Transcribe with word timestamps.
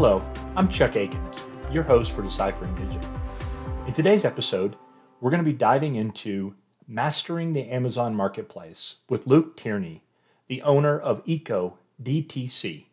Hello, 0.00 0.22
I'm 0.54 0.68
Chuck 0.68 0.94
Akins, 0.94 1.42
your 1.72 1.82
host 1.82 2.12
for 2.12 2.22
Deciphering 2.22 2.72
Digital. 2.76 3.10
In 3.88 3.92
today's 3.92 4.24
episode, 4.24 4.76
we're 5.20 5.32
going 5.32 5.42
to 5.42 5.50
be 5.50 5.52
diving 5.52 5.96
into 5.96 6.54
mastering 6.86 7.52
the 7.52 7.68
Amazon 7.68 8.14
Marketplace 8.14 8.98
with 9.08 9.26
Luke 9.26 9.56
Tierney, 9.56 10.04
the 10.46 10.62
owner 10.62 10.96
of 10.96 11.20
Eco 11.26 11.78
DTC. 12.00 12.84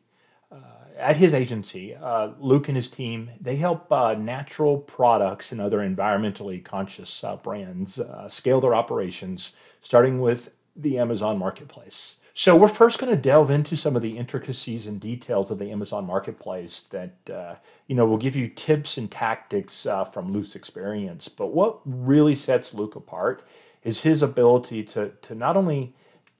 Uh, 0.51 0.55
at 0.97 1.17
his 1.17 1.31
agency, 1.31 1.93
uh, 1.93 2.31
Luke 2.39 2.69
and 2.69 2.75
his 2.75 2.89
team 2.89 3.29
they 3.39 3.57
help 3.57 3.91
uh, 3.91 4.15
natural 4.15 4.79
products 4.79 5.51
and 5.51 5.61
other 5.61 5.87
environmentally 5.87 6.65
conscious 6.65 7.23
uh, 7.23 7.35
brands 7.35 7.99
uh, 7.99 8.27
scale 8.29 8.59
their 8.59 8.73
operations, 8.73 9.51
starting 9.79 10.21
with 10.21 10.49
the 10.75 10.97
Amazon 10.97 11.37
Marketplace. 11.37 12.15
So 12.37 12.53
we're 12.57 12.67
first 12.67 12.99
going 12.99 13.15
to 13.15 13.21
delve 13.21 13.49
into 13.49 13.77
some 13.77 13.95
of 13.95 14.01
the 14.01 14.17
intricacies 14.17 14.87
and 14.87 14.99
details 14.99 15.49
of 15.51 15.57
the 15.57 15.71
Amazon 15.71 16.05
Marketplace 16.05 16.83
that 16.89 17.29
uh, 17.33 17.55
you 17.87 17.95
know 17.95 18.05
will 18.05 18.17
give 18.17 18.35
you 18.35 18.49
tips 18.49 18.97
and 18.97 19.09
tactics 19.09 19.85
uh, 19.85 20.03
from 20.03 20.33
Luke's 20.33 20.53
experience. 20.53 21.29
But 21.29 21.53
what 21.53 21.79
really 21.85 22.35
sets 22.35 22.73
Luke 22.73 22.97
apart 22.97 23.47
is 23.85 24.01
his 24.01 24.21
ability 24.21 24.83
to 24.83 25.13
to 25.21 25.33
not 25.33 25.55
only 25.55 25.93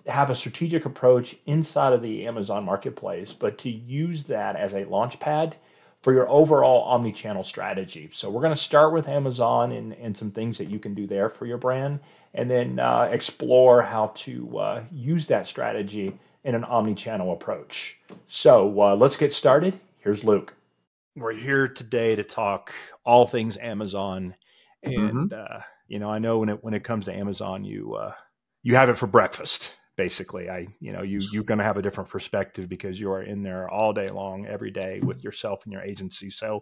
have 0.06 0.30
a 0.30 0.36
strategic 0.36 0.84
approach 0.84 1.38
inside 1.46 1.94
of 1.94 2.02
the 2.02 2.28
Amazon 2.28 2.66
Marketplace, 2.66 3.34
but 3.34 3.58
to 3.60 3.70
use 3.70 4.24
that 4.24 4.58
as 4.58 4.74
a 4.74 4.84
launch 4.84 5.18
pad 5.22 5.56
for 6.02 6.14
your 6.14 6.30
overall 6.30 6.84
omni-channel 6.84 7.44
strategy. 7.44 8.10
So 8.14 8.30
we're 8.30 8.42
going 8.42 8.54
to 8.54 8.62
start 8.62 8.94
with 8.94 9.08
Amazon 9.08 9.72
and, 9.72 9.94
and 9.94 10.16
some 10.16 10.30
things 10.30 10.60
that 10.60 10.70
you 10.70 10.78
can 10.78 10.94
do 10.94 11.08
there 11.08 11.30
for 11.30 11.48
your 11.48 11.58
brand, 11.58 12.00
and 12.36 12.52
then 12.52 12.80
uh, 12.80 13.10
explore 13.12 13.82
how 13.82 14.08
to 14.16 14.58
uh, 14.60 14.84
use 14.92 15.26
that 15.28 15.48
strategy 15.48 16.18
in 16.44 16.54
an 16.54 16.64
omni-channel 16.64 17.34
approach. 17.34 17.98
So 18.28 18.80
uh, 18.80 18.96
let's 18.96 19.18
get 19.18 19.34
started. 19.34 19.80
Here's 19.98 20.24
Luke. 20.24 20.54
We're 21.16 21.34
here 21.34 21.68
today 21.68 22.16
to 22.16 22.24
talk 22.24 22.74
all 23.04 23.26
things 23.26 23.58
Amazon, 23.58 24.36
and 24.84 25.32
mm-hmm. 25.32 25.62
you 25.88 25.98
know 25.98 26.10
I 26.10 26.20
know 26.20 26.40
when 26.40 26.50
it 26.50 26.64
when 26.64 26.74
it 26.74 26.84
comes 26.84 27.06
to 27.06 27.14
Amazon, 27.14 27.64
you 27.64 27.96
uh, 27.96 28.14
you 28.62 28.76
have 28.76 28.90
it 28.90 28.98
for 28.98 29.08
breakfast 29.08 29.74
basically 29.96 30.50
i 30.50 30.68
you 30.80 30.92
know 30.92 31.02
you 31.02 31.22
you're 31.32 31.44
going 31.44 31.58
to 31.58 31.64
have 31.64 31.78
a 31.78 31.82
different 31.82 32.10
perspective 32.10 32.68
because 32.68 33.00
you 33.00 33.12
are 33.12 33.22
in 33.22 33.44
there 33.44 33.70
all 33.70 33.94
day 33.94 34.08
long 34.08 34.46
every 34.46 34.72
day 34.72 35.00
with 35.02 35.24
yourself 35.24 35.64
and 35.64 35.72
your 35.72 35.82
agency 35.82 36.30
so 36.30 36.62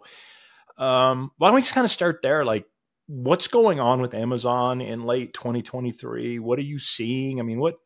um 0.78 1.30
why 1.38 1.48
don't 1.48 1.56
we 1.56 1.60
just 1.60 1.74
kind 1.74 1.84
of 1.84 1.90
start 1.90 2.20
there 2.22 2.44
like 2.44 2.64
what's 3.06 3.48
going 3.48 3.80
on 3.80 4.00
with 4.00 4.14
amazon 4.14 4.80
in 4.80 5.04
late 5.04 5.34
2023 5.34 6.38
what 6.38 6.58
are 6.58 6.62
you 6.62 6.78
seeing 6.78 7.38
i 7.38 7.42
mean 7.42 7.58
what 7.58 7.76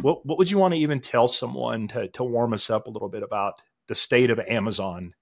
what 0.00 0.24
what 0.24 0.38
would 0.38 0.50
you 0.50 0.58
want 0.58 0.72
to 0.72 0.80
even 0.80 1.00
tell 1.00 1.28
someone 1.28 1.86
to 1.88 2.08
to 2.08 2.24
warm 2.24 2.52
us 2.52 2.70
up 2.70 2.86
a 2.86 2.90
little 2.90 3.08
bit 3.08 3.22
about 3.22 3.60
the 3.88 3.94
state 3.94 4.30
of 4.30 4.38
amazon 4.40 5.12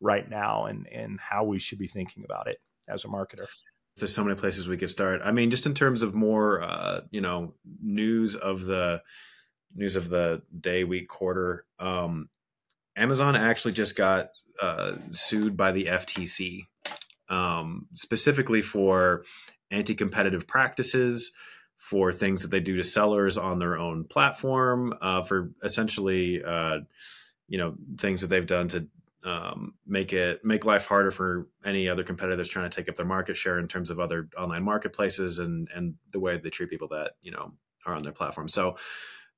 right 0.00 0.30
now 0.30 0.66
and 0.66 0.86
and 0.92 1.18
how 1.20 1.44
we 1.44 1.58
should 1.58 1.78
be 1.78 1.88
thinking 1.88 2.24
about 2.24 2.46
it 2.46 2.58
as 2.88 3.04
a 3.04 3.08
marketer 3.08 3.46
there's 3.96 4.14
so 4.14 4.24
many 4.24 4.36
places 4.36 4.66
we 4.66 4.76
could 4.76 4.90
start. 4.90 5.20
I 5.24 5.30
mean, 5.30 5.50
just 5.50 5.66
in 5.66 5.74
terms 5.74 6.02
of 6.02 6.14
more, 6.14 6.62
uh, 6.62 7.02
you 7.10 7.20
know, 7.20 7.54
news 7.80 8.34
of 8.34 8.62
the 8.62 9.02
news 9.74 9.96
of 9.96 10.08
the 10.08 10.42
day, 10.58 10.84
week, 10.84 11.08
quarter. 11.08 11.64
Um, 11.78 12.28
Amazon 12.96 13.36
actually 13.36 13.72
just 13.72 13.96
got 13.96 14.30
uh, 14.60 14.96
sued 15.10 15.56
by 15.56 15.72
the 15.72 15.86
FTC, 15.86 16.66
um, 17.34 17.86
specifically 17.94 18.62
for 18.62 19.24
anti-competitive 19.70 20.46
practices, 20.46 21.32
for 21.76 22.12
things 22.12 22.42
that 22.42 22.50
they 22.50 22.60
do 22.60 22.76
to 22.76 22.84
sellers 22.84 23.36
on 23.36 23.58
their 23.58 23.76
own 23.76 24.04
platform, 24.04 24.94
uh, 25.02 25.22
for 25.22 25.50
essentially, 25.62 26.42
uh, 26.44 26.78
you 27.48 27.58
know, 27.58 27.74
things 27.98 28.20
that 28.20 28.28
they've 28.28 28.46
done 28.46 28.68
to 28.68 28.86
um, 29.24 29.74
make 29.86 30.12
it 30.12 30.44
make 30.44 30.64
life 30.64 30.86
harder 30.86 31.10
for 31.10 31.48
any 31.64 31.88
other 31.88 32.04
competitors 32.04 32.48
trying 32.48 32.68
to 32.70 32.76
take 32.76 32.88
up 32.88 32.94
their 32.94 33.06
market 33.06 33.36
share 33.36 33.58
in 33.58 33.66
terms 33.66 33.90
of 33.90 33.98
other 33.98 34.28
online 34.38 34.62
marketplaces 34.62 35.38
and 35.38 35.68
and 35.74 35.94
the 36.12 36.20
way 36.20 36.38
they 36.38 36.50
treat 36.50 36.70
people 36.70 36.88
that 36.88 37.12
you 37.22 37.32
know 37.32 37.52
are 37.86 37.94
on 37.94 38.02
their 38.02 38.12
platform. 38.12 38.48
So 38.48 38.76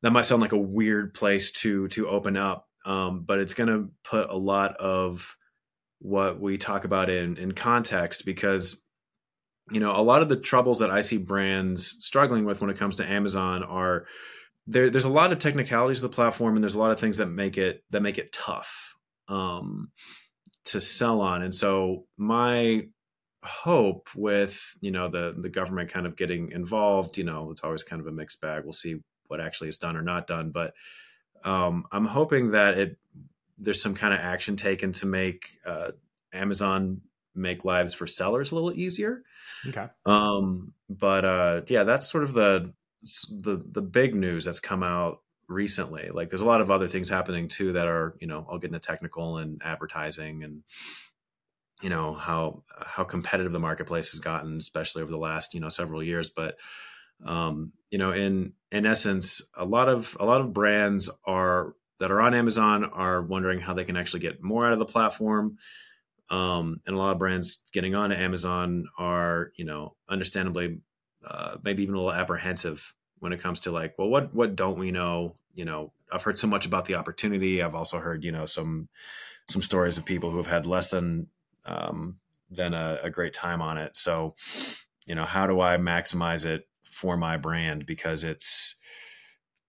that 0.02 0.10
might 0.10 0.26
sound 0.26 0.42
like 0.42 0.52
a 0.52 0.58
weird 0.58 1.14
place 1.14 1.50
to 1.62 1.88
to 1.88 2.08
open 2.08 2.36
up, 2.36 2.68
um, 2.84 3.22
but 3.22 3.38
it's 3.38 3.54
going 3.54 3.68
to 3.68 3.90
put 4.02 4.28
a 4.28 4.36
lot 4.36 4.76
of 4.76 5.36
what 5.98 6.40
we 6.40 6.58
talk 6.58 6.84
about 6.84 7.08
in 7.10 7.36
in 7.36 7.52
context 7.52 8.24
because 8.24 8.80
you 9.70 9.80
know 9.80 9.96
a 9.96 10.02
lot 10.02 10.22
of 10.22 10.28
the 10.28 10.36
troubles 10.36 10.78
that 10.78 10.90
I 10.90 11.00
see 11.00 11.18
brands 11.18 11.96
struggling 12.00 12.44
with 12.44 12.60
when 12.60 12.70
it 12.70 12.76
comes 12.76 12.96
to 12.96 13.08
Amazon 13.08 13.62
are 13.62 14.06
there, 14.66 14.90
there's 14.90 15.04
a 15.04 15.10
lot 15.10 15.32
of 15.32 15.38
technicalities 15.38 16.02
of 16.02 16.10
the 16.10 16.14
platform 16.14 16.56
and 16.56 16.64
there's 16.64 16.74
a 16.74 16.78
lot 16.78 16.90
of 16.90 17.00
things 17.00 17.18
that 17.18 17.26
make 17.26 17.56
it 17.56 17.84
that 17.90 18.02
make 18.02 18.18
it 18.18 18.32
tough 18.32 18.96
um, 19.28 19.90
to 20.64 20.80
sell 20.80 21.20
on. 21.20 21.42
And 21.42 21.54
so 21.54 22.06
my 22.16 22.88
hope 23.44 24.08
with 24.16 24.60
you 24.80 24.90
know 24.90 25.08
the 25.08 25.34
the 25.38 25.48
government 25.48 25.90
kind 25.90 26.06
of 26.06 26.16
getting 26.16 26.50
involved, 26.50 27.16
you 27.16 27.24
know, 27.24 27.50
it's 27.50 27.62
always 27.62 27.82
kind 27.82 28.00
of 28.00 28.06
a 28.06 28.12
mixed 28.12 28.40
bag. 28.40 28.64
We'll 28.64 28.72
see 28.72 29.02
what 29.28 29.40
actually 29.40 29.68
is 29.68 29.78
done 29.78 29.96
or 29.96 30.02
not 30.02 30.26
done, 30.26 30.50
but 30.50 30.74
um, 31.44 31.86
I'm 31.92 32.06
hoping 32.06 32.52
that 32.52 32.78
it 32.78 32.96
there's 33.58 33.82
some 33.82 33.94
kind 33.94 34.12
of 34.12 34.20
action 34.20 34.56
taken 34.56 34.92
to 34.92 35.06
make 35.06 35.58
uh, 35.66 35.92
Amazon 36.32 37.00
make 37.34 37.64
lives 37.64 37.94
for 37.94 38.06
sellers 38.06 38.50
a 38.50 38.54
little 38.54 38.72
easier. 38.72 39.22
Okay. 39.68 39.86
Um, 40.04 40.72
but 40.88 41.24
uh, 41.24 41.60
yeah, 41.68 41.84
that's 41.84 42.10
sort 42.10 42.24
of 42.24 42.32
the 42.34 42.72
the 43.30 43.62
the 43.70 43.82
big 43.82 44.14
news 44.14 44.44
that's 44.44 44.60
come 44.60 44.82
out 44.82 45.20
recently. 45.48 46.08
Like 46.12 46.30
there's 46.30 46.42
a 46.42 46.46
lot 46.46 46.60
of 46.60 46.70
other 46.70 46.88
things 46.88 47.08
happening 47.08 47.48
too 47.48 47.74
that 47.74 47.86
are, 47.86 48.16
you 48.20 48.26
know, 48.26 48.46
I'll 48.50 48.58
get 48.58 48.68
into 48.68 48.80
technical 48.80 49.38
and 49.38 49.60
advertising 49.64 50.42
and 50.42 50.62
you 51.82 51.90
know 51.90 52.14
how 52.14 52.62
how 52.80 53.04
competitive 53.04 53.52
the 53.52 53.58
marketplace 53.58 54.10
has 54.12 54.20
gotten, 54.20 54.56
especially 54.56 55.02
over 55.02 55.10
the 55.10 55.18
last, 55.18 55.54
you 55.54 55.60
know, 55.60 55.68
several 55.68 56.02
years. 56.02 56.30
But 56.30 56.56
um, 57.24 57.72
you 57.90 57.98
know, 57.98 58.12
in 58.12 58.54
in 58.70 58.86
essence, 58.86 59.42
a 59.56 59.64
lot 59.64 59.88
of 59.88 60.16
a 60.18 60.24
lot 60.24 60.40
of 60.40 60.52
brands 60.52 61.10
are 61.24 61.74
that 61.98 62.10
are 62.10 62.20
on 62.20 62.34
Amazon 62.34 62.84
are 62.84 63.22
wondering 63.22 63.60
how 63.60 63.74
they 63.74 63.84
can 63.84 63.96
actually 63.96 64.20
get 64.20 64.42
more 64.42 64.66
out 64.66 64.72
of 64.72 64.78
the 64.78 64.84
platform. 64.84 65.58
Um, 66.28 66.80
and 66.86 66.96
a 66.96 66.98
lot 66.98 67.12
of 67.12 67.18
brands 67.18 67.62
getting 67.72 67.94
on 67.94 68.12
Amazon 68.12 68.86
are, 68.98 69.52
you 69.56 69.64
know, 69.64 69.94
understandably 70.08 70.80
uh, 71.26 71.56
maybe 71.62 71.82
even 71.82 71.94
a 71.94 71.98
little 71.98 72.12
apprehensive 72.12 72.94
when 73.18 73.32
it 73.32 73.40
comes 73.40 73.60
to 73.60 73.70
like, 73.70 73.94
well, 73.98 74.08
what 74.08 74.34
what 74.34 74.56
don't 74.56 74.78
we 74.78 74.90
know? 74.90 75.36
You 75.54 75.64
know, 75.64 75.92
I've 76.12 76.22
heard 76.22 76.38
so 76.38 76.46
much 76.46 76.66
about 76.66 76.86
the 76.86 76.96
opportunity. 76.96 77.62
I've 77.62 77.74
also 77.74 77.98
heard, 77.98 78.24
you 78.24 78.32
know, 78.32 78.44
some 78.44 78.88
some 79.48 79.62
stories 79.62 79.98
of 79.98 80.04
people 80.04 80.30
who 80.30 80.38
have 80.38 80.46
had 80.46 80.66
less 80.66 80.90
than 80.90 81.28
um, 81.64 82.18
than 82.50 82.74
a, 82.74 82.98
a 83.04 83.10
great 83.10 83.32
time 83.32 83.62
on 83.62 83.78
it. 83.78 83.96
So, 83.96 84.34
you 85.06 85.14
know, 85.14 85.24
how 85.24 85.46
do 85.46 85.60
I 85.60 85.76
maximize 85.76 86.44
it 86.44 86.68
for 86.90 87.16
my 87.16 87.36
brand 87.36 87.86
because 87.86 88.24
it's 88.24 88.76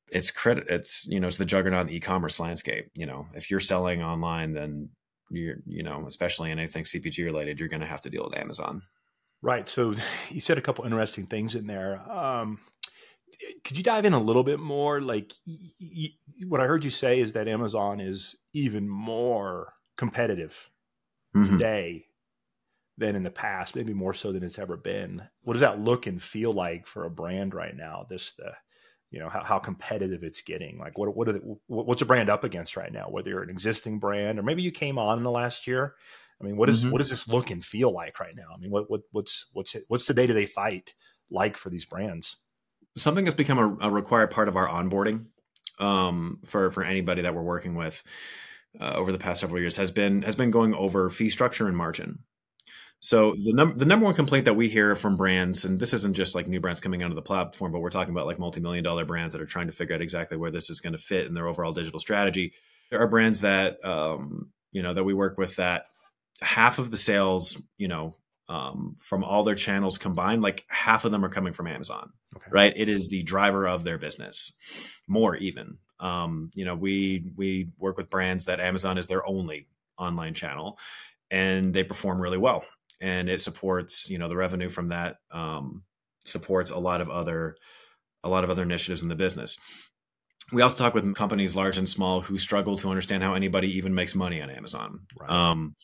it's 0.10 0.32
credit 0.32 0.66
it's 0.70 1.08
you 1.08 1.20
know 1.20 1.28
it's 1.28 1.38
the 1.38 1.46
juggernaut 1.46 1.90
e-commerce 1.90 2.40
landscape 2.40 2.90
you 2.94 3.06
know 3.06 3.28
if 3.34 3.52
you're 3.52 3.60
selling 3.60 4.02
online 4.02 4.54
then 4.54 4.90
you're 5.30 5.58
you 5.66 5.84
know 5.84 6.06
especially 6.08 6.52
in 6.52 6.60
anything 6.60 6.84
cpg 6.84 7.24
related 7.26 7.60
you're 7.60 7.70
going 7.70 7.82
to 7.82 7.88
have 7.88 8.02
to 8.02 8.10
deal 8.10 8.24
with 8.24 8.38
amazon 8.38 8.82
right 9.42 9.68
so 9.68 9.94
you 10.30 10.42
said 10.42 10.58
a 10.58 10.62
couple 10.62 10.86
interesting 10.86 11.26
things 11.26 11.56
in 11.56 11.68
there 11.68 12.00
um, 12.10 12.60
could 13.64 13.78
you 13.78 13.84
dive 13.84 14.06
in 14.06 14.14
a 14.14 14.20
little 14.20 14.44
bit 14.44 14.60
more? 14.60 15.02
Like, 15.02 15.34
y- 15.46 15.72
y- 15.80 16.10
what 16.48 16.62
I 16.62 16.66
heard 16.66 16.84
you 16.84 16.90
say 16.90 17.20
is 17.20 17.34
that 17.34 17.48
Amazon 17.48 18.00
is 18.00 18.36
even 18.54 18.88
more 18.88 19.74
competitive 19.98 20.70
mm-hmm. 21.36 21.52
today 21.52 22.06
than 22.98 23.16
in 23.16 23.24
the 23.24 23.32
past, 23.32 23.76
maybe 23.76 23.94
more 23.94 24.14
so 24.14 24.32
than 24.32 24.44
it's 24.44 24.58
ever 24.58 24.76
been. 24.76 25.22
What 25.44 25.54
does 25.54 25.62
that 25.62 25.80
look 25.80 26.08
and 26.08 26.22
feel 26.22 26.52
like 26.52 26.88
for 26.88 27.06
a 27.06 27.12
brand 27.12 27.54
right 27.54 27.76
now? 27.76 28.06
This 28.10 28.34
the 28.34 28.54
you 29.12 29.20
know 29.20 29.30
how, 29.30 29.44
how 29.44 29.60
competitive 29.60 30.24
it's 30.24 30.42
getting. 30.42 30.78
Like, 30.78 30.98
what 30.98 31.16
what 31.16 31.30
are 31.30 31.34
the, 31.34 31.58
what's 31.68 32.02
a 32.02 32.06
brand 32.06 32.30
up 32.30 32.44
against 32.44 32.78
right 32.78 32.92
now? 32.92 33.08
Whether 33.10 33.32
you're 33.32 33.44
an 33.44 33.50
existing 33.50 34.00
brand 34.00 34.40
or 34.40 34.44
maybe 34.44 34.62
you 34.62 34.72
came 34.72 34.98
on 34.98 35.18
in 35.18 35.24
the 35.24 35.32
last 35.32 35.68
year. 35.68 35.96
I 36.40 36.44
mean, 36.44 36.58
what 36.58 36.70
is 36.70 36.82
mm-hmm. 36.82 36.92
what 36.92 37.00
does 37.00 37.10
this 37.10 37.28
look 37.28 37.50
and 37.50 37.64
feel 37.64 37.92
like 37.92 38.20
right 38.20 38.36
now? 38.36 38.50
I 38.54 38.58
mean, 38.58 38.72
what 38.72 38.90
what 38.90 39.02
what's 39.12 39.48
what's 39.54 39.76
it, 39.76 39.86
what's 39.88 40.06
the 40.06 40.14
day 40.14 40.28
to 40.28 40.34
day 40.34 40.46
fight 40.46 40.94
like 41.30 41.58
for 41.58 41.70
these 41.70 41.86
brands? 41.86 42.38
something 42.98 43.26
that's 43.26 43.36
become 43.36 43.60
a, 43.60 43.88
a 43.88 43.92
required 43.92 44.32
part 44.32 44.48
of 44.48 44.58
our 44.58 44.68
onboarding 44.68 45.26
um, 45.80 46.40
for 46.44 46.72
for 46.72 46.84
anybody 46.84 47.22
that 47.22 47.34
we're 47.34 47.42
working 47.42 47.76
with 47.76 48.04
uh, 48.80 48.94
over 48.96 49.12
the 49.12 49.18
past 49.18 49.40
several 49.40 49.60
years 49.60 49.78
has 49.78 49.92
been 49.92 50.24
has 50.24 50.36
been 50.36 50.52
going 50.52 50.74
over 50.74 51.10
fee 51.10 51.30
structure 51.30 51.68
and 51.68 51.78
margin. 51.78 52.20
So 53.00 53.36
the 53.38 53.54
number 53.54 53.76
the 53.78 53.86
number 53.86 54.06
one 54.06 54.16
complaint 54.16 54.46
that 54.46 54.56
we 54.56 54.70
hear 54.70 54.96
from 54.96 55.16
brands, 55.16 55.66
and 55.66 55.80
this 55.80 55.94
isn't 55.94 56.16
just 56.16 56.34
like 56.34 56.48
new 56.48 56.60
brands 56.60 56.80
coming 56.80 57.04
onto 57.04 57.16
the 57.16 57.22
platform, 57.22 57.72
but 57.72 57.80
we're 57.80 57.92
talking 57.92 58.14
about 58.14 58.26
like 58.26 58.40
multi 58.40 58.60
million 58.60 58.84
dollar 58.84 59.06
brands 59.06 59.34
that 59.34 59.42
are 59.42 59.46
trying 59.46 59.68
to 59.68 59.74
figure 59.74 59.96
out 59.96 60.02
exactly 60.02 60.38
where 60.38 60.52
this 60.52 60.70
is 60.70 60.80
going 60.80 60.94
to 60.94 61.00
fit 61.00 61.28
in 61.28 61.34
their 61.34 61.48
overall 61.48 61.72
digital 61.72 62.00
strategy. 62.00 62.54
There 62.90 63.00
are 63.00 63.08
brands 63.08 63.42
that 63.42 63.84
um, 63.86 64.52
you 64.72 64.82
know 64.82 64.96
that 64.96 65.04
we 65.04 65.14
work 65.14 65.38
with 65.38 65.58
that 65.58 65.86
half 66.42 66.80
of 66.80 66.90
the 66.90 66.98
sales, 66.98 67.62
you 67.78 67.88
know, 67.88 68.16
um, 68.50 68.96
from 68.98 69.24
all 69.24 69.44
their 69.44 69.56
channels 69.56 70.00
combined, 70.00 70.42
like 70.42 70.66
half 70.68 71.06
of 71.06 71.12
them 71.12 71.24
are 71.24 71.30
coming 71.30 71.54
from 71.54 71.68
Amazon, 71.68 72.12
okay. 72.36 72.48
right? 72.50 72.74
It 72.76 72.90
is 72.90 73.10
the 73.10 73.22
driver 73.24 73.68
of 73.68 73.84
their 73.84 73.98
business, 74.00 75.02
more 75.08 75.36
even. 75.36 75.78
Um, 76.00 76.50
you 76.56 76.66
know, 76.66 76.76
we 76.76 77.32
we 77.36 77.70
work 77.78 77.96
with 77.96 78.10
brands 78.10 78.46
that 78.46 78.60
Amazon 78.60 78.98
is 78.98 79.06
their 79.06 79.28
only 79.28 79.68
online 80.00 80.34
channel 80.34 80.80
and 81.30 81.74
they 81.74 81.84
perform 81.84 82.22
really 82.22 82.38
well 82.38 82.64
and 83.00 83.30
it 83.30 83.40
supports 83.40 84.10
you 84.10 84.18
know 84.18 84.28
the 84.28 84.36
revenue 84.36 84.70
from 84.70 84.90
that 84.90 85.18
um, 85.32 85.84
supports 86.26 86.72
a 86.72 86.78
lot 86.78 87.02
of 87.02 87.10
other 87.10 87.56
a 88.24 88.30
lot 88.30 88.44
of 88.44 88.50
other 88.50 88.64
initiatives 88.64 89.02
in 89.02 89.10
the 89.10 89.16
business. 89.16 89.58
We 90.52 90.62
also 90.62 90.82
talk 90.82 90.94
with 90.94 91.14
companies 91.16 91.56
large 91.56 91.78
and 91.78 91.90
small 91.90 92.22
who 92.22 92.38
struggle 92.38 92.78
to 92.78 92.90
understand 92.90 93.22
how 93.22 93.34
anybody 93.34 93.78
even 93.78 93.94
makes 93.94 94.16
money 94.16 94.42
on 94.42 94.50
amazon. 94.50 95.02
Right. 95.20 95.30
um, 95.30 95.76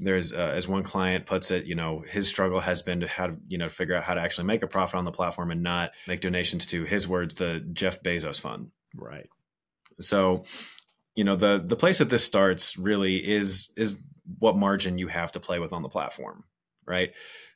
there's 0.00 0.32
uh, 0.32 0.52
as 0.54 0.66
one 0.66 0.82
client 0.82 1.26
puts 1.26 1.50
it 1.50 1.66
you 1.66 1.74
know 1.74 2.02
his 2.06 2.28
struggle 2.28 2.60
has 2.60 2.82
been 2.82 3.00
to 3.00 3.08
how 3.08 3.28
to 3.28 3.36
you 3.48 3.58
know 3.58 3.68
figure 3.68 3.94
out 3.94 4.04
how 4.04 4.14
to 4.14 4.20
actually 4.20 4.46
make 4.46 4.62
a 4.62 4.66
profit 4.66 4.96
on 4.96 5.04
the 5.04 5.12
platform 5.12 5.50
and 5.50 5.62
not 5.62 5.90
make 6.08 6.20
donations 6.20 6.66
to 6.66 6.84
his 6.84 7.06
words 7.06 7.36
the 7.36 7.64
jeff 7.72 8.02
bezos 8.02 8.40
fund. 8.40 8.70
Right. 8.94 9.28
So 10.00 10.44
you 11.14 11.24
know 11.24 11.36
the 11.36 11.62
the 11.64 11.76
place 11.76 11.98
that 11.98 12.10
this 12.10 12.24
starts 12.24 12.76
really 12.76 13.16
is 13.16 13.72
is 13.76 14.02
what 14.38 14.56
margin 14.56 14.98
you 14.98 15.08
have 15.08 15.32
to 15.32 15.40
play 15.40 15.58
with 15.58 15.72
on 15.72 15.82
the 15.82 15.88
platform 15.88 16.44
right? 16.86 17.12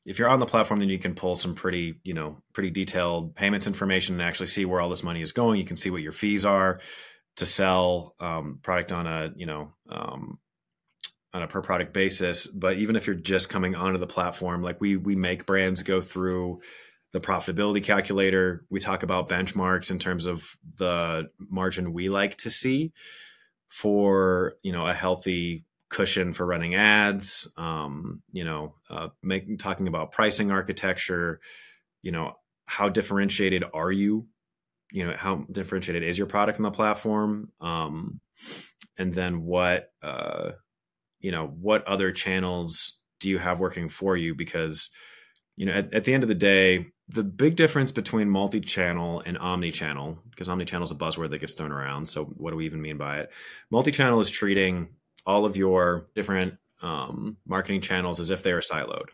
If 0.07 0.19
you're 0.19 0.29
on 0.29 0.41
the 0.41 0.47
platform 0.47 0.81
then 0.81 0.89
you 0.89 0.99
can 0.99 1.15
pull 1.15 1.35
some 1.35 1.55
pretty 1.55 2.01
you 2.03 2.15
know 2.15 2.43
pretty 2.53 2.71
detailed 2.71 3.35
payments 3.35 3.67
information 3.67 4.15
and 4.15 4.23
actually 4.23 4.47
see 4.47 4.65
where 4.65 4.81
all 4.81 4.89
this 4.89 5.03
money 5.03 5.23
is 5.23 5.33
going. 5.33 5.59
You 5.59 5.67
can 5.67 5.77
see 5.77 5.91
what 5.91 6.03
your 6.03 6.13
fees 6.13 6.45
are 6.45 6.81
to 7.37 7.47
sell 7.47 8.15
um, 8.21 8.59
product 8.63 8.93
on 8.93 9.07
a 9.07 9.33
you 9.37 9.47
know 9.47 9.73
um, 9.89 10.39
on 11.35 11.43
a 11.43 11.47
per 11.47 11.61
product 11.61 11.93
basis. 11.93 12.47
But 12.47 12.79
even 12.79 12.97
if 12.97 13.07
you're 13.07 13.17
just 13.17 13.51
coming 13.51 13.75
onto 13.75 13.99
the 13.99 14.07
platform 14.07 14.63
like 14.63 14.81
we 14.81 14.97
we 14.97 15.15
make 15.15 15.47
brands 15.47 15.83
go 15.83 16.01
through 16.01 16.61
the 17.13 17.21
profitability 17.21 17.83
calculator. 17.83 18.67
We 18.69 18.81
talk 18.81 19.03
about 19.03 19.29
benchmarks 19.29 19.91
in 19.91 19.99
terms 19.99 20.27
of 20.27 20.45
the 20.77 21.31
margin 21.39 21.95
we 21.95 22.11
like 22.11 22.37
to 22.39 22.51
see 22.51 22.93
for 23.69 24.55
you 24.63 24.73
know 24.73 24.87
a 24.87 24.95
healthy 24.95 25.65
cushion 25.91 26.33
for 26.33 26.45
running 26.45 26.75
ads 26.75 27.53
um, 27.57 28.23
you 28.33 28.45
know 28.45 28.75
uh, 28.91 29.09
talking 29.59 29.89
about 29.89 30.13
pricing 30.13 30.51
architecture 30.51 31.41
you 32.03 32.13
know 32.13 32.35
how 32.69 32.89
differentiated 32.89 33.65
are 33.73 33.91
you? 33.91 34.27
You 34.93 35.07
know 35.07 35.15
how 35.17 35.47
differentiated 35.51 36.03
is 36.03 36.19
your 36.19 36.27
product 36.27 36.59
on 36.59 36.63
the 36.63 36.71
platform? 36.71 37.51
Um, 37.61 38.21
and 38.97 39.13
then 39.13 39.43
what 39.43 39.91
uh, 40.03 40.53
you 41.21 41.33
know 41.33 41.47
what 41.47 41.87
other 41.87 42.13
channels 42.13 42.99
do 43.21 43.29
you 43.29 43.39
have 43.39 43.59
working 43.59 43.89
for 43.89 44.17
you? 44.17 44.35
Because 44.35 44.91
you 45.57 45.67
know 45.67 45.73
at, 45.73 45.93
at 45.93 46.05
the 46.05 46.15
end 46.15 46.23
of 46.23 46.29
the 46.29 46.35
day 46.35 46.87
the 47.09 47.25
big 47.25 47.57
difference 47.57 47.91
between 47.91 48.29
multi-channel 48.29 49.23
and 49.25 49.39
omni-channel 49.39 50.19
because 50.31 50.47
omni-channel 50.47 50.85
is 50.85 50.91
a 50.91 50.95
buzzword 50.95 51.31
that 51.31 51.39
gets 51.39 51.55
thrown 51.55 51.73
around 51.73 52.07
so 52.07 52.27
what 52.37 52.51
do 52.51 52.57
we 52.59 52.67
even 52.67 52.83
mean 52.83 52.99
by 52.99 53.21
it? 53.21 53.31
Multi-channel 53.71 54.21
is 54.21 54.29
treating 54.29 54.89
all 55.29 55.45
of 55.45 55.57
your 55.57 56.09
different 56.15 56.55
um, 56.83 57.37
marketing 57.47 57.83
channels 57.83 58.19
as 58.19 58.31
if 58.31 58.43
they 58.43 58.51
are 58.51 58.63
siloed. 58.63 59.11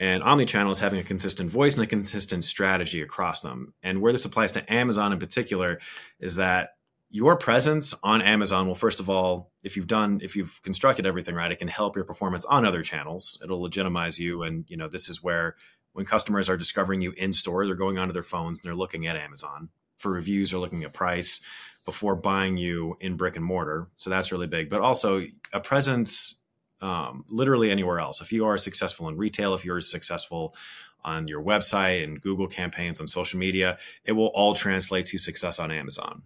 And 0.00 0.22
omni-channel 0.22 0.72
is 0.72 0.78
having 0.78 0.98
a 0.98 1.04
consistent 1.04 1.50
voice 1.50 1.74
and 1.74 1.84
a 1.84 1.86
consistent 1.86 2.42
strategy 2.44 3.02
across 3.02 3.42
them. 3.42 3.74
And 3.82 4.00
where 4.00 4.12
this 4.12 4.24
applies 4.24 4.52
to 4.52 4.72
amazon 4.72 5.12
in 5.12 5.18
particular 5.18 5.78
is 6.18 6.36
that 6.36 6.70
your 7.10 7.36
presence 7.36 7.92
on 8.02 8.22
amazon 8.22 8.66
will 8.66 8.74
first 8.74 9.00
of 9.00 9.10
all 9.10 9.50
if 9.62 9.76
you've 9.76 9.88
done 9.88 10.20
if 10.22 10.36
you've 10.36 10.62
constructed 10.62 11.04
everything 11.04 11.34
right 11.34 11.50
it 11.50 11.58
can 11.58 11.66
help 11.66 11.96
your 11.96 12.04
performance 12.04 12.44
on 12.46 12.64
other 12.64 12.82
channels. 12.82 13.38
It'll 13.44 13.60
legitimize 13.60 14.18
you. 14.18 14.42
And 14.42 14.64
you 14.68 14.76
know 14.76 14.88
this 14.88 15.08
is 15.08 15.22
where 15.22 15.56
when 15.92 16.06
customers 16.06 16.48
are 16.48 16.56
discovering 16.56 17.02
you 17.02 17.12
in 17.16 17.32
store, 17.32 17.66
they're 17.66 17.74
going 17.74 17.98
onto 17.98 18.12
their 18.14 18.22
phones 18.22 18.60
and 18.60 18.68
they're 18.68 18.76
looking 18.76 19.06
at 19.06 19.16
Amazon 19.16 19.68
for 19.98 20.12
reviews 20.12 20.54
or 20.54 20.58
looking 20.58 20.82
at 20.84 20.94
price 20.94 21.42
before 21.90 22.14
buying 22.14 22.56
you 22.56 22.96
in 23.00 23.16
brick 23.16 23.34
and 23.34 23.44
mortar. 23.44 23.88
So 23.96 24.10
that's 24.10 24.30
really 24.30 24.46
big. 24.46 24.70
But 24.70 24.80
also 24.80 25.26
a 25.52 25.58
presence 25.58 26.36
um, 26.80 27.24
literally 27.28 27.68
anywhere 27.68 27.98
else. 27.98 28.20
If 28.20 28.30
you 28.30 28.46
are 28.46 28.56
successful 28.56 29.08
in 29.08 29.16
retail, 29.16 29.54
if 29.54 29.64
you're 29.64 29.80
successful 29.80 30.54
on 31.02 31.26
your 31.26 31.42
website 31.42 32.04
and 32.04 32.20
Google 32.20 32.46
campaigns 32.46 33.00
on 33.00 33.08
social 33.08 33.40
media, 33.40 33.76
it 34.04 34.12
will 34.12 34.28
all 34.28 34.54
translate 34.54 35.06
to 35.06 35.18
success 35.18 35.58
on 35.58 35.72
Amazon. 35.72 36.22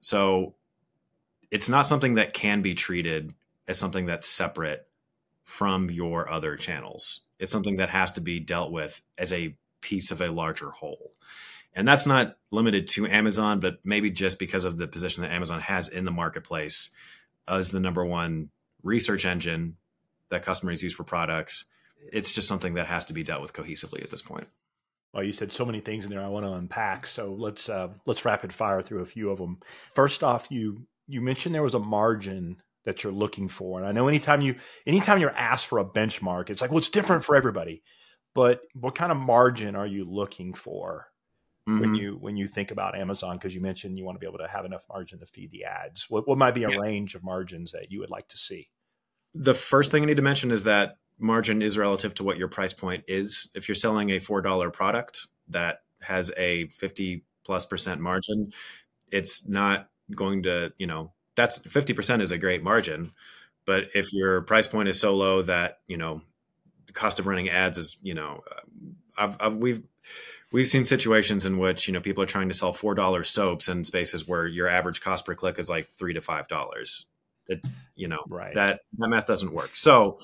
So 0.00 0.54
it's 1.50 1.70
not 1.70 1.86
something 1.86 2.16
that 2.16 2.34
can 2.34 2.60
be 2.60 2.74
treated 2.74 3.32
as 3.66 3.78
something 3.78 4.04
that's 4.04 4.28
separate 4.28 4.86
from 5.44 5.90
your 5.90 6.30
other 6.30 6.56
channels. 6.56 7.20
It's 7.38 7.52
something 7.52 7.76
that 7.76 7.88
has 7.88 8.12
to 8.12 8.20
be 8.20 8.38
dealt 8.38 8.70
with 8.70 9.00
as 9.16 9.32
a 9.32 9.56
piece 9.80 10.10
of 10.10 10.20
a 10.20 10.28
larger 10.28 10.68
whole. 10.68 11.14
And 11.74 11.88
that's 11.88 12.06
not 12.06 12.36
limited 12.50 12.88
to 12.88 13.06
Amazon, 13.06 13.60
but 13.60 13.78
maybe 13.84 14.10
just 14.10 14.38
because 14.38 14.64
of 14.64 14.76
the 14.76 14.86
position 14.86 15.22
that 15.22 15.32
Amazon 15.32 15.60
has 15.60 15.88
in 15.88 16.04
the 16.04 16.10
marketplace 16.10 16.90
as 17.48 17.70
the 17.70 17.80
number 17.80 18.04
one 18.04 18.50
research 18.82 19.26
engine 19.26 19.76
that 20.30 20.44
customers 20.44 20.82
use 20.82 20.94
for 20.94 21.04
products. 21.04 21.64
It's 22.12 22.32
just 22.32 22.48
something 22.48 22.74
that 22.74 22.86
has 22.86 23.06
to 23.06 23.14
be 23.14 23.22
dealt 23.22 23.42
with 23.42 23.52
cohesively 23.52 24.02
at 24.02 24.10
this 24.10 24.22
point. 24.22 24.46
Well, 25.12 25.24
you 25.24 25.32
said 25.32 25.52
so 25.52 25.64
many 25.64 25.80
things 25.80 26.04
in 26.04 26.10
there 26.10 26.20
I 26.20 26.28
want 26.28 26.44
to 26.46 26.52
unpack. 26.52 27.06
So 27.06 27.32
let's 27.32 27.68
uh, 27.68 27.88
let's 28.04 28.24
rapid 28.24 28.52
fire 28.52 28.82
through 28.82 29.02
a 29.02 29.06
few 29.06 29.30
of 29.30 29.38
them. 29.38 29.60
First 29.94 30.22
off, 30.22 30.50
you 30.50 30.86
you 31.06 31.20
mentioned 31.20 31.54
there 31.54 31.62
was 31.62 31.74
a 31.74 31.78
margin 31.78 32.56
that 32.84 33.02
you're 33.02 33.12
looking 33.12 33.48
for. 33.48 33.78
And 33.78 33.88
I 33.88 33.92
know 33.92 34.08
anytime 34.08 34.42
you 34.42 34.56
anytime 34.86 35.18
you're 35.18 35.30
asked 35.30 35.66
for 35.66 35.78
a 35.78 35.84
benchmark, 35.84 36.50
it's 36.50 36.60
like, 36.60 36.70
well, 36.70 36.78
it's 36.78 36.88
different 36.88 37.24
for 37.24 37.36
everybody. 37.36 37.82
But 38.34 38.62
what 38.74 38.96
kind 38.96 39.12
of 39.12 39.18
margin 39.18 39.76
are 39.76 39.86
you 39.86 40.04
looking 40.04 40.54
for 40.54 41.06
mm-hmm. 41.68 41.80
when 41.80 41.94
you 41.94 42.16
when 42.20 42.36
you 42.36 42.46
think 42.46 42.70
about 42.70 42.96
Amazon? 42.96 43.36
Because 43.36 43.54
you 43.54 43.60
mentioned 43.60 43.98
you 43.98 44.04
want 44.04 44.16
to 44.16 44.20
be 44.20 44.26
able 44.26 44.38
to 44.38 44.48
have 44.48 44.64
enough 44.64 44.84
margin 44.88 45.18
to 45.20 45.26
feed 45.26 45.50
the 45.50 45.64
ads. 45.64 46.08
What 46.08 46.26
what 46.28 46.38
might 46.38 46.54
be 46.54 46.64
a 46.64 46.70
yeah. 46.70 46.76
range 46.76 47.14
of 47.14 47.22
margins 47.22 47.72
that 47.72 47.90
you 47.90 48.00
would 48.00 48.10
like 48.10 48.28
to 48.28 48.36
see? 48.36 48.68
The 49.34 49.54
first 49.54 49.90
thing 49.90 50.02
I 50.02 50.06
need 50.06 50.16
to 50.16 50.22
mention 50.22 50.50
is 50.50 50.64
that 50.64 50.98
margin 51.18 51.62
is 51.62 51.76
relative 51.76 52.14
to 52.14 52.24
what 52.24 52.38
your 52.38 52.48
price 52.48 52.72
point 52.72 53.04
is. 53.08 53.50
If 53.54 53.68
you're 53.68 53.74
selling 53.74 54.10
a 54.10 54.18
four 54.18 54.40
dollar 54.42 54.70
product 54.70 55.26
that 55.48 55.80
has 56.02 56.30
a 56.36 56.68
fifty 56.68 57.24
plus 57.44 57.66
percent 57.66 58.00
margin, 58.00 58.52
it's 59.10 59.46
not 59.46 59.88
going 60.14 60.44
to 60.44 60.72
you 60.78 60.86
know 60.86 61.12
that's 61.36 61.58
50% 61.60 62.22
is 62.22 62.30
a 62.30 62.38
great 62.38 62.62
margin. 62.62 63.12
But 63.66 63.84
if 63.94 64.12
your 64.12 64.42
price 64.42 64.66
point 64.66 64.88
is 64.88 65.00
so 65.00 65.16
low 65.16 65.42
that, 65.42 65.78
you 65.86 65.96
know, 65.96 66.20
the 66.86 66.92
cost 66.92 67.18
of 67.18 67.26
running 67.26 67.48
ads 67.48 67.78
is, 67.78 67.96
you 68.02 68.14
know, 68.14 68.42
uh, 68.50 68.60
I've, 69.16 69.36
I've, 69.40 69.54
we've, 69.54 69.82
we've 70.54 70.68
seen 70.68 70.84
situations 70.84 71.44
in 71.44 71.58
which, 71.58 71.88
you 71.88 71.92
know, 71.92 72.00
people 72.00 72.22
are 72.22 72.28
trying 72.28 72.48
to 72.48 72.54
sell 72.54 72.72
$4 72.72 73.26
soaps 73.26 73.66
in 73.66 73.82
spaces 73.82 74.28
where 74.28 74.46
your 74.46 74.68
average 74.68 75.00
cost 75.00 75.26
per 75.26 75.34
click 75.34 75.58
is 75.58 75.68
like 75.68 75.88
three 75.96 76.14
to 76.14 76.20
$5. 76.20 77.04
That, 77.48 77.60
you 77.96 78.06
know, 78.06 78.20
right. 78.28 78.54
that, 78.54 78.82
that 78.98 79.08
math 79.08 79.26
doesn't 79.26 79.52
work. 79.52 79.74
So 79.74 80.16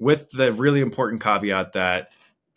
with 0.00 0.28
the 0.32 0.52
really 0.52 0.80
important 0.80 1.22
caveat 1.22 1.74
that 1.74 2.10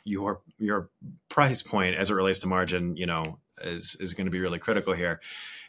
your, 0.04 0.42
your 0.58 0.90
price 1.30 1.62
point 1.62 1.94
as 1.94 2.10
it 2.10 2.16
relates 2.16 2.40
to 2.40 2.48
margin, 2.48 2.98
you 2.98 3.06
know, 3.06 3.38
is, 3.62 3.96
is 4.00 4.16
going 4.16 4.26
to 4.26 4.32
be 4.32 4.40
really 4.40 4.58
critical 4.58 4.94
here. 4.94 5.22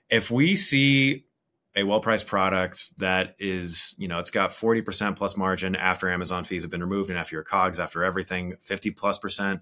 If 0.09 0.31
we 0.31 0.57
see 0.57 1.27
a 1.77 1.83
well-priced 1.83 2.27
product 2.27 2.99
that 2.99 3.35
is, 3.39 3.95
you 3.99 4.07
know, 4.07 4.19
it's 4.19 4.31
got 4.31 4.53
40% 4.53 5.17
plus 5.17 5.37
margin 5.37 5.75
after 5.75 6.09
Amazon 6.09 6.45
fees 6.45 6.63
have 6.63 6.71
been 6.71 6.83
removed 6.83 7.11
and 7.11 7.19
after 7.19 7.35
your 7.35 7.43
cogs, 7.43 7.81
after 7.81 8.05
everything, 8.05 8.55
50 8.61 8.91
plus 8.91 9.19
percent. 9.19 9.61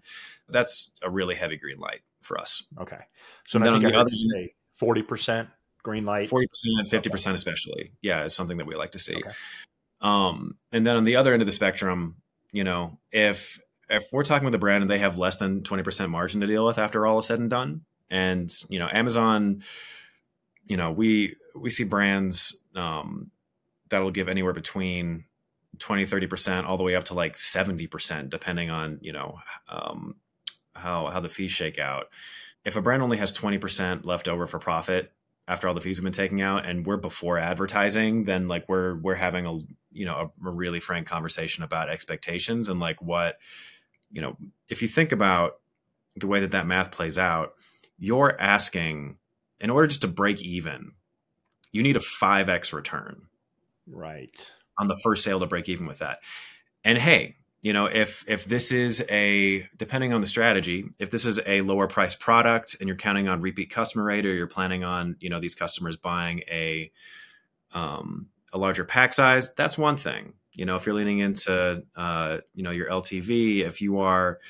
That's 0.48 0.90
a 1.02 1.10
really 1.10 1.34
heavy 1.34 1.56
green 1.56 1.78
light 1.78 2.00
for 2.20 2.38
us. 2.38 2.64
Okay. 2.78 2.98
So 3.46 3.58
now 3.58 3.78
the 3.78 3.94
other 3.94 4.10
say 4.10 4.54
40% 4.80 5.48
green 5.82 6.04
light. 6.04 6.28
40%, 6.28 6.44
and 6.78 6.88
50% 6.88 7.26
okay. 7.26 7.34
especially. 7.34 7.92
Yeah, 8.02 8.24
is 8.24 8.34
something 8.34 8.58
that 8.58 8.66
we 8.66 8.74
like 8.74 8.92
to 8.92 8.98
see. 8.98 9.16
Okay. 9.16 9.30
Um, 10.02 10.56
and 10.70 10.86
then 10.86 10.96
on 10.96 11.04
the 11.04 11.16
other 11.16 11.32
end 11.32 11.42
of 11.42 11.46
the 11.46 11.52
spectrum, 11.52 12.16
you 12.52 12.64
know, 12.64 12.98
if 13.10 13.58
if 13.88 14.06
we're 14.10 14.24
talking 14.24 14.46
with 14.46 14.54
a 14.54 14.58
brand 14.58 14.82
and 14.82 14.90
they 14.90 14.98
have 14.98 15.18
less 15.18 15.36
than 15.36 15.62
20% 15.62 16.08
margin 16.08 16.40
to 16.40 16.46
deal 16.46 16.64
with 16.64 16.78
after 16.78 17.06
all 17.06 17.18
is 17.18 17.26
said 17.26 17.38
and 17.38 17.50
done, 17.50 17.82
and 18.10 18.50
you 18.68 18.78
know, 18.78 18.88
Amazon 18.92 19.62
you 20.66 20.76
know, 20.76 20.92
we 20.92 21.36
we 21.54 21.70
see 21.70 21.84
brands 21.84 22.56
um, 22.74 23.30
that'll 23.88 24.10
give 24.10 24.28
anywhere 24.28 24.52
between 24.52 25.24
20 25.78 26.06
30% 26.06 26.64
all 26.64 26.76
the 26.76 26.82
way 26.82 26.94
up 26.94 27.04
to 27.06 27.14
like 27.14 27.36
70% 27.36 28.30
depending 28.30 28.70
on 28.70 28.98
you 29.00 29.12
know 29.12 29.38
um, 29.68 30.16
how 30.74 31.08
how 31.08 31.20
the 31.20 31.28
fees 31.28 31.52
shake 31.52 31.78
out. 31.78 32.06
If 32.64 32.76
a 32.76 32.82
brand 32.82 33.02
only 33.02 33.18
has 33.18 33.32
20% 33.32 34.04
left 34.04 34.28
over 34.28 34.46
for 34.46 34.58
profit 34.58 35.12
after 35.48 35.66
all 35.66 35.74
the 35.74 35.80
fees 35.80 35.96
have 35.96 36.04
been 36.04 36.12
taken 36.12 36.40
out 36.40 36.64
and 36.66 36.86
we're 36.86 36.96
before 36.96 37.36
advertising 37.36 38.24
then 38.24 38.46
like 38.46 38.68
we're 38.68 38.96
we're 38.96 39.16
having 39.16 39.44
a 39.46 39.58
you 39.90 40.06
know 40.06 40.30
a, 40.44 40.48
a 40.48 40.50
really 40.50 40.78
frank 40.78 41.06
conversation 41.06 41.64
about 41.64 41.90
expectations 41.90 42.68
and 42.68 42.78
like 42.78 43.02
what 43.02 43.38
you 44.10 44.22
know 44.22 44.36
if 44.68 44.82
you 44.82 44.88
think 44.88 45.10
about 45.10 45.58
the 46.14 46.28
way 46.28 46.40
that 46.40 46.52
that 46.52 46.66
math 46.66 46.92
plays 46.92 47.18
out 47.18 47.54
you're 47.98 48.40
asking 48.40 49.16
in 49.60 49.70
order 49.70 49.86
just 49.86 50.02
to 50.02 50.08
break 50.08 50.42
even, 50.42 50.92
you 51.72 51.82
need 51.82 51.96
a 51.96 52.00
5x 52.00 52.72
return. 52.72 53.22
Right. 53.86 54.50
On 54.78 54.88
the 54.88 54.98
first 55.02 55.24
sale 55.24 55.40
to 55.40 55.46
break 55.46 55.68
even 55.68 55.86
with 55.86 55.98
that. 55.98 56.18
And 56.84 56.98
hey, 56.98 57.36
you 57.62 57.72
know, 57.72 57.86
if 57.86 58.24
if 58.26 58.44
this 58.44 58.72
is 58.72 59.04
a 59.08 59.68
depending 59.76 60.12
on 60.12 60.20
the 60.20 60.26
strategy, 60.26 60.84
if 60.98 61.10
this 61.10 61.24
is 61.24 61.40
a 61.46 61.60
lower 61.62 61.86
price 61.86 62.14
product 62.14 62.76
and 62.80 62.88
you're 62.88 62.96
counting 62.96 63.28
on 63.28 63.40
repeat 63.40 63.70
customer 63.70 64.04
rate 64.04 64.26
or 64.26 64.34
you're 64.34 64.48
planning 64.48 64.82
on, 64.82 65.16
you 65.20 65.30
know, 65.30 65.40
these 65.40 65.54
customers 65.54 65.96
buying 65.96 66.40
a 66.50 66.90
um 67.72 68.28
a 68.52 68.58
larger 68.58 68.84
pack 68.84 69.12
size, 69.12 69.54
that's 69.54 69.78
one 69.78 69.96
thing. 69.96 70.34
You 70.52 70.66
know, 70.66 70.76
if 70.76 70.84
you're 70.84 70.94
leaning 70.94 71.18
into 71.18 71.82
uh, 71.96 72.38
you 72.54 72.62
know 72.62 72.70
your 72.70 72.88
LTV, 72.90 73.60
if 73.60 73.80
you 73.80 74.00
are 74.00 74.40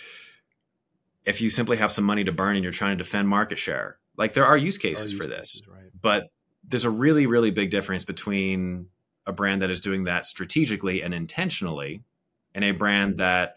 if 1.25 1.41
you 1.41 1.51
simply 1.51 1.77
have 1.77 1.93
some 1.93 2.05
money 2.05 2.25
to 2.25 2.33
burn 2.33 2.57
and 2.57 2.65
you're 2.65 2.73
trying 2.73 2.97
to 2.97 3.05
defend 3.05 3.29
market 3.29 3.59
share, 3.59 3.99
like 4.17 4.33
there 4.33 4.47
are 4.47 4.57
use 4.57 4.79
cases 4.79 5.15
are 5.15 5.17
for 5.19 5.27
this. 5.27 5.61
Cases, 5.61 5.63
right. 5.69 5.91
But 6.01 6.25
there's 6.65 6.85
a 6.85 6.91
really 6.91 7.27
really 7.27 7.51
big 7.51 7.71
difference 7.71 8.05
between 8.05 8.87
a 9.27 9.33
brand 9.33 9.63
that 9.63 9.71
is 9.71 9.81
doing 9.81 10.05
that 10.05 10.27
strategically 10.27 11.03
and 11.03 11.15
intentionally 11.15 12.03
and 12.55 12.65
a 12.65 12.69
mm-hmm. 12.69 12.79
brand 12.79 13.19
that 13.19 13.57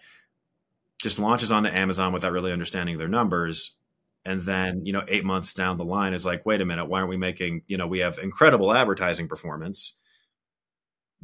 just 0.98 1.20
launches 1.20 1.52
onto 1.52 1.70
Amazon 1.70 2.14
without 2.14 2.32
really 2.32 2.52
understanding 2.52 2.98
their 2.98 3.08
numbers. 3.08 3.72
And 4.24 4.42
then 4.42 4.86
you 4.86 4.94
know 4.94 5.04
8 5.08 5.24
months 5.24 5.54
down 5.54 5.78
the 5.78 5.86
line 5.86 6.14
is 6.14 6.26
like 6.26 6.46
wait 6.46 6.62
a 6.62 6.66
minute 6.66 6.86
why 6.86 7.00
aren't 7.00 7.10
we 7.10 7.18
making 7.18 7.62
you 7.68 7.78
know 7.78 7.88
we 7.88 8.00
have 8.00 8.18
incredible 8.18 8.74
advertising 8.74 9.28
performance 9.28 10.00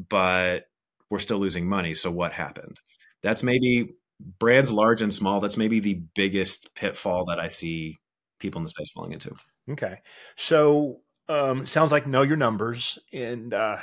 but 0.10 0.68
we're 1.10 1.20
still 1.20 1.40
losing 1.40 1.68
money. 1.68 1.94
So 1.94 2.10
what 2.10 2.32
happened? 2.32 2.80
That's 3.22 3.44
maybe 3.44 3.96
brands 4.40 4.72
large 4.72 5.02
and 5.02 5.14
small 5.14 5.40
that's 5.40 5.58
maybe 5.58 5.80
the 5.80 5.96
biggest 6.16 6.76
pitfall 6.76 7.26
that 7.26 7.40
I 7.40 7.48
see 7.48 8.00
people 8.40 8.60
in 8.60 8.64
the 8.64 8.70
space 8.70 8.92
falling 8.92 9.14
into. 9.14 9.36
Okay. 9.70 9.98
So 10.36 11.02
um 11.30 11.66
sounds 11.66 11.92
like 11.92 12.08
know 12.08 12.22
your 12.24 12.38
numbers 12.38 13.00
and 13.14 13.54
uh 13.54 13.78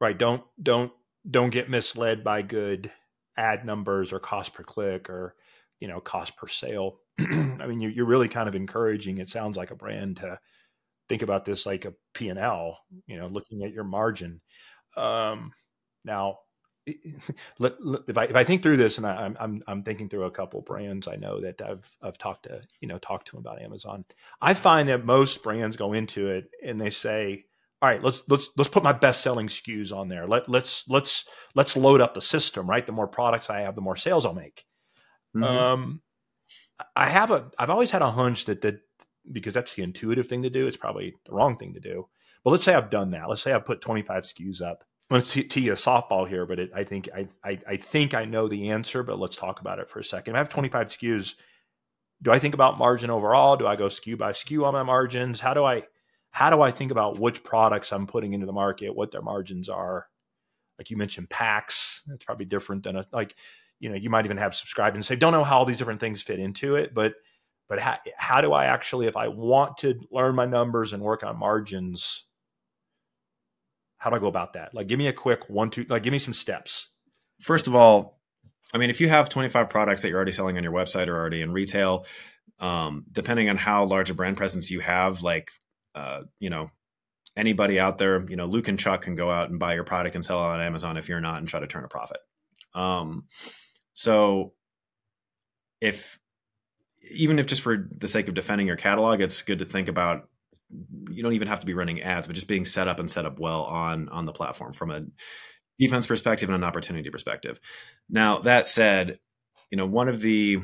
right 0.00 0.18
don't 0.18 0.42
don't 0.62 0.92
don't 1.30 1.50
get 1.50 1.70
misled 1.70 2.24
by 2.24 2.42
good 2.42 2.90
ad 3.36 3.64
numbers 3.64 4.12
or 4.12 4.18
cost 4.18 4.52
per 4.52 4.62
click 4.62 5.08
or 5.08 5.34
you 5.80 5.88
know 5.88 6.00
cost 6.00 6.36
per 6.36 6.48
sale. 6.48 6.98
I 7.20 7.66
mean 7.66 7.80
you're 7.80 8.06
really 8.06 8.28
kind 8.28 8.48
of 8.48 8.54
encouraging 8.54 9.18
it 9.18 9.30
sounds 9.30 9.56
like 9.56 9.70
a 9.70 9.76
brand 9.76 10.18
to 10.18 10.38
think 11.08 11.22
about 11.22 11.44
this 11.44 11.66
like 11.66 11.84
a 11.84 11.94
p&l 12.14 12.78
you 13.06 13.18
know 13.18 13.26
looking 13.28 13.62
at 13.64 13.72
your 13.72 13.84
margin. 13.84 14.40
Um, 14.96 15.52
now 16.04 16.38
if 16.86 18.18
I 18.18 18.24
if 18.24 18.34
I 18.34 18.44
think 18.44 18.62
through 18.62 18.76
this, 18.76 18.98
and 18.98 19.06
I, 19.06 19.26
am 19.26 19.36
I'm 19.38 19.62
I'm 19.66 19.82
thinking 19.82 20.08
through 20.08 20.24
a 20.24 20.30
couple 20.30 20.60
brands 20.62 21.06
I 21.06 21.16
know 21.16 21.40
that 21.40 21.62
I've 21.62 21.88
I've 22.02 22.18
talked 22.18 22.44
to 22.44 22.62
you 22.80 22.88
know 22.88 22.98
talked 22.98 23.28
to 23.28 23.32
them 23.32 23.40
about 23.40 23.62
Amazon. 23.62 24.04
I 24.40 24.54
find 24.54 24.88
that 24.88 25.04
most 25.04 25.42
brands 25.42 25.76
go 25.76 25.92
into 25.92 26.28
it 26.28 26.50
and 26.64 26.80
they 26.80 26.90
say, 26.90 27.44
all 27.80 27.88
right, 27.88 28.02
let's 28.02 28.22
let's 28.28 28.48
let's 28.56 28.70
put 28.70 28.82
my 28.82 28.92
best 28.92 29.22
selling 29.22 29.48
SKUs 29.48 29.94
on 29.96 30.08
there. 30.08 30.26
Let 30.26 30.48
let's 30.48 30.84
let's 30.88 31.24
let's 31.54 31.76
load 31.76 32.00
up 32.00 32.14
the 32.14 32.20
system. 32.20 32.68
Right, 32.68 32.86
the 32.86 32.92
more 32.92 33.08
products 33.08 33.48
I 33.48 33.60
have, 33.60 33.74
the 33.74 33.80
more 33.80 33.96
sales 33.96 34.26
I'll 34.26 34.34
make. 34.34 34.64
Mm-hmm. 35.36 35.44
Um, 35.44 36.02
I 36.96 37.08
have 37.08 37.30
a 37.30 37.50
I've 37.58 37.70
always 37.70 37.90
had 37.90 38.02
a 38.02 38.10
hunch 38.10 38.46
that 38.46 38.62
that 38.62 38.80
because 39.30 39.54
that's 39.54 39.74
the 39.74 39.82
intuitive 39.82 40.26
thing 40.26 40.42
to 40.42 40.50
do. 40.50 40.66
It's 40.66 40.76
probably 40.76 41.14
the 41.26 41.32
wrong 41.32 41.56
thing 41.56 41.74
to 41.74 41.80
do. 41.80 42.08
But 42.44 42.50
let's 42.50 42.64
say 42.64 42.74
I've 42.74 42.90
done 42.90 43.12
that. 43.12 43.28
Let's 43.28 43.42
say 43.42 43.52
I've 43.52 43.66
put 43.66 43.80
25 43.80 44.24
SKUs 44.24 44.60
up. 44.60 44.84
Let's 45.12 45.30
tee 45.30 45.60
you 45.60 45.72
a 45.72 45.76
softball 45.76 46.26
here, 46.26 46.46
but 46.46 46.58
it, 46.58 46.70
I 46.74 46.84
think 46.84 47.10
I, 47.14 47.28
I 47.44 47.60
I 47.68 47.76
think 47.76 48.14
I 48.14 48.24
know 48.24 48.48
the 48.48 48.70
answer. 48.70 49.02
But 49.02 49.18
let's 49.18 49.36
talk 49.36 49.60
about 49.60 49.78
it 49.78 49.90
for 49.90 49.98
a 49.98 50.04
second. 50.04 50.36
I 50.36 50.38
have 50.38 50.48
25 50.48 50.88
SKUs. 50.88 51.34
Do 52.22 52.30
I 52.30 52.38
think 52.38 52.54
about 52.54 52.78
margin 52.78 53.10
overall? 53.10 53.58
Do 53.58 53.66
I 53.66 53.76
go 53.76 53.88
SKU 53.88 54.16
by 54.16 54.32
SKU 54.32 54.64
on 54.64 54.72
my 54.72 54.82
margins? 54.82 55.38
How 55.38 55.52
do 55.52 55.64
I 55.64 55.82
how 56.30 56.48
do 56.48 56.62
I 56.62 56.70
think 56.70 56.90
about 56.90 57.18
which 57.18 57.44
products 57.44 57.92
I'm 57.92 58.06
putting 58.06 58.32
into 58.32 58.46
the 58.46 58.54
market, 58.54 58.96
what 58.96 59.10
their 59.10 59.20
margins 59.20 59.68
are? 59.68 60.06
Like 60.78 60.88
you 60.88 60.96
mentioned, 60.96 61.28
packs. 61.28 62.00
It's 62.08 62.24
probably 62.24 62.46
different 62.46 62.84
than 62.84 62.96
a 62.96 63.06
like, 63.12 63.34
you 63.80 63.90
know, 63.90 63.96
you 63.96 64.08
might 64.08 64.24
even 64.24 64.38
have 64.38 64.54
subscribe 64.54 64.94
and 64.94 65.04
say, 65.04 65.14
don't 65.14 65.32
know 65.32 65.44
how 65.44 65.58
all 65.58 65.66
these 65.66 65.76
different 65.76 66.00
things 66.00 66.22
fit 66.22 66.38
into 66.38 66.76
it, 66.76 66.94
but 66.94 67.16
but 67.68 67.78
how, 67.78 67.98
how 68.16 68.40
do 68.40 68.54
I 68.54 68.64
actually, 68.64 69.08
if 69.08 69.16
I 69.16 69.28
want 69.28 69.76
to 69.78 70.00
learn 70.10 70.34
my 70.34 70.46
numbers 70.46 70.94
and 70.94 71.02
work 71.02 71.22
on 71.22 71.38
margins, 71.38 72.24
how 74.02 74.10
do 74.10 74.16
I 74.16 74.18
go 74.18 74.26
about 74.26 74.54
that? 74.54 74.74
Like, 74.74 74.88
give 74.88 74.98
me 74.98 75.06
a 75.06 75.12
quick 75.12 75.48
one, 75.48 75.70
two, 75.70 75.86
like, 75.88 76.02
give 76.02 76.10
me 76.10 76.18
some 76.18 76.34
steps. 76.34 76.88
First 77.40 77.68
of 77.68 77.76
all, 77.76 78.18
I 78.74 78.78
mean, 78.78 78.90
if 78.90 79.00
you 79.00 79.08
have 79.08 79.28
25 79.28 79.70
products 79.70 80.02
that 80.02 80.08
you're 80.08 80.16
already 80.16 80.32
selling 80.32 80.56
on 80.56 80.64
your 80.64 80.72
website 80.72 81.06
or 81.06 81.16
already 81.16 81.40
in 81.40 81.52
retail, 81.52 82.04
um, 82.58 83.04
depending 83.12 83.48
on 83.48 83.56
how 83.56 83.84
large 83.84 84.10
a 84.10 84.14
brand 84.14 84.36
presence 84.36 84.72
you 84.72 84.80
have, 84.80 85.22
like 85.22 85.52
uh, 85.94 86.22
you 86.40 86.50
know, 86.50 86.68
anybody 87.36 87.78
out 87.78 87.98
there, 87.98 88.28
you 88.28 88.34
know, 88.34 88.46
Luke 88.46 88.66
and 88.66 88.76
Chuck 88.76 89.02
can 89.02 89.14
go 89.14 89.30
out 89.30 89.50
and 89.50 89.60
buy 89.60 89.74
your 89.74 89.84
product 89.84 90.16
and 90.16 90.26
sell 90.26 90.40
it 90.40 90.46
on 90.46 90.60
Amazon 90.60 90.96
if 90.96 91.08
you're 91.08 91.20
not 91.20 91.38
and 91.38 91.46
try 91.46 91.60
to 91.60 91.68
turn 91.68 91.84
a 91.84 91.88
profit. 91.88 92.18
Um, 92.74 93.26
so 93.92 94.52
if 95.80 96.18
even 97.14 97.38
if 97.38 97.46
just 97.46 97.62
for 97.62 97.88
the 97.98 98.08
sake 98.08 98.26
of 98.26 98.34
defending 98.34 98.66
your 98.66 98.74
catalog, 98.74 99.20
it's 99.20 99.42
good 99.42 99.60
to 99.60 99.64
think 99.64 99.86
about 99.86 100.28
you 101.10 101.22
don't 101.22 101.34
even 101.34 101.48
have 101.48 101.60
to 101.60 101.66
be 101.66 101.74
running 101.74 102.02
ads, 102.02 102.26
but 102.26 102.34
just 102.34 102.48
being 102.48 102.64
set 102.64 102.88
up 102.88 102.98
and 102.98 103.10
set 103.10 103.26
up 103.26 103.38
well 103.38 103.64
on 103.64 104.08
on 104.08 104.24
the 104.24 104.32
platform 104.32 104.72
from 104.72 104.90
a 104.90 105.04
defense 105.78 106.06
perspective 106.06 106.48
and 106.48 106.56
an 106.56 106.64
opportunity 106.64 107.10
perspective. 107.10 107.60
Now 108.08 108.40
that 108.40 108.66
said, 108.66 109.18
you 109.70 109.76
know, 109.76 109.86
one 109.86 110.08
of 110.08 110.20
the 110.20 110.60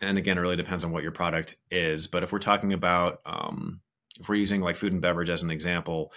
and 0.00 0.18
again, 0.18 0.36
it 0.36 0.42
really 0.42 0.56
depends 0.56 0.84
on 0.84 0.92
what 0.92 1.02
your 1.02 1.12
product 1.12 1.56
is, 1.70 2.06
but 2.06 2.22
if 2.22 2.32
we're 2.32 2.38
talking 2.38 2.72
about 2.72 3.20
um, 3.24 3.80
if 4.20 4.28
we're 4.28 4.36
using 4.36 4.60
like 4.60 4.76
food 4.76 4.92
and 4.92 5.02
beverage 5.02 5.30
as 5.30 5.42
an 5.42 5.50
example, 5.50 6.12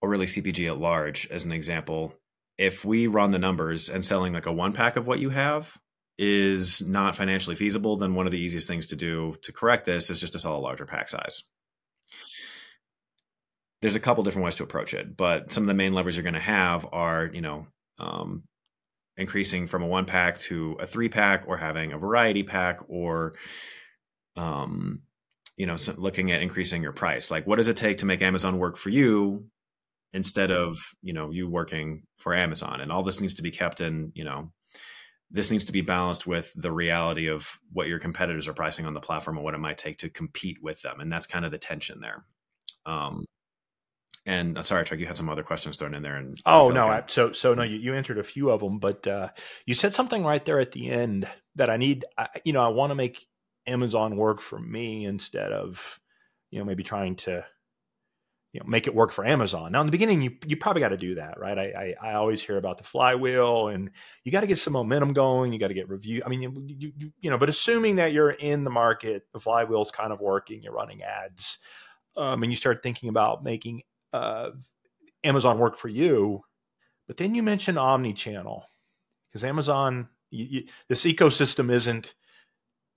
or 0.00 0.08
really 0.08 0.26
CPG 0.26 0.68
at 0.68 0.78
large 0.78 1.26
as 1.28 1.44
an 1.44 1.52
example, 1.52 2.14
if 2.58 2.84
we 2.84 3.06
run 3.06 3.30
the 3.30 3.38
numbers 3.38 3.88
and 3.88 4.04
selling 4.04 4.32
like 4.32 4.46
a 4.46 4.52
one 4.52 4.72
pack 4.72 4.96
of 4.96 5.06
what 5.06 5.18
you 5.18 5.30
have 5.30 5.76
is 6.18 6.86
not 6.86 7.14
financially 7.14 7.56
feasible, 7.56 7.96
then 7.96 8.14
one 8.14 8.26
of 8.26 8.32
the 8.32 8.40
easiest 8.40 8.66
things 8.66 8.86
to 8.88 8.96
do 8.96 9.36
to 9.42 9.52
correct 9.52 9.84
this 9.84 10.08
is 10.08 10.18
just 10.18 10.32
to 10.32 10.38
sell 10.38 10.56
a 10.56 10.58
larger 10.58 10.86
pack 10.86 11.08
size. 11.08 11.42
There's 13.86 13.94
a 13.94 14.00
couple 14.00 14.24
different 14.24 14.44
ways 14.44 14.56
to 14.56 14.64
approach 14.64 14.94
it, 14.94 15.16
but 15.16 15.52
some 15.52 15.62
of 15.62 15.68
the 15.68 15.74
main 15.74 15.94
levers 15.94 16.16
you're 16.16 16.24
going 16.24 16.34
to 16.34 16.40
have 16.40 16.88
are, 16.90 17.30
you 17.32 17.40
know, 17.40 17.68
um, 18.00 18.42
increasing 19.16 19.68
from 19.68 19.84
a 19.84 19.86
one 19.86 20.06
pack 20.06 20.38
to 20.38 20.76
a 20.80 20.86
three 20.88 21.08
pack, 21.08 21.44
or 21.46 21.56
having 21.56 21.92
a 21.92 21.98
variety 21.98 22.42
pack, 22.42 22.80
or 22.88 23.34
um, 24.34 25.02
you 25.56 25.66
know 25.66 25.76
looking 25.98 26.32
at 26.32 26.42
increasing 26.42 26.82
your 26.82 26.90
price. 26.90 27.30
Like 27.30 27.46
what 27.46 27.58
does 27.58 27.68
it 27.68 27.76
take 27.76 27.98
to 27.98 28.06
make 28.06 28.22
amazon 28.22 28.58
work 28.58 28.76
for 28.76 28.90
you 28.90 29.46
instead 30.12 30.50
of 30.50 30.78
you 31.00 31.12
know 31.12 31.30
you 31.30 31.48
working 31.48 32.02
for 32.18 32.34
amazon? 32.34 32.80
And 32.80 32.90
all 32.90 33.04
this 33.04 33.20
needs 33.20 33.34
to 33.34 33.42
be 33.42 33.52
kept 33.52 33.80
in 33.80 34.10
you 34.16 34.24
know 34.24 34.50
this 35.30 35.52
needs 35.52 35.66
to 35.66 35.72
be 35.72 35.80
balanced 35.80 36.26
with 36.26 36.52
the 36.56 36.72
reality 36.72 37.28
of 37.28 37.48
what 37.72 37.86
your 37.86 38.00
competitors 38.00 38.48
are 38.48 38.52
pricing 38.52 38.84
on 38.84 38.94
the 38.94 39.00
platform 39.00 39.36
and 39.36 39.44
what 39.44 39.54
it 39.54 39.58
might 39.58 39.78
take 39.78 39.98
to 39.98 40.10
compete 40.10 40.58
with 40.60 40.82
them. 40.82 40.98
And 40.98 41.12
that's 41.12 41.28
kind 41.28 41.44
of 41.44 41.52
the 41.52 41.58
tension 41.58 42.00
there. 42.00 42.24
Um 42.84 43.26
and 44.26 44.58
uh, 44.58 44.62
sorry, 44.62 44.84
Chuck, 44.84 44.98
you 44.98 45.06
had 45.06 45.16
some 45.16 45.28
other 45.28 45.44
questions 45.44 45.76
thrown 45.76 45.94
in 45.94 46.02
there. 46.02 46.16
And 46.16 46.38
oh 46.44 46.68
no, 46.70 46.88
like 46.88 47.08
so 47.08 47.32
so 47.32 47.54
no, 47.54 47.62
you, 47.62 47.76
you 47.76 47.94
answered 47.94 48.18
a 48.18 48.24
few 48.24 48.50
of 48.50 48.60
them, 48.60 48.78
but 48.78 49.06
uh, 49.06 49.28
you 49.64 49.74
said 49.74 49.94
something 49.94 50.24
right 50.24 50.44
there 50.44 50.58
at 50.58 50.72
the 50.72 50.90
end 50.90 51.28
that 51.54 51.70
I 51.70 51.76
need. 51.76 52.04
I, 52.18 52.28
you 52.44 52.52
know, 52.52 52.60
I 52.60 52.68
want 52.68 52.90
to 52.90 52.96
make 52.96 53.26
Amazon 53.66 54.16
work 54.16 54.40
for 54.40 54.58
me 54.58 55.04
instead 55.04 55.52
of, 55.52 56.00
you 56.50 56.58
know, 56.58 56.64
maybe 56.64 56.82
trying 56.82 57.14
to, 57.16 57.44
you 58.52 58.60
know, 58.60 58.66
make 58.66 58.88
it 58.88 58.94
work 58.94 59.12
for 59.12 59.24
Amazon. 59.24 59.70
Now, 59.70 59.80
in 59.80 59.86
the 59.86 59.92
beginning, 59.92 60.22
you 60.22 60.32
you 60.44 60.56
probably 60.56 60.80
got 60.80 60.88
to 60.88 60.96
do 60.96 61.14
that, 61.16 61.38
right? 61.38 61.56
I, 61.56 61.94
I, 62.02 62.10
I 62.10 62.14
always 62.14 62.42
hear 62.42 62.56
about 62.56 62.78
the 62.78 62.84
flywheel, 62.84 63.68
and 63.68 63.90
you 64.24 64.32
got 64.32 64.40
to 64.40 64.48
get 64.48 64.58
some 64.58 64.72
momentum 64.72 65.12
going. 65.12 65.52
You 65.52 65.60
got 65.60 65.68
to 65.68 65.74
get 65.74 65.88
review. 65.88 66.22
I 66.26 66.28
mean, 66.30 66.42
you, 66.42 66.92
you 66.96 67.12
you 67.20 67.30
know, 67.30 67.38
but 67.38 67.48
assuming 67.48 67.96
that 67.96 68.12
you're 68.12 68.30
in 68.30 68.64
the 68.64 68.70
market, 68.70 69.26
the 69.32 69.38
flywheel's 69.38 69.92
kind 69.92 70.12
of 70.12 70.20
working. 70.20 70.64
You're 70.64 70.72
running 70.72 71.02
ads, 71.02 71.58
um, 72.16 72.42
and 72.42 72.50
you 72.50 72.56
start 72.56 72.82
thinking 72.82 73.08
about 73.08 73.44
making 73.44 73.82
uh, 74.12 74.50
Amazon 75.24 75.58
work 75.58 75.76
for 75.76 75.88
you. 75.88 76.42
But 77.06 77.16
then 77.16 77.34
you 77.34 77.42
mentioned 77.42 77.78
omni-channel 77.78 78.64
because 79.28 79.44
Amazon, 79.44 80.08
you, 80.30 80.44
you, 80.44 80.62
this 80.88 81.04
ecosystem 81.04 81.70
isn't 81.70 82.14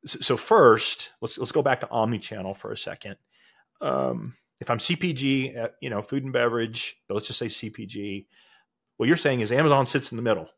so 0.05 0.37
first, 0.37 1.11
let's 1.21 1.37
let's 1.37 1.51
go 1.51 1.61
back 1.61 1.81
to 1.81 1.89
omni-channel 1.89 2.53
for 2.53 2.71
a 2.71 2.77
second. 2.77 3.17
Um, 3.81 4.35
if 4.61 4.69
I'm 4.69 4.77
CPG, 4.77 5.57
uh, 5.57 5.67
you 5.81 5.89
know, 5.89 6.01
food 6.01 6.23
and 6.23 6.33
beverage, 6.33 6.97
but 7.07 7.15
let's 7.15 7.27
just 7.27 7.39
say 7.39 7.47
CPG, 7.47 8.25
what 8.97 9.07
you're 9.07 9.17
saying 9.17 9.41
is 9.41 9.51
Amazon 9.51 9.87
sits 9.87 10.11
in 10.11 10.15
the 10.15 10.21
middle. 10.21 10.49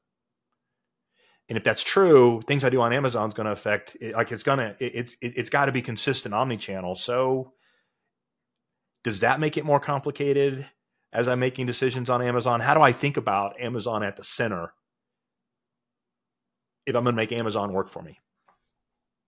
And 1.50 1.58
if 1.58 1.64
that's 1.64 1.84
true, 1.84 2.42
things 2.48 2.64
I 2.64 2.70
do 2.70 2.82
on 2.82 2.94
Amazon 2.94 3.30
is 3.30 3.34
going 3.36 3.46
to 3.46 3.52
affect, 3.52 3.98
like 4.02 4.32
it's 4.32 4.44
going 4.44 4.60
to, 4.60 4.76
it's 4.80 5.18
it, 5.22 5.34
it's 5.36 5.50
got 5.50 5.66
to 5.66 5.72
be 5.72 5.82
consistent 5.82 6.34
omni-channel. 6.34 6.96
So 6.96 7.54
does 9.04 9.22
that 9.22 9.40
make 9.40 9.58
it 9.58 9.66
more 9.66 9.80
complicated 9.80 10.68
as 11.14 11.28
I'm 11.28 11.40
making 11.40 11.66
decisions 11.66 12.10
on 12.10 12.22
Amazon? 12.22 12.60
How 12.60 12.74
do 12.74 12.82
I 12.82 12.92
think 12.92 13.18
about 13.18 13.60
Amazon 13.60 14.04
at 14.04 14.16
the 14.16 14.24
center 14.24 14.74
if 16.86 16.96
I'm 16.96 17.04
going 17.04 17.16
to 17.16 17.22
make 17.22 17.32
Amazon 17.32 17.74
work 17.74 17.90
for 17.90 18.02
me? 18.02 18.20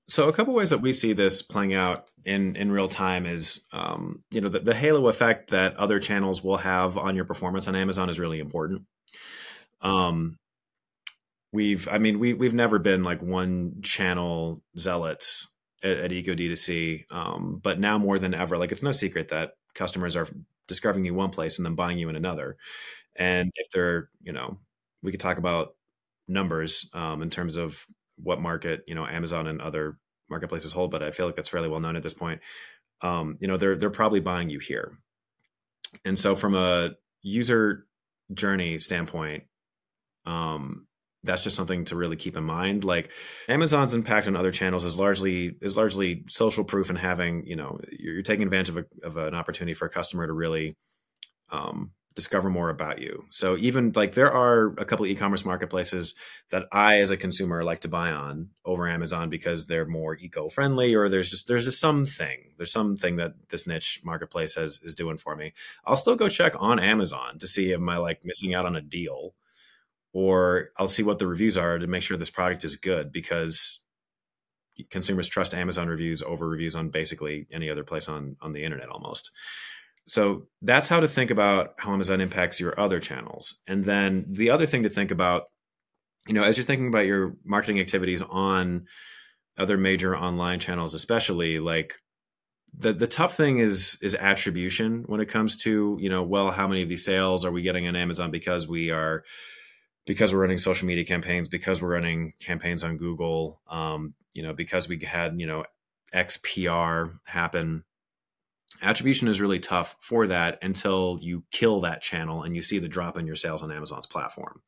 So 0.07 0.27
a 0.27 0.33
couple 0.33 0.53
ways 0.53 0.69
that 0.71 0.81
we 0.81 0.91
see 0.91 1.13
this 1.13 1.41
playing 1.41 1.73
out 1.73 2.09
in 2.25 2.57
in 2.57 2.71
real 2.71 2.89
time 2.89 3.25
is, 3.25 3.65
um, 3.71 4.21
you 4.31 4.41
know, 4.41 4.49
the, 4.49 4.59
the, 4.59 4.75
halo 4.75 5.07
effect 5.07 5.51
that 5.51 5.77
other 5.77 5.99
channels 5.99 6.43
will 6.43 6.57
have 6.57 6.97
on 6.97 7.15
your 7.15 7.23
performance 7.23 7.69
on 7.69 7.75
Amazon 7.75 8.09
is 8.09 8.19
really 8.19 8.39
important. 8.39 8.83
Um, 9.81 10.37
we've, 11.53 11.87
I 11.87 11.99
mean, 11.99 12.19
we 12.19 12.33
we've 12.33 12.53
never 12.53 12.79
been 12.79 13.03
like 13.03 13.21
one 13.21 13.81
channel 13.81 14.61
zealots 14.77 15.47
at, 15.81 15.97
at 15.97 16.11
Eco 16.11 16.33
D2C, 16.33 17.05
um, 17.09 17.61
but 17.63 17.79
now 17.79 17.97
more 17.97 18.19
than 18.19 18.33
ever, 18.33 18.57
like 18.57 18.73
it's 18.73 18.83
no 18.83 18.91
secret 18.91 19.29
that 19.29 19.51
customers 19.75 20.15
are 20.15 20.27
discovering 20.67 21.05
you 21.05 21.13
one 21.13 21.29
place 21.29 21.57
and 21.57 21.65
then 21.65 21.75
buying 21.75 21.97
you 21.97 22.09
in 22.09 22.15
another. 22.15 22.57
And 23.15 23.51
if 23.55 23.69
they're, 23.71 24.09
you 24.21 24.31
know, 24.31 24.59
we 25.01 25.11
could 25.11 25.19
talk 25.19 25.37
about 25.37 25.75
numbers 26.27 26.89
um, 26.93 27.21
in 27.21 27.29
terms 27.29 27.55
of 27.55 27.85
what 28.17 28.41
market, 28.41 28.81
you 28.87 28.95
know, 28.95 29.05
Amazon 29.05 29.47
and 29.47 29.61
other 29.61 29.97
marketplaces 30.29 30.71
hold, 30.71 30.91
but 30.91 31.03
I 31.03 31.11
feel 31.11 31.25
like 31.25 31.35
that's 31.35 31.49
fairly 31.49 31.69
well 31.69 31.79
known 31.79 31.95
at 31.95 32.03
this 32.03 32.13
point. 32.13 32.41
Um, 33.01 33.37
you 33.39 33.47
know, 33.47 33.57
they're 33.57 33.75
they're 33.75 33.89
probably 33.89 34.21
buying 34.21 34.49
you 34.49 34.59
here. 34.59 34.97
And 36.05 36.17
so 36.17 36.35
from 36.35 36.55
a 36.55 36.91
user 37.21 37.85
journey 38.33 38.79
standpoint, 38.79 39.43
um, 40.25 40.87
that's 41.23 41.41
just 41.41 41.55
something 41.55 41.85
to 41.85 41.95
really 41.95 42.15
keep 42.15 42.35
in 42.35 42.43
mind. 42.43 42.83
Like 42.83 43.09
Amazon's 43.47 43.93
impact 43.93 44.27
on 44.27 44.35
other 44.35 44.51
channels 44.51 44.83
is 44.83 44.99
largely 44.99 45.55
is 45.61 45.77
largely 45.77 46.23
social 46.27 46.63
proof 46.63 46.89
and 46.89 46.99
having 46.99 47.45
you 47.45 47.55
know 47.55 47.79
you're, 47.91 48.21
taking 48.21 48.43
advantage 48.43 48.69
of, 48.69 48.77
a, 48.77 48.85
of 49.03 49.17
an 49.17 49.33
opportunity 49.33 49.73
for 49.73 49.85
a 49.85 49.89
customer 49.89 50.27
to 50.27 50.33
really 50.33 50.75
um, 51.51 51.91
discover 52.15 52.49
more 52.49 52.69
about 52.69 52.99
you. 52.99 53.25
So 53.29 53.57
even 53.57 53.91
like 53.95 54.13
there 54.13 54.31
are 54.31 54.73
a 54.77 54.85
couple 54.85 55.05
e-commerce 55.05 55.45
marketplaces 55.45 56.13
that 56.51 56.65
I 56.71 56.99
as 56.99 57.09
a 57.09 57.17
consumer 57.17 57.63
like 57.63 57.81
to 57.81 57.87
buy 57.87 58.11
on 58.11 58.49
over 58.65 58.87
Amazon 58.87 59.29
because 59.29 59.67
they're 59.67 59.85
more 59.85 60.15
eco-friendly 60.17 60.93
or 60.93 61.09
there's 61.09 61.29
just 61.29 61.47
there's 61.47 61.65
just 61.65 61.79
something. 61.79 62.51
There's 62.57 62.71
something 62.71 63.15
that 63.15 63.33
this 63.49 63.65
niche 63.65 64.01
marketplace 64.03 64.55
has 64.55 64.79
is 64.83 64.95
doing 64.95 65.17
for 65.17 65.35
me. 65.35 65.53
I'll 65.85 65.95
still 65.95 66.15
go 66.15 66.29
check 66.29 66.53
on 66.57 66.79
Amazon 66.79 67.39
to 67.39 67.47
see 67.47 67.73
am 67.73 67.87
I 67.89 67.97
like 67.97 68.25
missing 68.25 68.53
out 68.53 68.65
on 68.65 68.75
a 68.75 68.81
deal 68.81 69.33
or 70.13 70.70
I'll 70.77 70.88
see 70.88 71.03
what 71.03 71.20
the 71.20 71.27
reviews 71.27 71.58
are 71.58 71.79
to 71.79 71.88
make 71.88 72.03
sure 72.03 72.15
this 72.15 72.29
product 72.29 72.63
is 72.63 72.75
good 72.75 73.12
because 73.12 73.79
consumers 74.89 75.27
trust 75.27 75.53
Amazon 75.53 75.88
reviews 75.88 76.22
over 76.24 76.48
reviews 76.48 76.75
on 76.75 76.89
basically 76.89 77.48
any 77.51 77.70
other 77.70 77.84
place 77.84 78.08
on 78.08 78.38
on 78.41 78.53
the 78.53 78.63
internet 78.63 78.89
almost. 78.89 79.32
So 80.05 80.48
that's 80.62 80.89
how 80.89 81.00
to 81.00 81.08
think 81.08 81.32
about 81.32 81.75
how 81.77 81.93
Amazon 81.93 82.22
impacts 82.22 82.60
your 82.60 82.77
other 82.79 83.00
channels. 83.00 83.62
And 83.67 83.86
then 83.86 84.25
the 84.27 84.50
other 84.50 84.65
thing 84.65 84.84
to 84.84 84.89
think 84.89 85.12
about, 85.12 85.43
you 86.27 86.34
know, 86.34 86.43
as 86.43 86.58
you're 86.58 86.65
thinking 86.65 86.89
about 86.89 87.05
your 87.05 87.36
marketing 87.46 87.79
activities 87.79 88.22
on 88.22 88.86
other 89.58 89.77
major 89.77 90.17
online 90.17 90.60
channels, 90.60 90.93
especially 90.93 91.60
like 91.60 91.96
the 92.75 92.91
the 92.91 93.08
tough 93.08 93.38
thing 93.38 93.60
is 93.60 93.98
is 94.01 94.15
attribution 94.15 95.03
when 95.08 95.22
it 95.22 95.27
comes 95.29 95.58
to, 95.58 95.98
you 96.00 96.10
know, 96.10 96.24
well, 96.24 96.51
how 96.51 96.67
many 96.67 96.82
of 96.82 96.89
these 96.89 97.05
sales 97.05 97.46
are 97.46 97.51
we 97.51 97.62
getting 97.62 97.88
on 97.88 97.96
Amazon 97.96 98.32
because 98.32 98.67
we 98.67 98.89
are 98.89 99.24
because 100.05 100.33
we're 100.33 100.41
running 100.41 100.57
social 100.57 100.88
media 100.88 101.05
campaigns, 101.05 101.48
because 101.48 101.81
we're 101.81 101.93
running 101.93 102.33
campaigns 102.39 102.83
on 102.83 102.98
Google, 102.98 103.62
um, 103.69 104.13
you 104.33 104.43
know, 104.43 104.53
because 104.53 104.88
we 104.88 105.00
had, 105.00 105.39
you 105.39 105.48
know, 105.48 105.63
XPR 106.13 107.19
happen 107.25 107.83
attribution 108.81 109.27
is 109.27 109.41
really 109.41 109.60
tough 109.60 109.95
for 110.00 110.27
that 110.27 110.60
until 110.62 111.17
you 111.22 111.43
kill 111.51 111.81
that 111.81 112.01
channel 112.01 112.43
and 112.43 112.55
you 112.55 112.62
see 112.62 112.79
the 112.79 112.88
drop 112.88 113.17
in 113.17 113.25
your 113.25 113.36
sales 113.36 113.62
on 113.62 113.72
Amazon's 113.72 114.05
platform. 114.05 114.62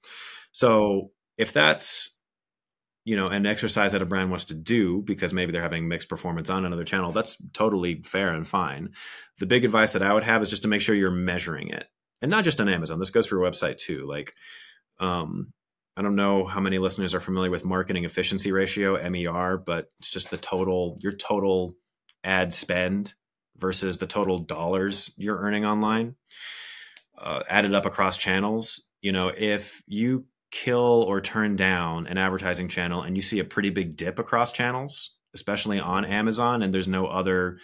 So 0.52 1.12
if 1.38 1.52
that's 1.54 2.12
you 3.04 3.16
know 3.16 3.28
an 3.28 3.46
exercise 3.46 3.92
that 3.92 4.02
a 4.02 4.06
brand 4.06 4.32
wants 4.32 4.46
to 4.46 4.56
do 4.56 5.02
because 5.04 5.34
maybe 5.34 5.52
they're 5.52 5.62
having 5.62 5.88
mixed 5.88 6.10
performance 6.10 6.50
on 6.50 6.66
another 6.66 6.84
channel 6.84 7.12
that's 7.12 7.38
totally 7.54 8.02
fair 8.04 8.34
and 8.34 8.48
fine. 8.48 8.90
The 9.40 9.46
big 9.46 9.64
advice 9.64 9.94
that 9.94 10.02
i 10.02 10.12
would 10.12 10.24
have 10.24 10.42
is 10.42 10.50
just 10.50 10.64
to 10.64 10.68
make 10.68 10.82
sure 10.82 10.96
you're 10.96 11.12
measuring 11.12 11.70
it 11.70 11.86
and 12.22 12.32
not 12.32 12.44
just 12.44 12.60
on 12.60 12.70
amazon. 12.70 12.98
This 12.98 13.12
goes 13.12 13.28
for 13.28 13.36
your 13.36 13.50
website 13.50 13.78
too. 13.78 14.08
Like 14.08 14.34
um, 15.00 15.52
i 15.98 16.02
don't 16.02 16.16
know 16.16 16.46
how 16.46 16.60
many 16.60 16.78
listeners 16.78 17.14
are 17.14 17.20
familiar 17.20 17.52
with 17.52 17.66
marketing 17.66 18.06
efficiency 18.06 18.52
ratio 18.52 18.98
mer 19.10 19.58
but 19.58 19.88
it's 20.00 20.10
just 20.10 20.30
the 20.30 20.38
total 20.38 20.98
your 21.02 21.14
total 21.14 21.74
ad 22.24 22.54
spend 22.54 23.14
versus 23.58 23.98
the 23.98 24.08
total 24.08 24.40
dollars 24.40 25.12
you're 25.18 25.40
earning 25.40 25.66
online 25.66 26.16
uh, 27.18 27.42
added 27.50 27.74
up 27.74 27.86
across 27.86 28.18
channels. 28.18 28.84
You 29.02 29.12
know 29.12 29.32
if 29.36 29.82
you 29.88 30.26
kill 30.52 31.04
or 31.04 31.22
turn 31.22 31.56
down 31.56 32.08
an 32.08 32.18
advertising 32.18 32.70
channel 32.70 33.02
and 33.02 33.16
you 33.16 33.22
see 33.22 33.40
a 33.40 33.44
pretty 33.44 33.70
big 33.70 33.98
dip 33.98 34.20
across 34.20 34.54
channels 34.54 35.16
especially 35.34 35.82
on 35.82 36.06
amazon 36.06 36.62
and 36.62 36.74
there's 36.74 36.88
no 36.88 37.08
other 37.08 37.58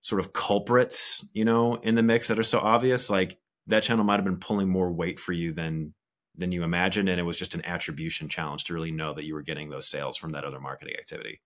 sort 0.00 0.20
of 0.20 0.32
culprits 0.32 1.28
you 1.32 1.44
know 1.44 1.76
in 1.76 1.94
the 1.94 2.02
mix 2.02 2.26
that 2.26 2.38
are 2.38 2.42
so 2.42 2.58
obvious 2.58 3.08
like 3.08 3.38
that 3.68 3.84
channel 3.84 4.04
might 4.04 4.16
have 4.16 4.24
been 4.24 4.38
pulling 4.38 4.68
more 4.68 4.90
weight 4.90 5.20
for 5.20 5.32
you 5.32 5.52
than 5.52 5.94
than 6.36 6.52
you 6.52 6.62
imagined 6.64 7.08
and 7.08 7.20
it 7.20 7.24
was 7.24 7.38
just 7.38 7.54
an 7.54 7.64
attribution 7.64 8.28
challenge 8.28 8.64
to 8.64 8.74
really 8.74 8.90
know 8.90 9.14
that 9.14 9.24
you 9.24 9.34
were 9.34 9.42
getting 9.42 9.70
those 9.70 9.86
sales 9.86 10.16
from 10.16 10.30
that 10.30 10.44
other 10.44 10.60
marketing 10.60 10.94
activity 10.98 11.40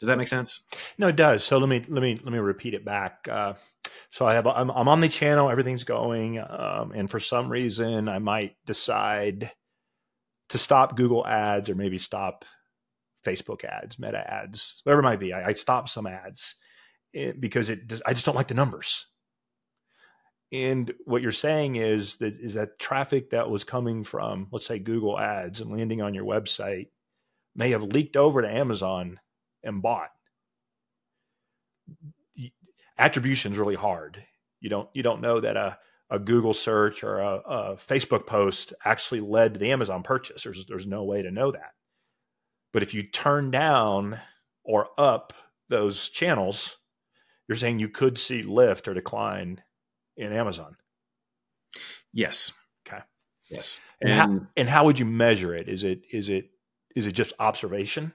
does 0.00 0.08
that 0.08 0.18
make 0.18 0.28
sense? 0.28 0.60
No, 0.98 1.08
it 1.08 1.16
does. 1.16 1.44
So 1.44 1.58
let 1.58 1.68
me 1.68 1.82
let 1.88 2.02
me 2.02 2.18
let 2.22 2.32
me 2.32 2.38
repeat 2.38 2.74
it 2.74 2.84
back. 2.84 3.28
Uh, 3.30 3.54
so 4.10 4.26
I 4.26 4.34
have 4.34 4.46
I'm, 4.46 4.70
I'm 4.70 4.88
on 4.88 5.00
the 5.00 5.08
channel, 5.08 5.50
everything's 5.50 5.84
going, 5.84 6.38
um, 6.38 6.92
and 6.94 7.10
for 7.10 7.20
some 7.20 7.50
reason 7.50 8.08
I 8.08 8.18
might 8.18 8.56
decide 8.66 9.50
to 10.50 10.58
stop 10.58 10.96
Google 10.96 11.26
ads 11.26 11.70
or 11.70 11.74
maybe 11.74 11.98
stop 11.98 12.44
Facebook 13.24 13.64
ads, 13.64 13.98
Meta 13.98 14.18
ads, 14.30 14.80
whatever 14.84 15.00
it 15.00 15.04
might 15.04 15.20
be. 15.20 15.32
I, 15.32 15.48
I 15.48 15.52
stop 15.54 15.88
some 15.88 16.06
ads 16.06 16.56
eh, 17.14 17.32
because 17.38 17.70
it 17.70 18.00
I 18.04 18.12
just 18.12 18.26
don't 18.26 18.36
like 18.36 18.48
the 18.48 18.54
numbers. 18.54 19.06
And 20.52 20.92
what 21.04 21.22
you're 21.22 21.32
saying 21.32 21.76
is 21.76 22.16
that 22.16 22.34
is 22.40 22.54
that 22.54 22.78
traffic 22.78 23.30
that 23.30 23.50
was 23.50 23.64
coming 23.64 24.04
from, 24.04 24.48
let's 24.52 24.66
say, 24.66 24.78
Google 24.78 25.18
ads 25.18 25.60
and 25.60 25.70
landing 25.70 26.00
on 26.00 26.14
your 26.14 26.24
website 26.24 26.88
may 27.56 27.70
have 27.70 27.82
leaked 27.82 28.16
over 28.16 28.42
to 28.42 28.48
Amazon 28.48 29.18
and 29.62 29.82
bought. 29.82 30.10
Attribution 32.98 33.52
is 33.52 33.58
really 33.58 33.74
hard. 33.74 34.22
You 34.60 34.70
don't 34.70 34.88
you 34.94 35.02
don't 35.02 35.20
know 35.20 35.40
that 35.40 35.56
a 35.56 35.78
a 36.10 36.18
Google 36.18 36.54
search 36.54 37.02
or 37.02 37.18
a, 37.18 37.36
a, 37.38 37.76
Facebook 37.76 38.26
post 38.26 38.72
actually 38.84 39.20
led 39.20 39.54
to 39.54 39.60
the 39.60 39.72
Amazon 39.72 40.02
purchase. 40.02 40.44
There's 40.44 40.66
there's 40.66 40.86
no 40.86 41.02
way 41.04 41.22
to 41.22 41.30
know 41.30 41.50
that. 41.50 41.72
But 42.72 42.82
if 42.82 42.94
you 42.94 43.02
turn 43.02 43.50
down 43.50 44.20
or 44.62 44.88
up 44.98 45.32
those 45.68 46.08
channels, 46.08 46.76
you're 47.48 47.56
saying 47.56 47.78
you 47.78 47.88
could 47.88 48.18
see 48.18 48.42
lift 48.42 48.86
or 48.86 48.94
decline 48.94 49.62
in 50.16 50.32
Amazon. 50.32 50.76
Yes. 52.12 52.52
Okay. 52.86 53.02
Yes. 53.50 53.80
And, 54.00 54.10
and 54.10 54.20
how, 54.20 54.46
and 54.56 54.68
how 54.68 54.84
would 54.84 54.98
you 54.98 55.06
measure 55.06 55.54
it? 55.54 55.68
Is 55.68 55.82
it 55.82 56.02
is 56.10 56.28
it 56.28 56.50
is 56.94 57.06
it 57.06 57.12
just 57.12 57.32
observation? 57.38 58.12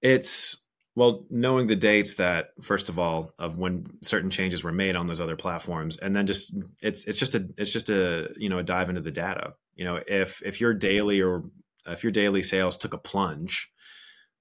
It's 0.00 0.56
well, 0.94 1.24
knowing 1.30 1.68
the 1.68 1.76
dates 1.76 2.14
that 2.14 2.50
first 2.60 2.88
of 2.90 2.98
all 2.98 3.32
of 3.38 3.56
when 3.56 3.86
certain 4.02 4.28
changes 4.28 4.62
were 4.62 4.72
made 4.72 4.94
on 4.94 5.06
those 5.06 5.20
other 5.20 5.36
platforms, 5.36 5.96
and 5.96 6.14
then 6.14 6.26
just 6.26 6.54
it's 6.82 7.06
it's 7.06 7.18
just 7.18 7.34
a 7.34 7.48
it's 7.56 7.72
just 7.72 7.88
a 7.88 8.30
you 8.36 8.48
know 8.48 8.58
a 8.58 8.62
dive 8.62 8.88
into 8.88 9.00
the 9.00 9.10
data. 9.10 9.54
You 9.74 9.84
know, 9.84 10.00
if 10.06 10.42
if 10.44 10.60
your 10.60 10.74
daily 10.74 11.22
or 11.22 11.44
if 11.86 12.02
your 12.02 12.12
daily 12.12 12.42
sales 12.42 12.76
took 12.76 12.92
a 12.92 12.98
plunge, 12.98 13.70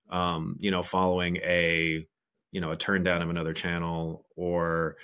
um, 0.10 0.57
you 0.60 0.71
know, 0.71 0.84
following 0.84 1.38
a 1.38 2.05
you 2.51 2.60
know 2.60 2.71
a 2.71 2.77
turn 2.77 3.03
down 3.03 3.21
of 3.21 3.29
another 3.29 3.53
channel, 3.53 4.25
or 4.36 4.97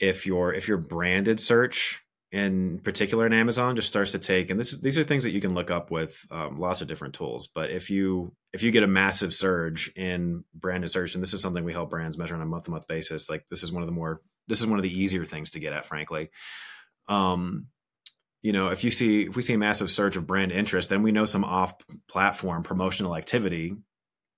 if 0.00 0.26
your 0.26 0.52
if 0.54 0.66
your 0.66 0.78
branded 0.78 1.38
search 1.38 2.02
in 2.32 2.78
particular 2.78 3.26
in 3.26 3.32
Amazon 3.32 3.74
just 3.74 3.88
starts 3.88 4.12
to 4.12 4.18
take, 4.18 4.50
and 4.50 4.60
this 4.60 4.72
is, 4.72 4.80
these 4.80 4.96
are 4.96 5.02
things 5.04 5.24
that 5.24 5.32
you 5.32 5.40
can 5.40 5.52
look 5.52 5.70
up 5.70 5.90
with 5.90 6.24
um, 6.30 6.60
lots 6.60 6.80
of 6.80 6.86
different 6.86 7.14
tools. 7.14 7.48
But 7.48 7.70
if 7.70 7.90
you 7.90 8.32
if 8.52 8.62
you 8.62 8.70
get 8.70 8.82
a 8.82 8.88
massive 8.88 9.34
surge 9.34 9.92
in 9.96 10.44
branded 10.54 10.90
search, 10.90 11.14
and 11.14 11.22
this 11.22 11.34
is 11.34 11.40
something 11.40 11.64
we 11.64 11.72
help 11.72 11.90
brands 11.90 12.16
measure 12.16 12.34
on 12.34 12.40
a 12.40 12.46
month 12.46 12.64
to 12.64 12.70
month 12.70 12.86
basis, 12.86 13.28
like 13.28 13.46
this 13.48 13.62
is 13.62 13.72
one 13.72 13.82
of 13.82 13.88
the 13.88 13.94
more 13.94 14.20
this 14.46 14.60
is 14.60 14.66
one 14.66 14.78
of 14.78 14.82
the 14.82 15.00
easier 15.00 15.24
things 15.24 15.52
to 15.52 15.60
get 15.60 15.72
at, 15.72 15.86
frankly. 15.86 16.30
Um, 17.08 17.66
you 18.42 18.52
know, 18.52 18.68
if 18.68 18.84
you 18.84 18.90
see 18.90 19.22
if 19.22 19.36
we 19.36 19.42
see 19.42 19.54
a 19.54 19.58
massive 19.58 19.90
surge 19.90 20.16
of 20.16 20.26
brand 20.26 20.52
interest, 20.52 20.88
then 20.88 21.02
we 21.02 21.12
know 21.12 21.24
some 21.24 21.44
off 21.44 21.74
platform 22.08 22.62
promotional 22.62 23.16
activity 23.16 23.74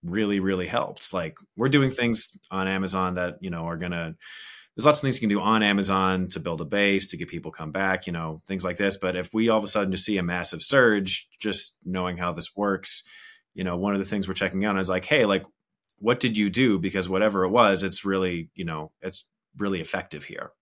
really 0.05 0.41
really 0.41 0.67
helps. 0.67 1.13
Like 1.13 1.37
we're 1.57 1.69
doing 1.69 1.91
things 1.91 2.37
on 2.51 2.69
Amazon 2.69 3.15
that 3.15 3.37
you 3.41 3.51
know 3.51 3.67
are 3.67 3.77
gonna 3.77 4.15
there's 4.75 4.87
lots 4.87 4.99
of 4.99 5.03
things 5.03 5.17
you 5.17 5.29
can 5.29 5.37
do 5.37 5.41
on 5.41 5.63
Amazon 5.63 6.29
to 6.29 6.41
build 6.41 6.61
a 6.61 6.65
base, 6.65 7.09
to 7.09 7.17
get 7.17 7.29
people 7.29 7.51
come 7.51 7.73
back, 7.73 8.07
you 8.07 8.13
know, 8.13 8.41
things 8.47 8.65
like 8.65 8.79
this. 8.79 8.97
But 8.97 9.17
if 9.17 9.33
we 9.35 9.49
all 9.49 9.59
of 9.59 9.65
a 9.65 9.69
sudden 9.69 9.93
just 9.93 10.05
see 10.05 10.17
a 10.17 10.23
massive 10.23 10.63
surge, 10.63 11.29
just 11.39 11.77
knowing 11.85 12.17
how 12.17 12.33
this 12.33 12.57
works, 12.57 13.03
you 13.55 13.65
know, 13.65 13.77
one 13.77 13.93
of 13.93 13.99
the 13.99 14.07
things 14.07 14.27
we're 14.27 14.35
checking 14.35 14.65
out 14.65 14.79
is 14.79 14.89
like, 14.89 15.05
hey, 15.05 15.27
like, 15.27 15.45
what 15.99 16.21
did 16.21 16.37
you 16.37 16.49
do? 16.49 16.79
Because 16.79 17.09
whatever 17.09 17.45
it 17.45 17.51
was, 17.51 17.83
it's 17.83 18.05
really, 18.05 18.51
you 18.55 18.65
know, 18.65 18.93
it's 19.03 19.27
really 19.59 19.81
effective 19.81 20.25
here 20.25 20.53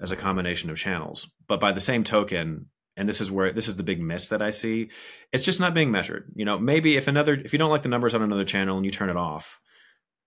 as 0.00 0.12
a 0.12 0.16
combination 0.16 0.70
of 0.70 0.76
channels. 0.76 1.30
But 1.46 1.60
by 1.60 1.72
the 1.72 1.80
same 1.80 2.04
token, 2.04 2.66
and 2.96 3.08
this 3.08 3.20
is 3.20 3.30
where 3.30 3.52
this 3.52 3.68
is 3.68 3.76
the 3.76 3.82
big 3.82 4.00
miss 4.00 4.28
that 4.28 4.42
I 4.42 4.50
see, 4.50 4.90
it's 5.32 5.44
just 5.44 5.60
not 5.60 5.72
being 5.72 5.90
measured. 5.90 6.30
You 6.34 6.44
know, 6.44 6.58
maybe 6.58 6.96
if 6.96 7.08
another 7.08 7.34
if 7.34 7.52
you 7.52 7.58
don't 7.58 7.70
like 7.70 7.82
the 7.82 7.88
numbers 7.88 8.14
on 8.14 8.22
another 8.22 8.44
channel 8.44 8.76
and 8.76 8.84
you 8.84 8.92
turn 8.92 9.08
it 9.08 9.16
off 9.16 9.60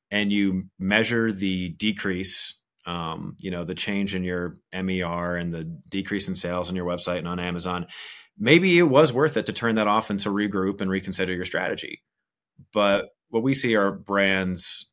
and 0.10 0.32
you 0.32 0.64
measure 0.80 1.32
the 1.32 1.70
decrease 1.70 2.56
um, 2.86 3.36
you 3.38 3.52
know, 3.52 3.64
the 3.64 3.76
change 3.76 4.16
in 4.16 4.24
your 4.24 4.56
MER 4.74 5.36
and 5.36 5.52
the 5.52 5.64
decrease 5.88 6.28
in 6.28 6.36
sales 6.36 6.70
on 6.70 6.76
your 6.76 6.86
website 6.86 7.20
and 7.20 7.28
on 7.28 7.40
Amazon, 7.40 7.88
maybe 8.38 8.78
it 8.78 8.84
was 8.84 9.14
worth 9.14 9.38
it 9.38 9.46
to 9.46 9.54
turn 9.54 9.76
that 9.76 9.88
off 9.88 10.10
and 10.10 10.20
to 10.22 10.30
regroup 10.30 10.82
and 10.82 10.90
reconsider 10.90 11.34
your 11.34 11.46
strategy. 11.46 12.02
But 12.74 13.10
what 13.30 13.44
we 13.44 13.54
see 13.54 13.76
are 13.76 13.92
brands 13.92 14.92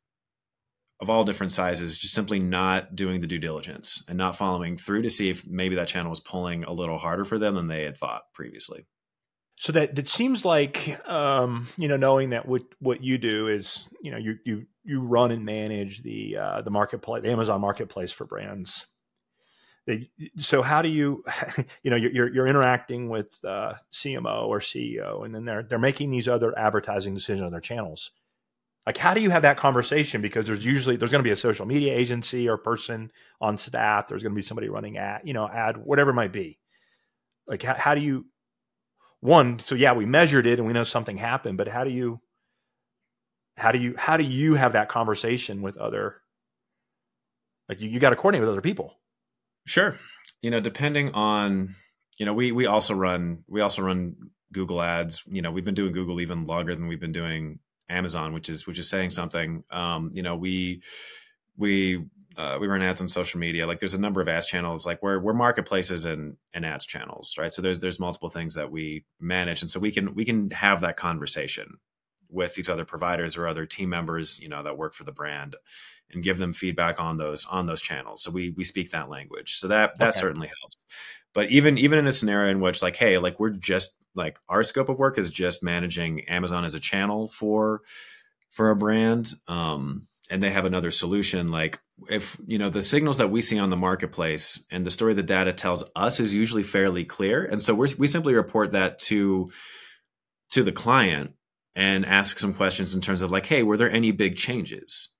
of 1.00 1.10
all 1.10 1.24
different 1.24 1.52
sizes 1.52 1.96
just 1.96 2.14
simply 2.14 2.40
not 2.40 2.96
doing 2.96 3.20
the 3.20 3.26
due 3.26 3.38
diligence 3.38 4.02
and 4.08 4.18
not 4.18 4.36
following 4.36 4.76
through 4.76 5.02
to 5.02 5.10
see 5.10 5.30
if 5.30 5.46
maybe 5.46 5.76
that 5.76 5.88
channel 5.88 6.10
was 6.10 6.20
pulling 6.20 6.64
a 6.64 6.72
little 6.72 6.98
harder 6.98 7.24
for 7.24 7.38
them 7.38 7.54
than 7.54 7.68
they 7.68 7.84
had 7.84 7.96
thought 7.96 8.22
previously. 8.34 8.86
So 9.60 9.72
that 9.72 9.96
that 9.96 10.06
seems 10.06 10.44
like 10.44 10.96
um, 11.10 11.66
you 11.76 11.88
know 11.88 11.96
knowing 11.96 12.30
that 12.30 12.46
what 12.46 12.62
what 12.78 13.02
you 13.02 13.18
do 13.18 13.48
is 13.48 13.88
you 14.00 14.12
know 14.12 14.16
you 14.16 14.38
you 14.44 14.66
you 14.84 15.00
run 15.00 15.32
and 15.32 15.44
manage 15.44 16.04
the 16.04 16.36
uh, 16.36 16.62
the 16.62 16.70
marketplace 16.70 17.24
the 17.24 17.32
Amazon 17.32 17.60
marketplace 17.60 18.12
for 18.12 18.24
brands. 18.24 18.86
So 20.36 20.62
how 20.62 20.80
do 20.80 20.88
you 20.88 21.24
you 21.82 21.90
know 21.90 21.96
you're 21.96 22.32
you're 22.32 22.46
interacting 22.46 23.08
with 23.08 23.36
uh, 23.44 23.74
CMO 23.92 24.46
or 24.46 24.60
CEO 24.60 25.24
and 25.24 25.34
then 25.34 25.44
they're 25.44 25.64
they're 25.64 25.78
making 25.80 26.10
these 26.10 26.28
other 26.28 26.56
advertising 26.56 27.14
decisions 27.14 27.44
on 27.44 27.50
their 27.50 27.60
channels. 27.60 28.12
Like 28.86 28.96
how 28.96 29.12
do 29.12 29.20
you 29.20 29.30
have 29.30 29.42
that 29.42 29.56
conversation? 29.56 30.22
Because 30.22 30.46
there's 30.46 30.64
usually 30.64 30.94
there's 30.94 31.10
going 31.10 31.24
to 31.24 31.28
be 31.28 31.32
a 31.32 31.36
social 31.36 31.66
media 31.66 31.96
agency 31.96 32.48
or 32.48 32.58
person 32.58 33.10
on 33.40 33.58
staff. 33.58 34.06
There's 34.06 34.22
going 34.22 34.34
to 34.34 34.40
be 34.40 34.46
somebody 34.46 34.68
running 34.68 34.98
ad 34.98 35.22
you 35.24 35.32
know 35.32 35.48
ad 35.48 35.78
whatever 35.78 36.10
it 36.10 36.14
might 36.14 36.32
be. 36.32 36.60
Like 37.48 37.64
how, 37.64 37.74
how 37.74 37.94
do 37.96 38.02
you 38.02 38.26
one 39.20 39.58
so 39.58 39.74
yeah 39.74 39.92
we 39.92 40.06
measured 40.06 40.46
it 40.46 40.58
and 40.58 40.66
we 40.66 40.72
know 40.72 40.84
something 40.84 41.16
happened 41.16 41.58
but 41.58 41.68
how 41.68 41.84
do 41.84 41.90
you 41.90 42.20
how 43.56 43.72
do 43.72 43.78
you 43.78 43.94
how 43.96 44.16
do 44.16 44.24
you 44.24 44.54
have 44.54 44.72
that 44.74 44.88
conversation 44.88 45.62
with 45.62 45.76
other 45.76 46.22
like 47.68 47.80
you, 47.80 47.88
you 47.88 48.00
got 48.00 48.10
to 48.10 48.16
coordinate 48.16 48.40
with 48.40 48.50
other 48.50 48.60
people. 48.60 48.94
Sure. 49.66 49.96
You 50.40 50.50
know 50.50 50.60
depending 50.60 51.12
on 51.12 51.74
you 52.16 52.24
know 52.24 52.32
we 52.32 52.52
we 52.52 52.66
also 52.66 52.94
run 52.94 53.44
we 53.48 53.60
also 53.60 53.82
run 53.82 54.16
google 54.52 54.80
ads. 54.80 55.22
You 55.26 55.42
know 55.42 55.50
we've 55.50 55.64
been 55.64 55.74
doing 55.74 55.92
google 55.92 56.20
even 56.20 56.44
longer 56.44 56.74
than 56.74 56.86
we've 56.86 57.00
been 57.00 57.12
doing 57.12 57.58
Amazon, 57.88 58.32
which 58.32 58.48
is 58.48 58.66
which 58.66 58.78
is 58.78 58.88
saying 58.88 59.10
something. 59.10 59.64
Um, 59.70 60.10
you 60.12 60.22
know, 60.22 60.36
we 60.36 60.82
we 61.56 62.04
uh, 62.38 62.56
we 62.60 62.68
run 62.68 62.82
ads 62.82 63.00
on 63.00 63.08
social 63.08 63.40
media. 63.40 63.66
Like 63.66 63.80
there's 63.80 63.94
a 63.94 64.00
number 64.00 64.20
of 64.20 64.28
ads 64.28 64.46
channels. 64.46 64.86
Like 64.86 65.02
we're 65.02 65.18
we're 65.18 65.34
marketplaces 65.34 66.04
and 66.04 66.36
and 66.54 66.64
ads 66.64 66.86
channels, 66.86 67.34
right? 67.36 67.52
So 67.52 67.60
there's 67.60 67.80
there's 67.80 67.98
multiple 67.98 68.28
things 68.28 68.54
that 68.54 68.70
we 68.70 69.04
manage, 69.18 69.60
and 69.60 69.70
so 69.70 69.80
we 69.80 69.90
can 69.90 70.14
we 70.14 70.24
can 70.24 70.50
have 70.50 70.80
that 70.82 70.96
conversation 70.96 71.78
with 72.30 72.54
these 72.54 72.68
other 72.68 72.84
providers 72.84 73.36
or 73.36 73.48
other 73.48 73.66
team 73.66 73.88
members, 73.88 74.38
you 74.38 74.48
know, 74.48 74.62
that 74.62 74.78
work 74.78 74.94
for 74.94 75.02
the 75.02 75.10
brand, 75.10 75.56
and 76.12 76.22
give 76.22 76.38
them 76.38 76.52
feedback 76.52 77.00
on 77.00 77.16
those 77.16 77.44
on 77.46 77.66
those 77.66 77.82
channels. 77.82 78.22
So 78.22 78.30
we 78.30 78.50
we 78.50 78.62
speak 78.62 78.92
that 78.92 79.10
language. 79.10 79.56
So 79.56 79.66
that 79.66 79.98
that 79.98 80.10
okay. 80.10 80.18
certainly 80.18 80.46
helps. 80.60 80.76
But 81.34 81.50
even 81.50 81.76
even 81.76 81.98
in 81.98 82.06
a 82.06 82.12
scenario 82.12 82.52
in 82.52 82.60
which 82.60 82.82
like, 82.82 82.94
hey, 82.94 83.18
like 83.18 83.40
we're 83.40 83.50
just 83.50 83.96
like 84.14 84.38
our 84.48 84.62
scope 84.62 84.88
of 84.88 84.98
work 84.98 85.18
is 85.18 85.30
just 85.30 85.64
managing 85.64 86.20
Amazon 86.28 86.64
as 86.64 86.74
a 86.74 86.80
channel 86.80 87.26
for 87.26 87.82
for 88.48 88.70
a 88.70 88.76
brand. 88.76 89.34
Um, 89.48 90.06
and 90.30 90.40
they 90.40 90.50
have 90.50 90.66
another 90.66 90.92
solution 90.92 91.48
like 91.48 91.80
if 92.08 92.36
you 92.46 92.58
know 92.58 92.70
the 92.70 92.82
signals 92.82 93.18
that 93.18 93.30
we 93.30 93.42
see 93.42 93.58
on 93.58 93.70
the 93.70 93.76
marketplace 93.76 94.64
and 94.70 94.84
the 94.84 94.90
story 94.90 95.14
the 95.14 95.22
data 95.22 95.52
tells 95.52 95.84
us 95.96 96.20
is 96.20 96.34
usually 96.34 96.62
fairly 96.62 97.04
clear. 97.04 97.44
And 97.44 97.62
so 97.62 97.74
we 97.74 97.88
we 97.98 98.06
simply 98.06 98.34
report 98.34 98.72
that 98.72 98.98
to 99.00 99.50
to 100.52 100.62
the 100.62 100.72
client 100.72 101.32
and 101.74 102.06
ask 102.06 102.38
some 102.38 102.54
questions 102.54 102.94
in 102.94 103.00
terms 103.00 103.22
of 103.22 103.30
like 103.30 103.46
hey 103.46 103.62
were 103.62 103.76
there 103.76 103.90
any 103.90 104.12
big 104.12 104.36
changes? 104.36 105.14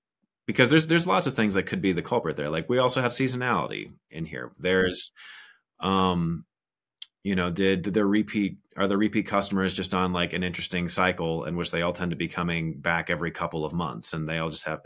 Because 0.47 0.71
there's 0.71 0.87
there's 0.87 1.07
lots 1.07 1.27
of 1.27 1.35
things 1.35 1.55
that 1.55 1.65
could 1.65 1.83
be 1.83 1.93
the 1.93 2.03
culprit 2.03 2.37
there. 2.37 2.51
Like 2.51 2.69
we 2.69 2.79
also 2.79 3.03
have 3.03 3.13
seasonality 3.13 3.93
in 4.11 4.25
here. 4.25 4.53
There's 4.59 5.13
um 5.81 6.45
you 7.25 7.35
know 7.35 7.51
did 7.51 7.83
did 7.83 7.95
their 7.95 8.07
repeat 8.07 8.59
are 8.77 8.87
the 8.87 8.97
repeat 8.97 9.27
customers 9.27 9.75
just 9.75 9.95
on 9.95 10.13
like 10.13 10.33
an 10.33 10.45
interesting 10.45 10.89
cycle 10.89 11.45
in 11.45 11.57
which 11.57 11.71
they 11.71 11.83
all 11.83 11.93
tend 11.93 12.11
to 12.11 12.17
be 12.17 12.29
coming 12.29 12.79
back 12.79 13.11
every 13.11 13.31
couple 13.31 13.65
of 13.65 13.73
months 13.73 14.13
and 14.13 14.29
they 14.29 14.39
all 14.39 14.51
just 14.51 14.65
have 14.65 14.81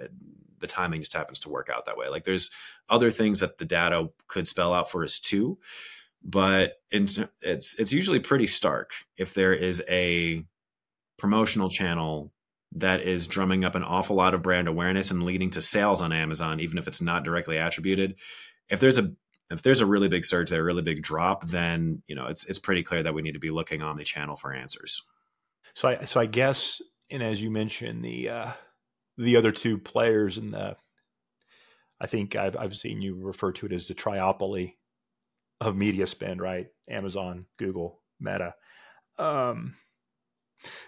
the 0.62 0.66
timing 0.66 1.00
just 1.00 1.12
happens 1.12 1.38
to 1.38 1.50
work 1.50 1.68
out 1.68 1.84
that 1.84 1.98
way 1.98 2.08
like 2.08 2.24
there's 2.24 2.50
other 2.88 3.10
things 3.10 3.40
that 3.40 3.58
the 3.58 3.64
data 3.64 4.08
could 4.26 4.48
spell 4.48 4.72
out 4.72 4.90
for 4.90 5.04
us 5.04 5.18
too 5.18 5.58
but 6.24 6.80
it's 6.90 7.18
it's 7.40 7.92
usually 7.92 8.20
pretty 8.20 8.46
stark 8.46 8.92
if 9.16 9.34
there 9.34 9.52
is 9.52 9.82
a 9.88 10.42
promotional 11.18 11.68
channel 11.68 12.32
that 12.74 13.02
is 13.02 13.26
drumming 13.26 13.64
up 13.64 13.74
an 13.74 13.84
awful 13.84 14.16
lot 14.16 14.32
of 14.32 14.42
brand 14.42 14.66
awareness 14.66 15.10
and 15.10 15.24
leading 15.24 15.50
to 15.50 15.60
sales 15.60 16.00
on 16.00 16.12
Amazon 16.12 16.60
even 16.60 16.78
if 16.78 16.86
it's 16.86 17.02
not 17.02 17.24
directly 17.24 17.58
attributed 17.58 18.16
if 18.70 18.80
there's 18.80 18.98
a 18.98 19.12
if 19.52 19.62
there's 19.62 19.82
a 19.82 19.86
really 19.86 20.08
big 20.08 20.24
surge 20.24 20.50
there, 20.50 20.60
a 20.60 20.64
really 20.64 20.82
big 20.82 21.02
drop, 21.02 21.46
then 21.46 22.02
you 22.06 22.16
know 22.16 22.26
it's 22.26 22.44
it's 22.46 22.58
pretty 22.58 22.82
clear 22.82 23.02
that 23.02 23.14
we 23.14 23.22
need 23.22 23.32
to 23.32 23.38
be 23.38 23.50
looking 23.50 23.82
on 23.82 23.96
the 23.96 24.04
channel 24.04 24.36
for 24.36 24.52
answers. 24.52 25.02
So 25.74 25.88
I 25.88 26.04
so 26.04 26.20
I 26.20 26.26
guess, 26.26 26.80
and 27.10 27.22
as 27.22 27.42
you 27.42 27.50
mentioned, 27.50 28.04
the 28.04 28.28
uh, 28.28 28.50
the 29.16 29.36
other 29.36 29.52
two 29.52 29.78
players 29.78 30.38
in 30.38 30.52
the, 30.52 30.76
I 32.00 32.06
think 32.06 32.36
I've 32.36 32.56
I've 32.56 32.76
seen 32.76 33.00
you 33.00 33.16
refer 33.16 33.52
to 33.52 33.66
it 33.66 33.72
as 33.72 33.88
the 33.88 33.94
triopoly 33.94 34.74
of 35.60 35.76
media 35.76 36.06
spend, 36.06 36.40
right? 36.40 36.66
Amazon, 36.88 37.46
Google, 37.58 38.00
Meta. 38.20 38.54
Um, 39.18 39.76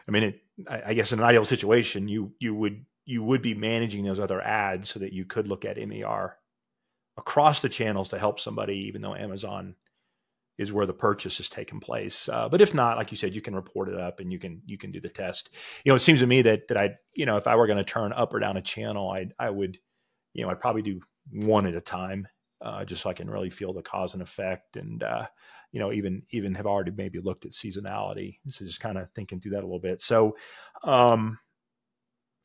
I 0.08 0.10
mean, 0.10 0.22
it, 0.24 0.40
I, 0.68 0.82
I 0.86 0.94
guess 0.94 1.12
in 1.12 1.20
an 1.20 1.24
ideal 1.24 1.44
situation, 1.44 2.08
you 2.08 2.32
you 2.40 2.54
would 2.54 2.84
you 3.04 3.22
would 3.22 3.42
be 3.42 3.54
managing 3.54 4.04
those 4.04 4.20
other 4.20 4.40
ads 4.40 4.88
so 4.88 4.98
that 5.00 5.12
you 5.12 5.24
could 5.24 5.46
look 5.46 5.64
at 5.64 5.76
MER 5.76 6.36
across 7.16 7.60
the 7.60 7.68
channels 7.68 8.08
to 8.08 8.18
help 8.18 8.40
somebody, 8.40 8.86
even 8.88 9.02
though 9.02 9.14
Amazon 9.14 9.76
is 10.58 10.72
where 10.72 10.86
the 10.86 10.92
purchase 10.92 11.38
has 11.38 11.48
taken 11.48 11.80
place. 11.80 12.28
Uh, 12.28 12.48
but 12.48 12.60
if 12.60 12.74
not, 12.74 12.96
like 12.96 13.10
you 13.10 13.16
said, 13.16 13.34
you 13.34 13.40
can 13.40 13.54
report 13.54 13.88
it 13.88 13.98
up 13.98 14.20
and 14.20 14.32
you 14.32 14.38
can 14.38 14.62
you 14.66 14.78
can 14.78 14.92
do 14.92 15.00
the 15.00 15.08
test. 15.08 15.50
You 15.84 15.92
know, 15.92 15.96
it 15.96 16.02
seems 16.02 16.20
to 16.20 16.26
me 16.26 16.42
that 16.42 16.68
that 16.68 16.76
I 16.76 16.96
you 17.14 17.26
know 17.26 17.36
if 17.36 17.46
I 17.46 17.56
were 17.56 17.66
going 17.66 17.78
to 17.78 17.84
turn 17.84 18.12
up 18.12 18.32
or 18.32 18.40
down 18.40 18.56
a 18.56 18.62
channel, 18.62 19.10
I 19.10 19.26
I 19.38 19.50
would 19.50 19.78
you 20.32 20.44
know 20.44 20.50
I'd 20.50 20.60
probably 20.60 20.82
do 20.82 21.00
one 21.32 21.66
at 21.66 21.74
a 21.74 21.80
time. 21.80 22.28
Uh, 22.62 22.82
just 22.82 23.02
so 23.02 23.10
I 23.10 23.14
can 23.14 23.28
really 23.28 23.50
feel 23.50 23.74
the 23.74 23.82
cause 23.82 24.14
and 24.14 24.22
effect, 24.22 24.76
and 24.76 25.02
uh, 25.02 25.26
you 25.74 25.80
know, 25.80 25.92
even 25.92 26.22
even 26.30 26.54
have 26.54 26.66
already 26.66 26.92
maybe 26.92 27.18
looked 27.18 27.44
at 27.44 27.50
seasonality. 27.50 28.38
So 28.48 28.64
just 28.64 28.80
kind 28.80 28.96
of 28.96 29.10
thinking 29.10 29.40
through 29.40 29.50
that 29.50 29.64
a 29.64 29.66
little 29.66 29.80
bit. 29.80 30.00
So, 30.00 30.36
um, 30.84 31.40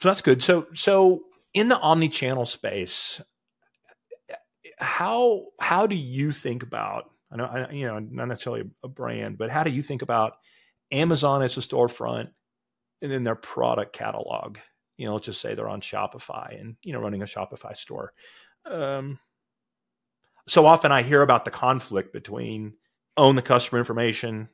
so 0.01 0.09
that's 0.09 0.23
good. 0.23 0.41
So 0.41 0.65
so 0.73 1.21
in 1.53 1.67
the 1.67 1.77
omni-channel 1.77 2.45
space, 2.45 3.21
how 4.79 5.45
how 5.61 5.85
do 5.85 5.95
you 5.95 6.31
think 6.31 6.63
about 6.63 7.11
I 7.31 7.35
know 7.35 7.45
I, 7.45 7.71
you 7.71 7.85
know 7.85 7.99
not 7.99 8.27
necessarily 8.27 8.63
a 8.83 8.87
brand, 8.87 9.37
but 9.37 9.49
how 9.49 9.63
do 9.63 9.71
you 9.71 9.81
think 9.81 10.01
about 10.01 10.33
Amazon 10.91 11.43
as 11.43 11.57
a 11.57 11.61
storefront 11.61 12.29
and 13.01 13.11
then 13.11 13.23
their 13.23 13.35
product 13.35 13.93
catalog? 13.93 14.57
You 14.97 15.07
know, 15.07 15.13
let's 15.13 15.27
just 15.27 15.41
say 15.41 15.53
they're 15.53 15.69
on 15.69 15.81
Shopify 15.81 16.59
and 16.59 16.75
you 16.83 16.93
know 16.93 16.99
running 16.99 17.21
a 17.21 17.25
Shopify 17.25 17.75
store. 17.77 18.13
Um, 18.65 19.19
so 20.47 20.65
often 20.65 20.91
I 20.91 21.03
hear 21.03 21.21
about 21.21 21.45
the 21.45 21.51
conflict 21.51 22.11
between 22.11 22.73
own 23.15 23.35
the 23.35 23.41
customer 23.41 23.79
information, 23.79 24.49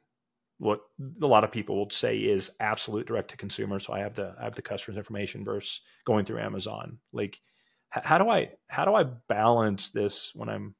what 0.57 0.81
a 1.21 1.27
lot 1.27 1.43
of 1.43 1.51
people 1.51 1.79
would 1.79 1.93
say 1.93 2.17
is 2.17 2.51
absolute 2.59 3.07
direct 3.07 3.31
to 3.31 3.37
consumer. 3.37 3.79
So 3.79 3.93
I 3.93 3.99
have 3.99 4.15
the 4.15 4.35
I 4.39 4.43
have 4.43 4.55
the 4.55 4.61
customer's 4.61 4.97
information 4.97 5.43
versus 5.43 5.81
going 6.05 6.25
through 6.25 6.39
Amazon. 6.39 6.99
Like 7.13 7.39
how 7.89 8.17
do 8.17 8.29
I 8.29 8.51
how 8.67 8.85
do 8.85 8.93
I 8.93 9.03
balance 9.03 9.89
this 9.89 10.31
when 10.35 10.49
I'm 10.49 10.75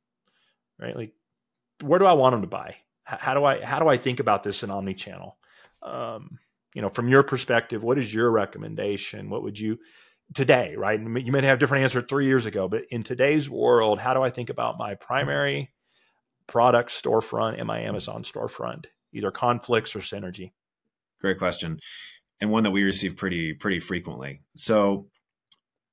right? 0.79 0.95
Like, 0.95 1.13
where 1.81 1.99
do 1.99 2.05
I 2.05 2.13
want 2.13 2.33
them 2.33 2.41
to 2.41 2.47
buy? 2.47 2.75
How 3.03 3.33
do 3.33 3.43
I 3.43 3.63
how 3.63 3.79
do 3.79 3.88
I 3.88 3.97
think 3.97 4.19
about 4.19 4.43
this 4.43 4.63
in 4.63 4.71
omni-channel? 4.71 5.38
Um, 5.83 6.39
you 6.73 6.81
know, 6.81 6.89
from 6.89 7.07
your 7.07 7.23
perspective, 7.23 7.83
what 7.83 7.97
is 7.97 8.13
your 8.13 8.31
recommendation? 8.31 9.29
What 9.29 9.43
would 9.43 9.59
you 9.59 9.77
today, 10.33 10.75
right? 10.75 10.99
You 10.99 11.31
may 11.31 11.45
have 11.45 11.57
a 11.57 11.59
different 11.59 11.83
answer 11.83 12.01
three 12.01 12.25
years 12.25 12.45
ago, 12.45 12.67
but 12.67 12.85
in 12.89 13.03
today's 13.03 13.49
world, 13.49 13.99
how 13.99 14.13
do 14.13 14.23
I 14.23 14.31
think 14.31 14.49
about 14.49 14.79
my 14.79 14.95
primary 14.95 15.71
product 16.47 16.89
storefront 16.89 17.57
and 17.57 17.67
my 17.67 17.81
Amazon 17.81 18.23
storefront, 18.23 18.85
either 19.13 19.31
conflicts 19.31 19.95
or 19.95 19.99
synergy? 19.99 20.51
Great 21.21 21.38
question, 21.38 21.79
and 22.41 22.49
one 22.49 22.63
that 22.63 22.71
we 22.71 22.83
receive 22.83 23.15
pretty 23.15 23.53
pretty 23.53 23.79
frequently. 23.79 24.41
So 24.55 25.07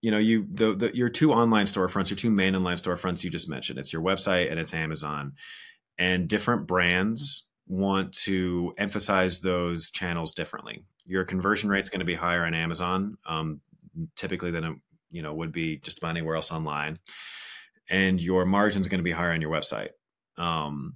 you 0.02 0.10
know 0.10 0.18
you 0.18 0.46
the, 0.50 0.74
the 0.74 0.96
your 0.96 1.08
two 1.08 1.32
online 1.32 1.66
storefronts 1.66 2.10
your 2.10 2.16
two 2.16 2.30
main 2.30 2.54
online 2.54 2.76
storefronts 2.76 3.24
you 3.24 3.30
just 3.30 3.48
mentioned 3.48 3.78
it's 3.78 3.92
your 3.92 4.02
website 4.02 4.50
and 4.50 4.60
it's 4.60 4.74
amazon 4.74 5.32
and 5.98 6.28
different 6.28 6.66
brands 6.66 7.46
want 7.66 8.12
to 8.12 8.74
emphasize 8.76 9.40
those 9.40 9.90
channels 9.90 10.32
differently. 10.32 10.84
Your 11.04 11.24
conversion 11.24 11.70
rate 11.70 11.82
is 11.82 11.90
going 11.90 12.00
to 12.00 12.06
be 12.06 12.14
higher 12.14 12.44
on 12.44 12.54
amazon 12.54 13.16
um, 13.26 13.60
typically 14.16 14.50
than 14.50 14.64
it 14.64 14.76
you 15.10 15.22
know 15.22 15.34
would 15.34 15.52
be 15.52 15.76
just 15.76 15.98
about 15.98 16.10
anywhere 16.10 16.36
else 16.36 16.50
online. 16.50 16.98
And 17.90 18.20
your 18.20 18.44
margin's 18.44 18.88
going 18.88 19.00
to 19.00 19.04
be 19.04 19.12
higher 19.12 19.32
on 19.32 19.40
your 19.40 19.50
website. 19.50 19.90
Um, 20.38 20.94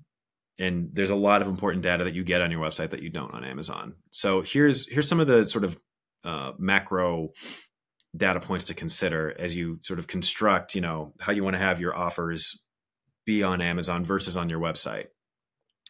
and 0.59 0.89
there's 0.93 1.11
a 1.11 1.17
lot 1.17 1.43
of 1.43 1.49
important 1.49 1.83
data 1.83 2.05
that 2.05 2.15
you 2.15 2.25
get 2.25 2.41
on 2.41 2.51
your 2.51 2.63
website 2.63 2.91
that 2.91 3.03
you 3.03 3.11
don't 3.11 3.35
on 3.35 3.45
amazon. 3.45 3.95
So 4.11 4.41
here's 4.41 4.89
here's 4.89 5.09
some 5.09 5.21
of 5.21 5.27
the 5.27 5.47
sort 5.47 5.65
of 5.65 5.79
uh, 6.25 6.53
macro 6.59 7.31
data 8.17 8.41
points 8.41 8.65
to 8.67 8.75
consider 8.75 9.35
as 9.39 9.55
you 9.55 9.79
sort 9.83 9.99
of 9.99 10.07
construct, 10.07 10.75
you 10.75 10.81
know, 10.81 11.13
how 11.21 11.33
you 11.33 11.45
want 11.45 11.55
to 11.55 11.61
have 11.61 11.81
your 11.81 11.97
offers 11.97 12.63
be 13.27 13.43
on 13.43 13.61
Amazon 13.61 14.05
versus 14.05 14.37
on 14.37 14.49
your 14.49 14.61
website 14.61 15.09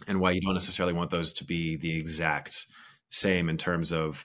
and 0.07 0.21
why 0.21 0.33
you 0.33 0.41
don't 0.41 0.55
necessarily 0.55 0.93
want 0.93 1.11
those 1.11 1.33
to 1.35 1.45
be 1.45 1.77
the 1.77 1.97
exact 1.97 2.67
same 3.11 3.49
in 3.49 3.57
terms 3.57 3.93
of 3.93 4.25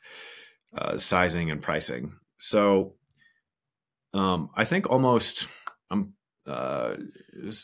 uh, 0.75 0.97
sizing 0.97 1.51
and 1.51 1.61
pricing. 1.61 2.13
So 2.37 2.95
um, 4.13 4.49
I 4.55 4.65
think 4.65 4.89
almost 4.89 5.47
um, 5.91 6.13
uh, 6.47 6.95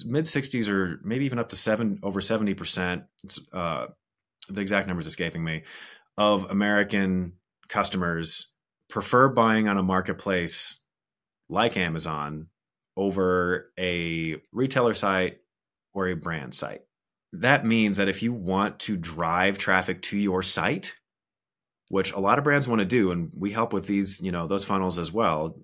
mid 0.05 0.25
60s 0.25 0.69
or 0.69 0.99
maybe 1.03 1.25
even 1.25 1.39
up 1.39 1.49
to 1.49 1.55
seven 1.55 1.99
over 2.03 2.21
70 2.21 2.53
percent. 2.53 3.03
Uh, 3.51 3.88
the 4.49 4.62
exact 4.62 4.88
numbers 4.88 5.07
escaping 5.07 5.43
me 5.43 5.63
of 6.17 6.49
American 6.49 7.33
customers 7.67 8.51
prefer 8.89 9.27
buying 9.27 9.67
on 9.67 9.77
a 9.77 9.83
marketplace 9.83 10.81
like 11.49 11.75
Amazon 11.75 12.47
over 12.97 13.71
a 13.79 14.36
retailer 14.51 14.93
site 14.93 15.38
or 15.93 16.07
a 16.07 16.15
brand 16.15 16.53
site. 16.53 16.81
That 17.33 17.65
means 17.65 17.97
that 17.97 18.07
if 18.07 18.23
you 18.23 18.33
want 18.33 18.79
to 18.81 18.97
drive 18.97 19.57
traffic 19.57 20.01
to 20.03 20.17
your 20.17 20.43
site, 20.43 20.95
which 21.89 22.12
a 22.12 22.19
lot 22.19 22.38
of 22.38 22.43
brands 22.43 22.67
want 22.67 22.79
to 22.79 22.86
do, 22.86 23.12
and 23.12 23.31
we 23.38 23.51
help 23.51 23.71
with 23.71 23.86
these, 23.86 24.19
you 24.21 24.31
know, 24.31 24.47
those 24.47 24.65
funnels 24.65 24.97
as 24.97 25.12
well, 25.12 25.57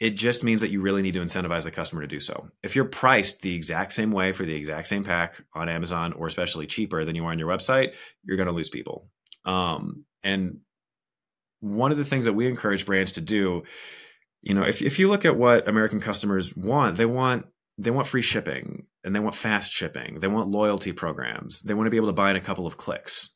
it 0.00 0.10
just 0.10 0.44
means 0.44 0.60
that 0.60 0.70
you 0.70 0.80
really 0.80 1.02
need 1.02 1.14
to 1.14 1.20
incentivize 1.20 1.64
the 1.64 1.70
customer 1.70 2.02
to 2.02 2.08
do 2.08 2.20
so. 2.20 2.48
If 2.62 2.76
you're 2.76 2.84
priced 2.84 3.42
the 3.42 3.54
exact 3.54 3.92
same 3.92 4.12
way 4.12 4.32
for 4.32 4.44
the 4.44 4.54
exact 4.54 4.86
same 4.86 5.04
pack 5.04 5.42
on 5.54 5.68
Amazon 5.68 6.12
or 6.12 6.26
especially 6.26 6.66
cheaper 6.66 7.04
than 7.04 7.16
you 7.16 7.24
are 7.24 7.32
on 7.32 7.38
your 7.38 7.48
website, 7.48 7.94
you're 8.24 8.36
going 8.36 8.46
to 8.46 8.52
lose 8.52 8.70
people. 8.70 9.08
Um, 9.44 10.04
and 10.22 10.60
one 11.60 11.90
of 11.90 11.98
the 11.98 12.04
things 12.04 12.26
that 12.26 12.34
we 12.34 12.46
encourage 12.46 12.86
brands 12.86 13.12
to 13.12 13.20
do, 13.20 13.64
you 14.42 14.54
know, 14.54 14.62
if, 14.62 14.82
if 14.82 14.98
you 14.98 15.08
look 15.08 15.24
at 15.24 15.36
what 15.36 15.68
American 15.68 16.00
customers 16.00 16.56
want, 16.56 16.96
they 16.96 17.06
want 17.06 17.46
they 17.80 17.90
want 17.90 18.08
free 18.08 18.22
shipping 18.22 18.86
and 19.04 19.14
they 19.14 19.20
want 19.20 19.36
fast 19.36 19.70
shipping. 19.70 20.18
They 20.18 20.26
want 20.26 20.48
loyalty 20.48 20.92
programs. 20.92 21.60
They 21.62 21.74
want 21.74 21.86
to 21.86 21.90
be 21.90 21.96
able 21.96 22.08
to 22.08 22.12
buy 22.12 22.30
in 22.30 22.36
a 22.36 22.40
couple 22.40 22.66
of 22.66 22.76
clicks. 22.76 23.30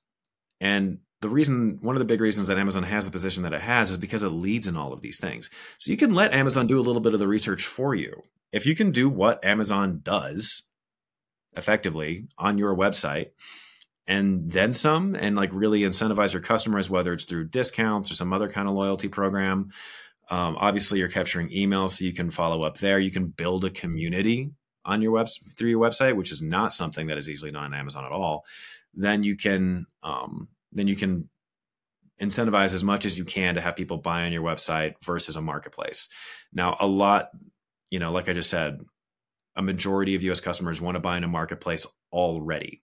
And 0.60 0.98
the 1.20 1.28
reason 1.28 1.78
one 1.80 1.94
of 1.94 2.00
the 2.00 2.04
big 2.04 2.20
reasons 2.20 2.48
that 2.48 2.58
Amazon 2.58 2.82
has 2.82 3.04
the 3.04 3.12
position 3.12 3.44
that 3.44 3.52
it 3.52 3.60
has 3.60 3.90
is 3.90 3.98
because 3.98 4.24
it 4.24 4.30
leads 4.30 4.66
in 4.66 4.76
all 4.76 4.92
of 4.92 5.00
these 5.00 5.20
things. 5.20 5.48
So 5.78 5.92
you 5.92 5.96
can 5.96 6.12
let 6.12 6.34
Amazon 6.34 6.66
do 6.66 6.78
a 6.78 6.82
little 6.82 7.00
bit 7.00 7.14
of 7.14 7.20
the 7.20 7.28
research 7.28 7.64
for 7.64 7.94
you. 7.94 8.22
If 8.50 8.66
you 8.66 8.74
can 8.74 8.90
do 8.90 9.08
what 9.08 9.44
Amazon 9.44 10.00
does 10.02 10.64
effectively 11.56 12.26
on 12.36 12.58
your 12.58 12.74
website 12.76 13.30
and 14.06 14.50
then 14.50 14.74
some 14.74 15.14
and 15.14 15.36
like 15.36 15.50
really 15.52 15.80
incentivize 15.80 16.32
your 16.32 16.42
customers 16.42 16.90
whether 16.90 17.12
it's 17.12 17.26
through 17.26 17.46
discounts 17.48 18.10
or 18.10 18.14
some 18.14 18.32
other 18.32 18.48
kind 18.48 18.68
of 18.68 18.74
loyalty 18.74 19.06
program 19.06 19.70
um, 20.32 20.56
obviously 20.58 20.98
you're 20.98 21.08
capturing 21.08 21.48
emails 21.50 21.90
so 21.90 22.04
you 22.04 22.12
can 22.12 22.30
follow 22.30 22.62
up 22.62 22.78
there 22.78 22.98
you 22.98 23.10
can 23.10 23.26
build 23.26 23.64
a 23.64 23.70
community 23.70 24.50
on 24.84 25.02
your 25.02 25.12
web 25.12 25.28
through 25.56 25.70
your 25.70 25.80
website 25.80 26.16
which 26.16 26.32
is 26.32 26.42
not 26.42 26.72
something 26.72 27.06
that 27.06 27.18
is 27.18 27.28
easily 27.28 27.52
done 27.52 27.64
on 27.64 27.74
amazon 27.74 28.04
at 28.04 28.12
all 28.12 28.44
then 28.94 29.22
you 29.22 29.36
can 29.36 29.86
um, 30.02 30.48
then 30.72 30.88
you 30.88 30.96
can 30.96 31.28
incentivize 32.20 32.72
as 32.72 32.84
much 32.84 33.04
as 33.04 33.18
you 33.18 33.24
can 33.24 33.54
to 33.54 33.60
have 33.60 33.76
people 33.76 33.98
buy 33.98 34.24
on 34.24 34.32
your 34.32 34.42
website 34.42 34.94
versus 35.04 35.36
a 35.36 35.42
marketplace. 35.42 36.08
Now, 36.52 36.76
a 36.78 36.86
lot, 36.86 37.28
you 37.90 37.98
know, 37.98 38.12
like 38.12 38.28
I 38.28 38.32
just 38.32 38.50
said, 38.50 38.80
a 39.56 39.62
majority 39.62 40.14
of 40.14 40.22
US 40.22 40.40
customers 40.40 40.80
want 40.80 40.94
to 40.94 41.00
buy 41.00 41.16
in 41.16 41.24
a 41.24 41.28
marketplace 41.28 41.86
already. 42.12 42.82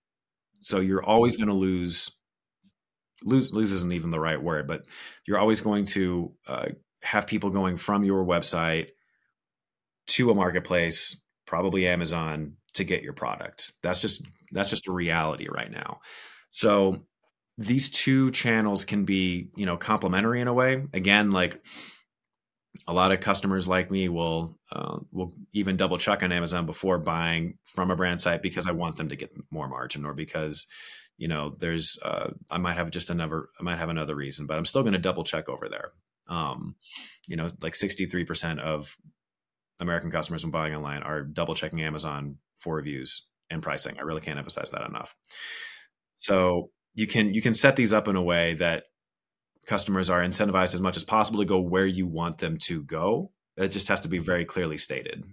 So 0.60 0.80
you're 0.82 1.04
always 1.04 1.38
going 1.38 1.48
to 1.48 1.54
lose 1.54 2.12
lose 3.24 3.52
lose 3.52 3.72
isn't 3.74 3.94
even 3.94 4.12
the 4.12 4.20
right 4.20 4.42
word, 4.42 4.68
but 4.68 4.84
you're 5.26 5.40
always 5.40 5.62
going 5.62 5.86
to 5.86 6.34
uh, 6.48 6.66
have 7.04 7.28
people 7.28 7.50
going 7.50 7.78
from 7.78 8.04
your 8.04 8.26
website 8.26 8.90
to 10.08 10.32
a 10.32 10.36
marketplace, 10.36 11.22
probably 11.46 11.88
Amazon, 11.88 12.54
to 12.74 12.84
get 12.84 13.04
your 13.04 13.14
product. 13.14 13.72
That's 13.84 14.00
just 14.00 14.24
that's 14.52 14.70
just 14.70 14.88
a 14.88 14.92
reality 14.92 15.48
right 15.50 15.72
now. 15.72 16.00
So 16.52 17.06
these 17.60 17.90
two 17.90 18.32
channels 18.32 18.86
can 18.86 19.04
be 19.04 19.50
you 19.56 19.66
know 19.66 19.76
complementary 19.76 20.40
in 20.40 20.48
a 20.48 20.54
way 20.54 20.82
again 20.94 21.30
like 21.30 21.64
a 22.88 22.94
lot 22.94 23.12
of 23.12 23.20
customers 23.20 23.68
like 23.68 23.92
me 23.92 24.08
will 24.08 24.58
uh, 24.72 24.98
will 25.12 25.32
even 25.52 25.76
double 25.76 25.98
check 25.98 26.24
on 26.24 26.32
amazon 26.32 26.66
before 26.66 26.98
buying 26.98 27.58
from 27.64 27.92
a 27.92 27.98
brand 27.98 28.22
site 28.22 28.42
because 28.42 28.66
i 28.66 28.72
want 28.72 28.96
them 28.96 29.10
to 29.10 29.18
get 29.18 29.34
more 29.52 29.68
margin 29.68 30.06
or 30.06 30.14
because 30.14 30.68
you 31.18 31.28
know 31.28 31.54
there's 31.60 32.00
uh, 32.04 32.30
i 32.50 32.58
might 32.58 32.76
have 32.76 32.90
just 32.92 33.10
another 33.10 33.50
i 33.60 33.64
might 33.64 33.78
have 33.78 33.90
another 33.90 34.16
reason 34.16 34.48
but 34.48 34.58
i'm 34.58 34.66
still 34.66 34.82
going 34.82 34.94
to 34.94 35.00
double 35.00 35.26
check 35.26 35.50
over 35.50 35.68
there 35.68 35.92
um, 36.30 36.76
you 37.28 37.36
know 37.36 37.52
like 37.62 37.74
63% 37.74 38.60
of 38.60 38.96
american 39.82 40.12
customers 40.12 40.44
when 40.44 40.52
buying 40.52 40.76
online 40.76 41.04
are 41.04 41.24
double 41.24 41.56
checking 41.56 41.82
amazon 41.82 42.38
for 42.58 42.76
reviews 42.76 43.26
and 43.50 43.64
pricing 43.64 43.98
i 43.98 44.02
really 44.02 44.22
can't 44.22 44.38
emphasize 44.38 44.70
that 44.72 44.86
enough 44.88 45.16
so 46.16 46.70
you 46.94 47.08
can 47.08 47.34
you 47.34 47.42
can 47.42 47.54
set 47.54 47.76
these 47.76 47.94
up 47.94 48.08
in 48.08 48.16
a 48.16 48.22
way 48.22 48.56
that 48.56 48.84
customers 49.70 50.10
are 50.10 50.22
incentivized 50.22 50.74
as 50.74 50.82
much 50.82 50.98
as 50.98 51.04
possible 51.04 51.40
to 51.40 51.46
go 51.46 51.62
where 51.62 51.86
you 51.86 52.08
want 52.08 52.40
them 52.40 52.58
to 52.58 52.84
go. 52.84 53.32
It 53.56 53.70
just 53.70 53.88
has 53.88 54.02
to 54.02 54.10
be 54.10 54.18
very 54.18 54.44
clearly 54.44 54.78
stated. 54.78 55.24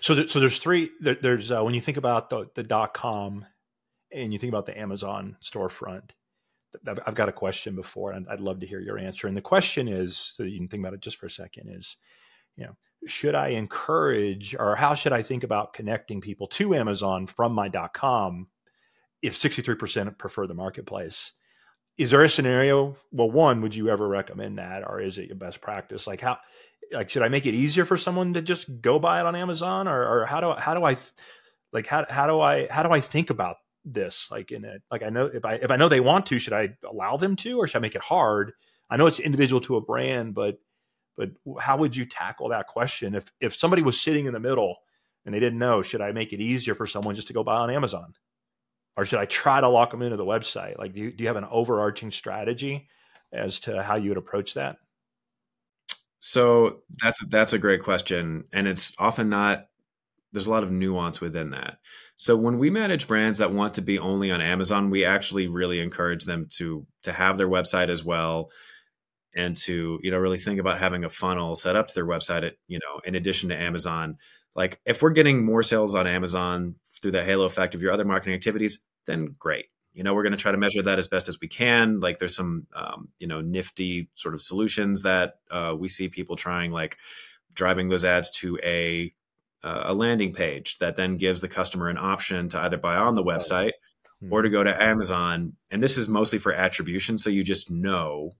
So, 0.00 0.26
so 0.26 0.38
there's 0.38 0.58
three. 0.58 0.90
There, 1.00 1.16
there's 1.20 1.50
uh, 1.50 1.62
when 1.62 1.74
you 1.74 1.80
think 1.80 1.96
about 1.96 2.30
the 2.30 2.46
the 2.54 2.62
dot 2.62 2.94
com, 2.94 3.46
and 4.12 4.32
you 4.32 4.38
think 4.38 4.52
about 4.52 4.66
the 4.66 4.78
Amazon 4.78 5.36
storefront. 5.42 6.10
I've, 6.86 7.00
I've 7.06 7.14
got 7.14 7.28
a 7.28 7.32
question 7.32 7.74
before, 7.74 8.12
and 8.12 8.26
I'd 8.28 8.40
love 8.40 8.60
to 8.60 8.66
hear 8.66 8.80
your 8.80 8.98
answer. 8.98 9.26
And 9.26 9.36
the 9.36 9.42
question 9.42 9.88
is, 9.88 10.16
so 10.16 10.42
you 10.42 10.58
can 10.58 10.68
think 10.68 10.82
about 10.82 10.94
it 10.94 11.00
just 11.00 11.16
for 11.16 11.26
a 11.26 11.30
second, 11.30 11.68
is, 11.70 11.96
you 12.56 12.64
know, 12.64 12.76
should 13.06 13.34
I 13.34 13.48
encourage, 13.48 14.54
or 14.58 14.76
how 14.76 14.94
should 14.94 15.12
I 15.12 15.22
think 15.22 15.44
about 15.44 15.72
connecting 15.72 16.20
people 16.20 16.46
to 16.48 16.74
Amazon 16.74 17.26
from 17.26 17.52
my 17.52 17.68
com 17.68 18.48
if 19.22 19.38
63% 19.38 20.18
prefer 20.18 20.46
the 20.46 20.54
marketplace 20.54 21.32
is 21.98 22.12
there 22.12 22.22
a 22.22 22.28
scenario 22.28 22.96
well 23.12 23.30
one 23.30 23.60
would 23.60 23.74
you 23.74 23.90
ever 23.90 24.08
recommend 24.08 24.58
that 24.58 24.88
or 24.88 25.00
is 25.00 25.18
it 25.18 25.26
your 25.26 25.36
best 25.36 25.60
practice 25.60 26.06
like 26.06 26.20
how 26.20 26.38
like 26.92 27.10
should 27.10 27.22
i 27.22 27.28
make 27.28 27.44
it 27.44 27.54
easier 27.54 27.84
for 27.84 27.96
someone 27.96 28.32
to 28.32 28.40
just 28.40 28.80
go 28.80 28.98
buy 28.98 29.20
it 29.20 29.26
on 29.26 29.36
amazon 29.36 29.86
or, 29.86 30.20
or 30.20 30.24
how 30.24 30.40
do 30.40 30.54
how 30.58 30.74
do 30.74 30.84
i 30.84 30.96
like 31.72 31.86
how, 31.86 32.06
how 32.08 32.26
do 32.26 32.40
i 32.40 32.66
how 32.70 32.82
do 32.82 32.90
i 32.90 33.00
think 33.00 33.28
about 33.30 33.56
this 33.92 34.28
like 34.30 34.50
in 34.50 34.64
it 34.64 34.82
like 34.90 35.02
i 35.02 35.08
know 35.08 35.26
if 35.26 35.44
i 35.44 35.54
if 35.54 35.70
i 35.70 35.76
know 35.76 35.88
they 35.88 36.00
want 36.00 36.26
to 36.26 36.38
should 36.38 36.52
i 36.52 36.68
allow 36.88 37.16
them 37.16 37.36
to 37.36 37.58
or 37.58 37.66
should 37.66 37.78
i 37.78 37.80
make 37.80 37.94
it 37.94 38.02
hard 38.02 38.52
i 38.90 38.96
know 38.96 39.06
it's 39.06 39.20
individual 39.20 39.60
to 39.60 39.76
a 39.76 39.80
brand 39.80 40.34
but 40.34 40.58
but 41.16 41.30
how 41.60 41.76
would 41.76 41.96
you 41.96 42.04
tackle 42.04 42.48
that 42.48 42.66
question 42.66 43.14
if 43.14 43.30
if 43.40 43.56
somebody 43.56 43.82
was 43.82 44.00
sitting 44.00 44.26
in 44.26 44.32
the 44.32 44.40
middle 44.40 44.76
and 45.24 45.34
they 45.34 45.40
didn't 45.40 45.58
know 45.58 45.82
should 45.82 46.00
i 46.00 46.12
make 46.12 46.32
it 46.32 46.40
easier 46.40 46.74
for 46.74 46.86
someone 46.86 47.14
just 47.14 47.28
to 47.28 47.34
go 47.34 47.42
buy 47.42 47.56
on 47.56 47.70
amazon 47.70 48.14
or 48.98 49.04
should 49.04 49.20
I 49.20 49.26
try 49.26 49.60
to 49.60 49.68
lock 49.68 49.92
them 49.92 50.02
into 50.02 50.16
the 50.16 50.24
website? 50.24 50.76
Like, 50.76 50.92
do 50.92 51.00
you, 51.00 51.12
do 51.12 51.22
you 51.22 51.28
have 51.28 51.36
an 51.36 51.46
overarching 51.48 52.10
strategy 52.10 52.88
as 53.32 53.60
to 53.60 53.80
how 53.80 53.94
you 53.94 54.10
would 54.10 54.18
approach 54.18 54.54
that? 54.54 54.78
So 56.18 56.80
that's 57.00 57.24
that's 57.26 57.52
a 57.52 57.60
great 57.60 57.84
question, 57.84 58.46
and 58.52 58.66
it's 58.66 58.92
often 58.98 59.28
not. 59.28 59.67
There's 60.32 60.46
a 60.46 60.50
lot 60.50 60.62
of 60.62 60.70
nuance 60.70 61.20
within 61.20 61.50
that. 61.50 61.78
So 62.16 62.36
when 62.36 62.58
we 62.58 62.70
manage 62.70 63.06
brands 63.06 63.38
that 63.38 63.52
want 63.52 63.74
to 63.74 63.82
be 63.82 63.98
only 63.98 64.30
on 64.30 64.40
Amazon, 64.40 64.90
we 64.90 65.04
actually 65.04 65.48
really 65.48 65.80
encourage 65.80 66.24
them 66.24 66.46
to 66.56 66.86
to 67.02 67.12
have 67.12 67.38
their 67.38 67.48
website 67.48 67.88
as 67.88 68.04
well, 68.04 68.50
and 69.34 69.56
to 69.58 69.98
you 70.02 70.10
know 70.10 70.18
really 70.18 70.38
think 70.38 70.60
about 70.60 70.78
having 70.78 71.04
a 71.04 71.08
funnel 71.08 71.54
set 71.54 71.76
up 71.76 71.88
to 71.88 71.94
their 71.94 72.06
website. 72.06 72.46
At, 72.46 72.54
you 72.66 72.78
know, 72.78 73.00
in 73.04 73.14
addition 73.14 73.48
to 73.48 73.56
Amazon, 73.56 74.18
like 74.54 74.80
if 74.84 75.00
we're 75.02 75.10
getting 75.10 75.44
more 75.44 75.62
sales 75.62 75.94
on 75.94 76.06
Amazon 76.06 76.74
through 77.00 77.12
the 77.12 77.24
halo 77.24 77.44
effect 77.44 77.74
of 77.74 77.82
your 77.82 77.92
other 77.92 78.04
marketing 78.04 78.34
activities, 78.34 78.80
then 79.06 79.36
great. 79.38 79.66
You 79.92 80.04
know, 80.04 80.14
we're 80.14 80.22
going 80.22 80.32
to 80.32 80.38
try 80.38 80.52
to 80.52 80.58
measure 80.58 80.82
that 80.82 80.98
as 80.98 81.08
best 81.08 81.28
as 81.28 81.40
we 81.40 81.48
can. 81.48 82.00
Like 82.00 82.18
there's 82.18 82.36
some, 82.36 82.66
um, 82.74 83.08
you 83.18 83.26
know, 83.26 83.40
nifty 83.40 84.08
sort 84.14 84.34
of 84.34 84.42
solutions 84.42 85.02
that 85.02 85.34
uh, 85.50 85.74
we 85.76 85.88
see 85.88 86.08
people 86.08 86.36
trying, 86.36 86.70
like 86.70 86.98
driving 87.52 87.88
those 87.88 88.04
ads 88.04 88.30
to 88.30 88.58
a 88.62 89.12
uh, 89.62 89.84
a 89.86 89.94
landing 89.94 90.32
page 90.32 90.78
that 90.78 90.96
then 90.96 91.16
gives 91.16 91.40
the 91.40 91.48
customer 91.48 91.88
an 91.88 91.98
option 91.98 92.48
to 92.50 92.60
either 92.60 92.76
buy 92.76 92.96
on 92.96 93.14
the 93.14 93.24
website 93.24 93.72
mm-hmm. 94.22 94.32
or 94.32 94.42
to 94.42 94.48
go 94.48 94.62
to 94.62 94.82
Amazon. 94.82 95.54
And 95.70 95.82
this 95.82 95.98
is 95.98 96.08
mostly 96.08 96.38
for 96.38 96.52
attribution, 96.52 97.18
so 97.18 97.30
you 97.30 97.42
just 97.42 97.70
know 97.70 98.32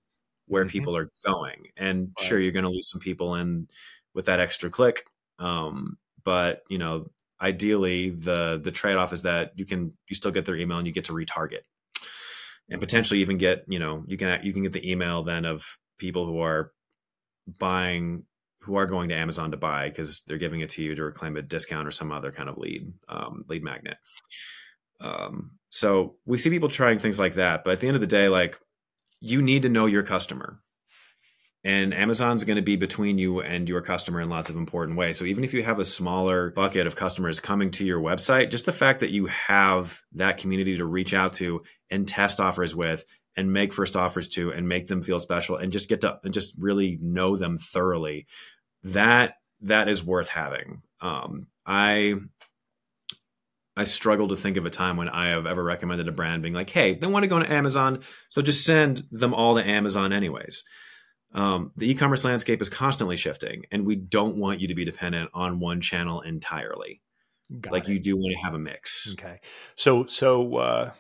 where 0.46 0.64
mm-hmm. 0.64 0.70
people 0.70 0.96
are 0.96 1.10
going. 1.24 1.68
And 1.76 2.12
right. 2.18 2.26
sure, 2.26 2.40
you're 2.40 2.52
going 2.52 2.64
to 2.64 2.70
lose 2.70 2.90
some 2.90 3.00
people 3.00 3.34
in 3.34 3.68
with 4.14 4.26
that 4.26 4.40
extra 4.40 4.70
click. 4.70 5.04
Um, 5.38 5.98
but 6.24 6.62
you 6.68 6.78
know, 6.78 7.06
ideally 7.40 8.10
the 8.10 8.60
the 8.62 8.72
trade-off 8.72 9.12
is 9.12 9.22
that 9.22 9.52
you 9.54 9.64
can 9.64 9.92
you 10.08 10.16
still 10.16 10.32
get 10.32 10.44
their 10.46 10.56
email 10.56 10.78
and 10.78 10.86
you 10.86 10.92
get 10.92 11.04
to 11.04 11.12
retarget 11.12 11.60
and 12.70 12.80
potentially 12.80 13.20
even 13.20 13.38
get 13.38 13.64
you 13.68 13.78
know 13.78 14.04
you 14.06 14.16
can 14.16 14.40
you 14.44 14.52
can 14.52 14.62
get 14.62 14.72
the 14.72 14.90
email 14.90 15.22
then 15.22 15.44
of 15.44 15.78
people 15.98 16.26
who 16.26 16.40
are 16.40 16.72
buying 17.58 18.24
who 18.68 18.76
are 18.76 18.86
going 18.86 19.08
to 19.08 19.14
amazon 19.14 19.50
to 19.50 19.56
buy 19.56 19.88
because 19.88 20.20
they're 20.26 20.38
giving 20.38 20.60
it 20.60 20.70
to 20.70 20.82
you 20.82 20.94
to 20.94 21.02
reclaim 21.02 21.36
a 21.36 21.42
discount 21.42 21.88
or 21.88 21.90
some 21.90 22.12
other 22.12 22.30
kind 22.30 22.48
of 22.48 22.58
lead 22.58 22.92
um, 23.08 23.44
lead 23.48 23.64
magnet 23.64 23.96
um, 25.00 25.52
so 25.68 26.16
we 26.26 26.36
see 26.36 26.50
people 26.50 26.68
trying 26.68 26.98
things 26.98 27.18
like 27.18 27.34
that 27.34 27.64
but 27.64 27.72
at 27.72 27.80
the 27.80 27.86
end 27.86 27.96
of 27.96 28.00
the 28.00 28.06
day 28.06 28.28
like 28.28 28.58
you 29.20 29.42
need 29.42 29.62
to 29.62 29.68
know 29.68 29.86
your 29.86 30.02
customer 30.02 30.60
and 31.64 31.92
Amazon's 31.92 32.44
going 32.44 32.56
to 32.56 32.62
be 32.62 32.76
between 32.76 33.18
you 33.18 33.40
and 33.40 33.68
your 33.68 33.80
customer 33.80 34.20
in 34.20 34.28
lots 34.28 34.48
of 34.48 34.56
important 34.56 34.96
ways. 34.96 35.18
So 35.18 35.24
even 35.24 35.42
if 35.42 35.52
you 35.52 35.62
have 35.64 35.80
a 35.80 35.84
smaller 35.84 36.50
bucket 36.52 36.86
of 36.86 36.94
customers 36.94 37.40
coming 37.40 37.72
to 37.72 37.84
your 37.84 38.00
website, 38.00 38.50
just 38.50 38.64
the 38.64 38.72
fact 38.72 39.00
that 39.00 39.10
you 39.10 39.26
have 39.26 40.00
that 40.12 40.38
community 40.38 40.76
to 40.76 40.84
reach 40.84 41.14
out 41.14 41.34
to 41.34 41.62
and 41.90 42.06
test 42.06 42.38
offers 42.38 42.76
with 42.76 43.04
and 43.36 43.52
make 43.52 43.72
first 43.72 43.96
offers 43.96 44.28
to 44.30 44.50
and 44.50 44.68
make 44.68 44.86
them 44.86 45.02
feel 45.02 45.18
special 45.18 45.56
and 45.56 45.72
just 45.72 45.88
get 45.88 46.00
to 46.00 46.18
and 46.24 46.32
just 46.32 46.54
really 46.58 46.98
know 47.00 47.36
them 47.36 47.58
thoroughly, 47.58 48.26
that 48.84 49.34
that 49.62 49.88
is 49.88 50.04
worth 50.04 50.28
having. 50.28 50.82
Um, 51.00 51.46
I 51.66 52.14
I 53.76 53.84
struggle 53.84 54.28
to 54.28 54.36
think 54.36 54.56
of 54.56 54.66
a 54.66 54.70
time 54.70 54.96
when 54.96 55.08
I 55.08 55.28
have 55.28 55.46
ever 55.46 55.62
recommended 55.62 56.08
a 56.08 56.12
brand 56.12 56.42
being 56.42 56.54
like, 56.54 56.70
"Hey, 56.70 56.94
they 56.94 57.06
want 57.06 57.22
to 57.22 57.28
go 57.28 57.38
to 57.38 57.52
Amazon, 57.52 58.00
so 58.28 58.42
just 58.42 58.64
send 58.64 59.04
them 59.10 59.34
all 59.34 59.56
to 59.56 59.66
Amazon 59.66 60.12
anyways." 60.12 60.64
Um, 61.32 61.72
the 61.76 61.90
e-commerce 61.90 62.24
landscape 62.24 62.62
is 62.62 62.68
constantly 62.68 63.16
shifting, 63.16 63.66
and 63.70 63.86
we 63.86 63.96
don't 63.96 64.36
want 64.36 64.60
you 64.60 64.68
to 64.68 64.74
be 64.74 64.84
dependent 64.84 65.30
on 65.34 65.60
one 65.60 65.80
channel 65.80 66.22
entirely. 66.22 67.02
Got 67.60 67.72
like 67.72 67.88
it. 67.88 67.92
you 67.92 68.00
do 68.00 68.16
want 68.16 68.34
to 68.34 68.44
have 68.44 68.54
a 68.54 68.58
mix. 68.58 69.12
Okay, 69.12 69.40
so 69.76 70.06
so 70.06 70.56
uh, 70.56 70.92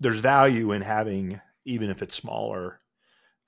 there's 0.00 0.20
value 0.20 0.72
in 0.72 0.82
having, 0.82 1.40
even 1.64 1.90
if 1.90 2.02
it's 2.02 2.14
smaller, 2.14 2.80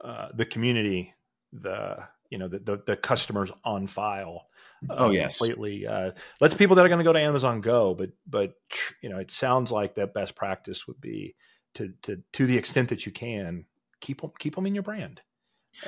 uh, 0.01 0.29
the 0.35 0.47
community, 0.47 1.15
the 1.53 2.09
you 2.31 2.39
know 2.39 2.49
the, 2.49 2.59
the, 2.59 2.83
the 2.87 2.97
customers 2.97 3.51
on 3.65 3.87
file. 3.87 4.47
Uh, 4.89 4.95
oh 4.99 5.11
yes, 5.11 5.39
completely. 5.39 5.87
Uh, 5.87 6.13
let's 6.41 6.55
people 6.55 6.77
that 6.77 6.85
are 6.85 6.89
going 6.89 6.99
to 6.99 7.05
go 7.05 7.13
to 7.13 7.23
Amazon 7.23 7.61
go, 7.61 7.95
but 7.95 8.11
but 8.27 8.55
you 9.03 9.09
know 9.09 9.19
it 9.19 9.31
sounds 9.31 9.71
like 9.71 9.95
that 9.95 10.15
best 10.15 10.35
practice 10.35 10.87
would 10.87 11.01
be 11.01 11.35
to 11.75 11.93
to 12.03 12.23
to 12.35 12.47
the 12.47 12.59
extent 12.59 12.91
that 12.91 13.07
you 13.07 13.13
can 13.13 13.65
keep 14.01 14.21
them 14.21 14.33
keep 14.39 14.55
them 14.55 14.67
in 14.67 14.75
your 14.75 14.83
brand. 14.83 15.21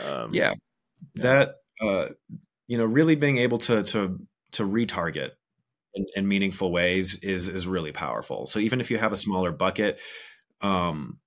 Um, 0.05 0.33
yeah, 0.33 0.55
that 1.17 1.57
uh, 1.83 2.07
you 2.67 2.79
know 2.79 2.85
really 2.85 3.15
being 3.15 3.39
able 3.39 3.59
to 3.59 3.83
to 3.83 4.19
to 4.53 4.67
retarget 4.67 5.31
in, 5.95 6.07
in 6.15 6.29
meaningful 6.29 6.73
ways 6.73 7.19
is 7.19 7.49
is 7.49 7.67
really 7.67 7.93
powerful. 7.93 8.47
So 8.47 8.59
even 8.59 8.81
if 8.81 8.91
you 8.91 8.99
have 8.99 9.13
a 9.13 9.17
smaller 9.17 9.53
bucket, 9.53 10.01
um, 10.61 11.19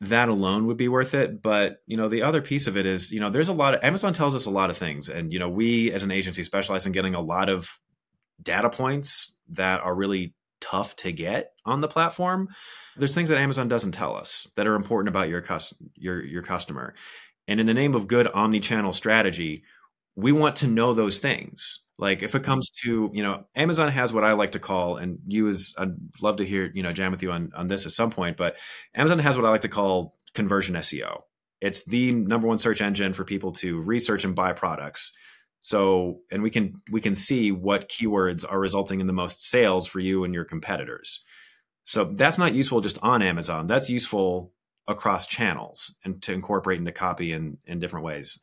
that 0.00 0.28
alone 0.28 0.66
would 0.66 0.76
be 0.76 0.88
worth 0.88 1.14
it. 1.14 1.42
But 1.42 1.82
you 1.86 1.96
know, 1.96 2.08
the 2.08 2.22
other 2.22 2.40
piece 2.40 2.66
of 2.66 2.76
it 2.76 2.86
is, 2.86 3.10
you 3.10 3.20
know, 3.20 3.30
there's 3.30 3.48
a 3.48 3.54
lot 3.54 3.74
of 3.74 3.82
Amazon 3.82 4.12
tells 4.12 4.34
us 4.34 4.46
a 4.46 4.50
lot 4.50 4.70
of 4.70 4.76
things, 4.76 5.08
and 5.08 5.32
you 5.32 5.38
know, 5.38 5.48
we 5.48 5.92
as 5.92 6.02
an 6.02 6.10
agency 6.10 6.44
specialize 6.44 6.86
in 6.86 6.92
getting 6.92 7.14
a 7.14 7.20
lot 7.20 7.48
of 7.48 7.78
data 8.42 8.70
points 8.70 9.36
that 9.50 9.80
are 9.80 9.94
really 9.94 10.34
tough 10.60 10.96
to 10.96 11.12
get 11.12 11.52
on 11.64 11.80
the 11.80 11.88
platform. 11.88 12.48
There's 12.96 13.14
things 13.14 13.28
that 13.28 13.38
Amazon 13.38 13.68
doesn't 13.68 13.92
tell 13.92 14.16
us 14.16 14.50
that 14.56 14.66
are 14.66 14.74
important 14.74 15.08
about 15.08 15.28
your 15.28 15.40
cus- 15.40 15.74
your 15.94 16.22
your 16.24 16.42
customer. 16.42 16.94
And 17.46 17.60
in 17.60 17.66
the 17.66 17.74
name 17.74 17.94
of 17.94 18.06
good 18.06 18.28
omni-channel 18.28 18.92
strategy, 18.92 19.62
we 20.14 20.32
want 20.32 20.56
to 20.56 20.66
know 20.66 20.92
those 20.92 21.18
things. 21.18 21.80
Like 21.98 22.22
if 22.22 22.34
it 22.36 22.44
comes 22.44 22.70
to, 22.84 23.10
you 23.12 23.22
know, 23.22 23.44
Amazon 23.56 23.88
has 23.88 24.12
what 24.12 24.22
I 24.24 24.32
like 24.32 24.52
to 24.52 24.60
call, 24.60 24.96
and 24.96 25.18
you 25.24 25.48
as 25.48 25.74
I'd 25.76 25.96
love 26.22 26.36
to 26.36 26.44
hear, 26.44 26.70
you 26.72 26.82
know, 26.82 26.92
jam 26.92 27.10
with 27.10 27.22
you 27.22 27.32
on, 27.32 27.50
on 27.56 27.66
this 27.66 27.86
at 27.86 27.92
some 27.92 28.10
point, 28.10 28.36
but 28.36 28.56
Amazon 28.94 29.18
has 29.18 29.36
what 29.36 29.44
I 29.44 29.50
like 29.50 29.62
to 29.62 29.68
call 29.68 30.16
conversion 30.32 30.76
SEO. 30.76 31.22
It's 31.60 31.84
the 31.84 32.12
number 32.12 32.46
one 32.46 32.58
search 32.58 32.80
engine 32.80 33.12
for 33.12 33.24
people 33.24 33.50
to 33.52 33.80
research 33.80 34.24
and 34.24 34.36
buy 34.36 34.52
products. 34.52 35.12
So, 35.58 36.20
and 36.30 36.40
we 36.40 36.50
can 36.50 36.74
we 36.92 37.00
can 37.00 37.16
see 37.16 37.50
what 37.50 37.88
keywords 37.88 38.44
are 38.48 38.60
resulting 38.60 39.00
in 39.00 39.08
the 39.08 39.12
most 39.12 39.42
sales 39.42 39.88
for 39.88 39.98
you 39.98 40.22
and 40.22 40.32
your 40.32 40.44
competitors. 40.44 41.24
So 41.82 42.04
that's 42.04 42.38
not 42.38 42.54
useful 42.54 42.80
just 42.80 42.98
on 43.02 43.22
Amazon. 43.22 43.66
That's 43.66 43.90
useful 43.90 44.52
across 44.86 45.26
channels 45.26 45.96
and 46.04 46.22
to 46.22 46.32
incorporate 46.32 46.78
into 46.78 46.92
copy 46.92 47.32
in 47.32 47.58
in 47.66 47.80
different 47.80 48.06
ways 48.06 48.38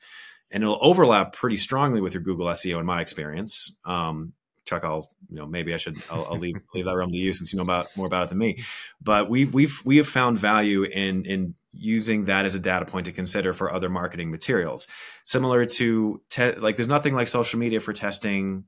and 0.51 0.63
it'll 0.63 0.79
overlap 0.81 1.33
pretty 1.33 1.57
strongly 1.57 2.01
with 2.01 2.13
your 2.13 2.23
Google 2.23 2.47
SEO 2.47 2.79
in 2.79 2.85
my 2.85 3.01
experience. 3.01 3.77
Um, 3.85 4.33
Chuck, 4.65 4.83
I'll 4.83 5.09
you 5.29 5.37
know 5.37 5.45
maybe 5.45 5.73
I 5.73 5.77
should 5.77 5.97
I'll, 6.09 6.25
I'll 6.25 6.37
leave 6.37 6.55
leave 6.73 6.85
that 6.85 6.95
realm 6.95 7.11
to 7.11 7.17
you 7.17 7.33
since 7.33 7.53
you 7.53 7.57
know 7.57 7.63
about 7.63 7.95
more 7.95 8.07
about 8.07 8.23
it 8.23 8.29
than 8.29 8.37
me. 8.37 8.63
But 9.01 9.29
we've 9.29 9.53
we've 9.53 9.81
we 9.85 9.97
have 9.97 10.07
found 10.07 10.37
value 10.37 10.83
in 10.83 11.25
in 11.25 11.55
using 11.71 12.25
that 12.25 12.45
as 12.45 12.55
a 12.55 12.59
data 12.59 12.85
point 12.85 13.05
to 13.05 13.11
consider 13.11 13.53
for 13.53 13.71
other 13.71 13.89
marketing 13.89 14.31
materials, 14.31 14.87
similar 15.25 15.65
to 15.65 16.21
te- 16.29 16.55
like 16.55 16.75
there's 16.77 16.87
nothing 16.87 17.13
like 17.13 17.27
social 17.27 17.59
media 17.59 17.79
for 17.79 17.93
testing 17.93 18.63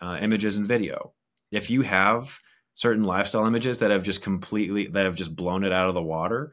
uh, 0.00 0.18
images 0.20 0.56
and 0.56 0.66
video. 0.66 1.12
If 1.50 1.70
you 1.70 1.82
have 1.82 2.38
certain 2.74 3.04
lifestyle 3.04 3.46
images 3.46 3.78
that 3.78 3.90
have 3.90 4.02
just 4.02 4.22
completely 4.22 4.86
that 4.88 5.04
have 5.04 5.14
just 5.14 5.34
blown 5.34 5.64
it 5.64 5.72
out 5.72 5.88
of 5.88 5.94
the 5.94 6.02
water, 6.02 6.52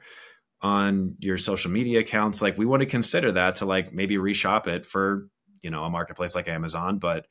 on 0.62 1.16
your 1.20 1.38
social 1.38 1.72
media 1.72 2.00
accounts 2.00 2.42
like 2.42 2.58
we 2.58 2.66
want 2.66 2.82
to 2.82 2.86
consider 2.86 3.32
that 3.32 3.56
to 3.56 3.66
like 3.66 3.94
maybe 3.94 4.18
reshop 4.18 4.68
it 4.68 4.86
for 4.86 5.28
you 5.62 5.70
know 5.70 5.84
a 5.84 5.90
marketplace 5.90 6.36
like 6.36 6.50
amazon 6.50 6.98
but 6.98 7.26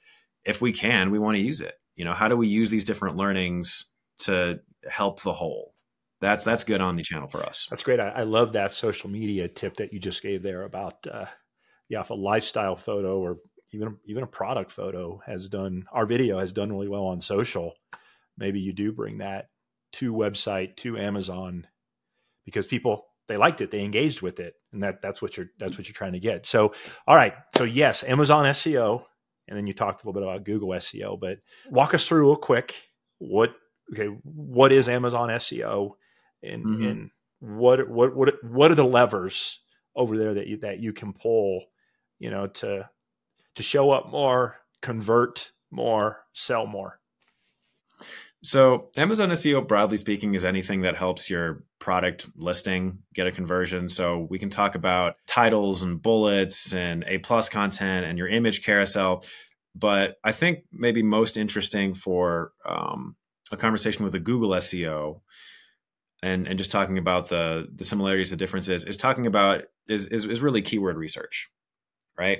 if 0.48 0.62
we 0.62 0.72
can 0.72 1.10
we 1.10 1.18
want 1.18 1.36
to 1.36 1.42
use 1.42 1.60
it. 1.60 1.74
You 1.94 2.04
know 2.04 2.14
how 2.14 2.28
do 2.28 2.36
we 2.36 2.48
use 2.48 2.70
these 2.70 2.84
different 2.84 3.16
learnings 3.16 3.92
to 4.20 4.60
help 4.88 5.22
the 5.22 5.32
whole? 5.32 5.74
That's 6.20 6.44
that's 6.44 6.64
good 6.64 6.80
on 6.80 6.96
the 6.96 7.02
channel 7.02 7.28
for 7.28 7.42
us. 7.42 7.66
That's 7.70 7.82
great. 7.82 8.00
I, 8.00 8.08
I 8.08 8.22
love 8.22 8.54
that 8.54 8.72
social 8.72 9.10
media 9.10 9.46
tip 9.46 9.76
that 9.76 9.92
you 9.92 10.00
just 10.00 10.22
gave 10.22 10.42
there 10.42 10.62
about 10.62 11.06
uh, 11.06 11.26
yeah 11.88 12.00
if 12.00 12.10
a 12.10 12.14
lifestyle 12.14 12.76
photo 12.76 13.18
or 13.18 13.38
even 13.72 13.98
even 14.06 14.22
a 14.22 14.28
product 14.28 14.72
photo 14.72 15.20
has 15.26 15.48
done 15.48 15.84
our 15.92 16.06
video 16.06 16.38
has 16.38 16.52
done 16.52 16.72
really 16.72 16.88
well 16.88 17.04
on 17.04 17.20
social 17.20 17.74
maybe 18.38 18.58
you 18.58 18.72
do 18.72 18.92
bring 18.92 19.18
that 19.18 19.50
to 19.92 20.14
website 20.14 20.74
to 20.76 20.96
amazon 20.96 21.66
because 22.46 22.66
people 22.66 23.07
they 23.28 23.36
liked 23.36 23.60
it, 23.60 23.70
they 23.70 23.84
engaged 23.84 24.22
with 24.22 24.40
it, 24.40 24.54
and 24.72 24.82
that 24.82 25.00
that's 25.02 25.22
what 25.22 25.36
you're 25.36 25.50
that's 25.58 25.78
what 25.78 25.86
you're 25.86 25.94
trying 25.94 26.14
to 26.14 26.20
get. 26.20 26.46
So, 26.46 26.72
all 27.06 27.16
right, 27.16 27.34
so 27.56 27.64
yes, 27.64 28.02
Amazon 28.02 28.44
SEO, 28.46 29.04
and 29.46 29.56
then 29.56 29.66
you 29.66 29.74
talked 29.74 30.02
a 30.02 30.06
little 30.06 30.20
bit 30.20 30.28
about 30.28 30.44
Google 30.44 30.70
SEO, 30.70 31.20
but 31.20 31.38
walk 31.70 31.94
us 31.94 32.06
through 32.06 32.26
real 32.26 32.36
quick 32.36 32.74
what 33.18 33.50
okay 33.92 34.06
what 34.24 34.72
is 34.72 34.88
Amazon 34.88 35.28
SEO, 35.28 35.92
and 36.42 36.64
mm-hmm. 36.64 36.84
and 36.84 37.10
what 37.40 37.88
what 37.88 38.16
what 38.16 38.44
what 38.44 38.70
are 38.70 38.76
the 38.76 38.84
levers 38.84 39.60
over 39.94 40.16
there 40.16 40.34
that 40.34 40.46
you 40.46 40.56
that 40.58 40.80
you 40.80 40.92
can 40.92 41.12
pull, 41.12 41.64
you 42.18 42.30
know, 42.30 42.46
to 42.46 42.88
to 43.56 43.62
show 43.62 43.90
up 43.90 44.08
more, 44.10 44.56
convert 44.80 45.52
more, 45.70 46.24
sell 46.32 46.66
more. 46.66 47.00
So, 48.42 48.90
Amazon 48.96 49.30
SEO, 49.30 49.66
broadly 49.66 49.96
speaking, 49.96 50.34
is 50.34 50.44
anything 50.44 50.82
that 50.82 50.96
helps 50.96 51.28
your 51.28 51.64
product 51.80 52.28
listing 52.36 52.98
get 53.12 53.26
a 53.26 53.32
conversion. 53.32 53.88
So, 53.88 54.26
we 54.30 54.38
can 54.38 54.48
talk 54.48 54.76
about 54.76 55.16
titles 55.26 55.82
and 55.82 56.00
bullets 56.00 56.72
and 56.72 57.04
A 57.08 57.18
plus 57.18 57.48
content 57.48 58.06
and 58.06 58.16
your 58.16 58.28
image 58.28 58.64
carousel. 58.64 59.24
But 59.74 60.18
I 60.22 60.32
think 60.32 60.60
maybe 60.72 61.02
most 61.02 61.36
interesting 61.36 61.94
for 61.94 62.52
um, 62.64 63.16
a 63.50 63.56
conversation 63.56 64.04
with 64.04 64.14
a 64.14 64.20
Google 64.20 64.50
SEO 64.50 65.20
and, 66.22 66.46
and 66.46 66.58
just 66.58 66.70
talking 66.70 66.98
about 66.98 67.28
the, 67.28 67.68
the 67.74 67.84
similarities, 67.84 68.30
the 68.30 68.36
differences, 68.36 68.84
is 68.84 68.96
talking 68.96 69.26
about 69.26 69.64
is, 69.88 70.06
is, 70.06 70.24
is 70.24 70.40
really 70.40 70.62
keyword 70.62 70.96
research, 70.96 71.50
right? 72.16 72.38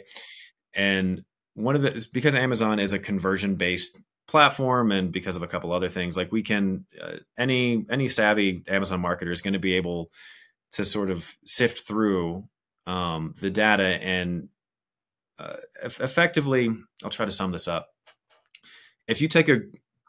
And 0.74 1.24
one 1.54 1.74
of 1.74 1.82
the 1.82 2.08
because 2.12 2.34
Amazon 2.34 2.78
is 2.78 2.92
a 2.92 2.98
conversion 2.98 3.56
based 3.56 4.00
platform 4.28 4.92
and 4.92 5.10
because 5.10 5.36
of 5.36 5.42
a 5.42 5.46
couple 5.46 5.72
other 5.72 5.88
things 5.88 6.16
like 6.16 6.30
we 6.30 6.42
can 6.42 6.84
uh, 7.02 7.16
any 7.38 7.86
any 7.90 8.06
savvy 8.08 8.62
amazon 8.68 9.02
marketer 9.02 9.32
is 9.32 9.40
going 9.40 9.54
to 9.54 9.58
be 9.58 9.74
able 9.74 10.10
to 10.70 10.84
sort 10.84 11.10
of 11.10 11.34
sift 11.46 11.86
through 11.88 12.44
um, 12.86 13.32
the 13.40 13.50
data 13.50 13.82
and 13.82 14.48
uh, 15.38 15.56
effectively 15.82 16.68
i'll 17.02 17.10
try 17.10 17.24
to 17.24 17.32
sum 17.32 17.52
this 17.52 17.68
up. 17.68 17.88
If 19.06 19.22
you 19.22 19.28
take 19.28 19.48
a 19.48 19.60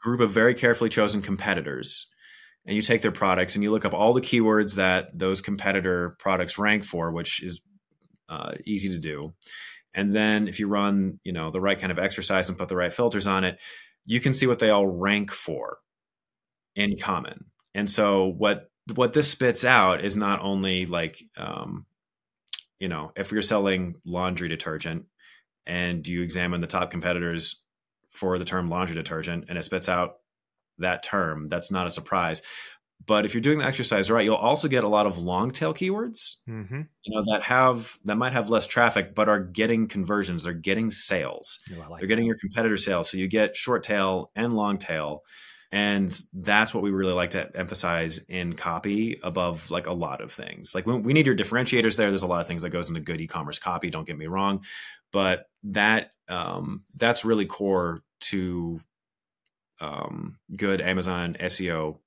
group 0.01 0.19
of 0.19 0.31
very 0.31 0.53
carefully 0.53 0.89
chosen 0.89 1.21
competitors 1.21 2.07
and 2.65 2.75
you 2.75 2.81
take 2.81 3.01
their 3.01 3.11
products 3.11 3.55
and 3.55 3.63
you 3.63 3.71
look 3.71 3.85
up 3.85 3.93
all 3.93 4.13
the 4.13 4.21
keywords 4.21 4.75
that 4.75 5.17
those 5.17 5.39
competitor 5.39 6.15
products 6.19 6.57
rank 6.57 6.83
for 6.83 7.11
which 7.11 7.41
is 7.41 7.61
uh, 8.27 8.51
easy 8.65 8.89
to 8.89 8.99
do 8.99 9.33
and 9.93 10.13
then 10.13 10.47
if 10.47 10.59
you 10.59 10.67
run 10.67 11.19
you 11.23 11.31
know 11.31 11.51
the 11.51 11.61
right 11.61 11.79
kind 11.79 11.91
of 11.91 11.99
exercise 11.99 12.49
and 12.49 12.57
put 12.57 12.67
the 12.67 12.75
right 12.75 12.93
filters 12.93 13.27
on 13.27 13.43
it 13.43 13.59
you 14.05 14.19
can 14.19 14.33
see 14.33 14.47
what 14.47 14.59
they 14.59 14.69
all 14.69 14.87
rank 14.87 15.31
for 15.31 15.77
in 16.75 16.97
common. 16.97 17.45
And 17.75 17.89
so 17.89 18.25
what 18.25 18.69
what 18.95 19.13
this 19.13 19.29
spits 19.29 19.63
out 19.63 20.03
is 20.03 20.15
not 20.15 20.41
only 20.41 20.85
like 20.85 21.21
um, 21.37 21.85
you 22.79 22.87
know, 22.87 23.11
if 23.15 23.31
you're 23.31 23.41
selling 23.41 23.95
laundry 24.05 24.47
detergent 24.47 25.05
and 25.65 26.07
you 26.07 26.21
examine 26.21 26.61
the 26.61 26.67
top 26.67 26.91
competitors 26.91 27.61
for 28.07 28.37
the 28.37 28.45
term 28.45 28.69
laundry 28.69 28.95
detergent 28.95 29.45
and 29.49 29.57
it 29.57 29.63
spits 29.63 29.89
out 29.89 30.15
that 30.77 31.03
term, 31.03 31.47
that's 31.47 31.71
not 31.71 31.87
a 31.87 31.91
surprise. 31.91 32.41
But 33.05 33.25
if 33.25 33.33
you're 33.33 33.41
doing 33.41 33.59
the 33.59 33.65
exercise 33.65 34.11
right, 34.11 34.23
you'll 34.23 34.35
also 34.35 34.67
get 34.67 34.83
a 34.83 34.87
lot 34.87 35.07
of 35.07 35.17
long 35.17 35.51
tail 35.51 35.73
keywords, 35.73 36.35
mm-hmm. 36.47 36.81
you 37.03 37.15
know, 37.15 37.23
that 37.31 37.41
have 37.43 37.97
that 38.05 38.17
might 38.17 38.33
have 38.33 38.49
less 38.49 38.67
traffic, 38.67 39.15
but 39.15 39.27
are 39.27 39.39
getting 39.39 39.87
conversions. 39.87 40.43
They're 40.43 40.53
getting 40.53 40.91
sales. 40.91 41.59
Ooh, 41.71 41.79
like 41.89 41.99
They're 41.99 42.07
getting 42.07 42.25
that. 42.25 42.27
your 42.27 42.37
competitor 42.37 42.77
sales. 42.77 43.09
So 43.09 43.17
you 43.17 43.27
get 43.27 43.55
short 43.55 43.83
tail 43.83 44.31
and 44.35 44.53
long 44.55 44.77
tail, 44.77 45.23
and 45.71 46.15
that's 46.33 46.73
what 46.73 46.83
we 46.83 46.91
really 46.91 47.13
like 47.13 47.31
to 47.31 47.49
emphasize 47.55 48.19
in 48.29 48.53
copy 48.53 49.19
above 49.23 49.71
like 49.71 49.87
a 49.87 49.93
lot 49.93 50.21
of 50.21 50.31
things. 50.31 50.75
Like 50.75 50.85
we, 50.85 50.95
we 50.95 51.13
need 51.13 51.25
your 51.25 51.35
differentiators 51.35 51.95
there. 51.95 52.09
There's 52.09 52.23
a 52.23 52.27
lot 52.27 52.41
of 52.41 52.47
things 52.47 52.61
that 52.63 52.69
goes 52.69 52.89
into 52.89 53.01
good 53.01 53.21
e-commerce 53.21 53.59
copy. 53.59 53.89
Don't 53.89 54.05
get 54.05 54.17
me 54.17 54.27
wrong, 54.27 54.63
but 55.11 55.45
that 55.63 56.13
um, 56.27 56.83
that's 56.97 57.25
really 57.25 57.45
core 57.45 58.03
to 58.21 58.79
um, 59.79 60.37
good 60.55 60.81
Amazon 60.81 61.37
SEO 61.39 61.97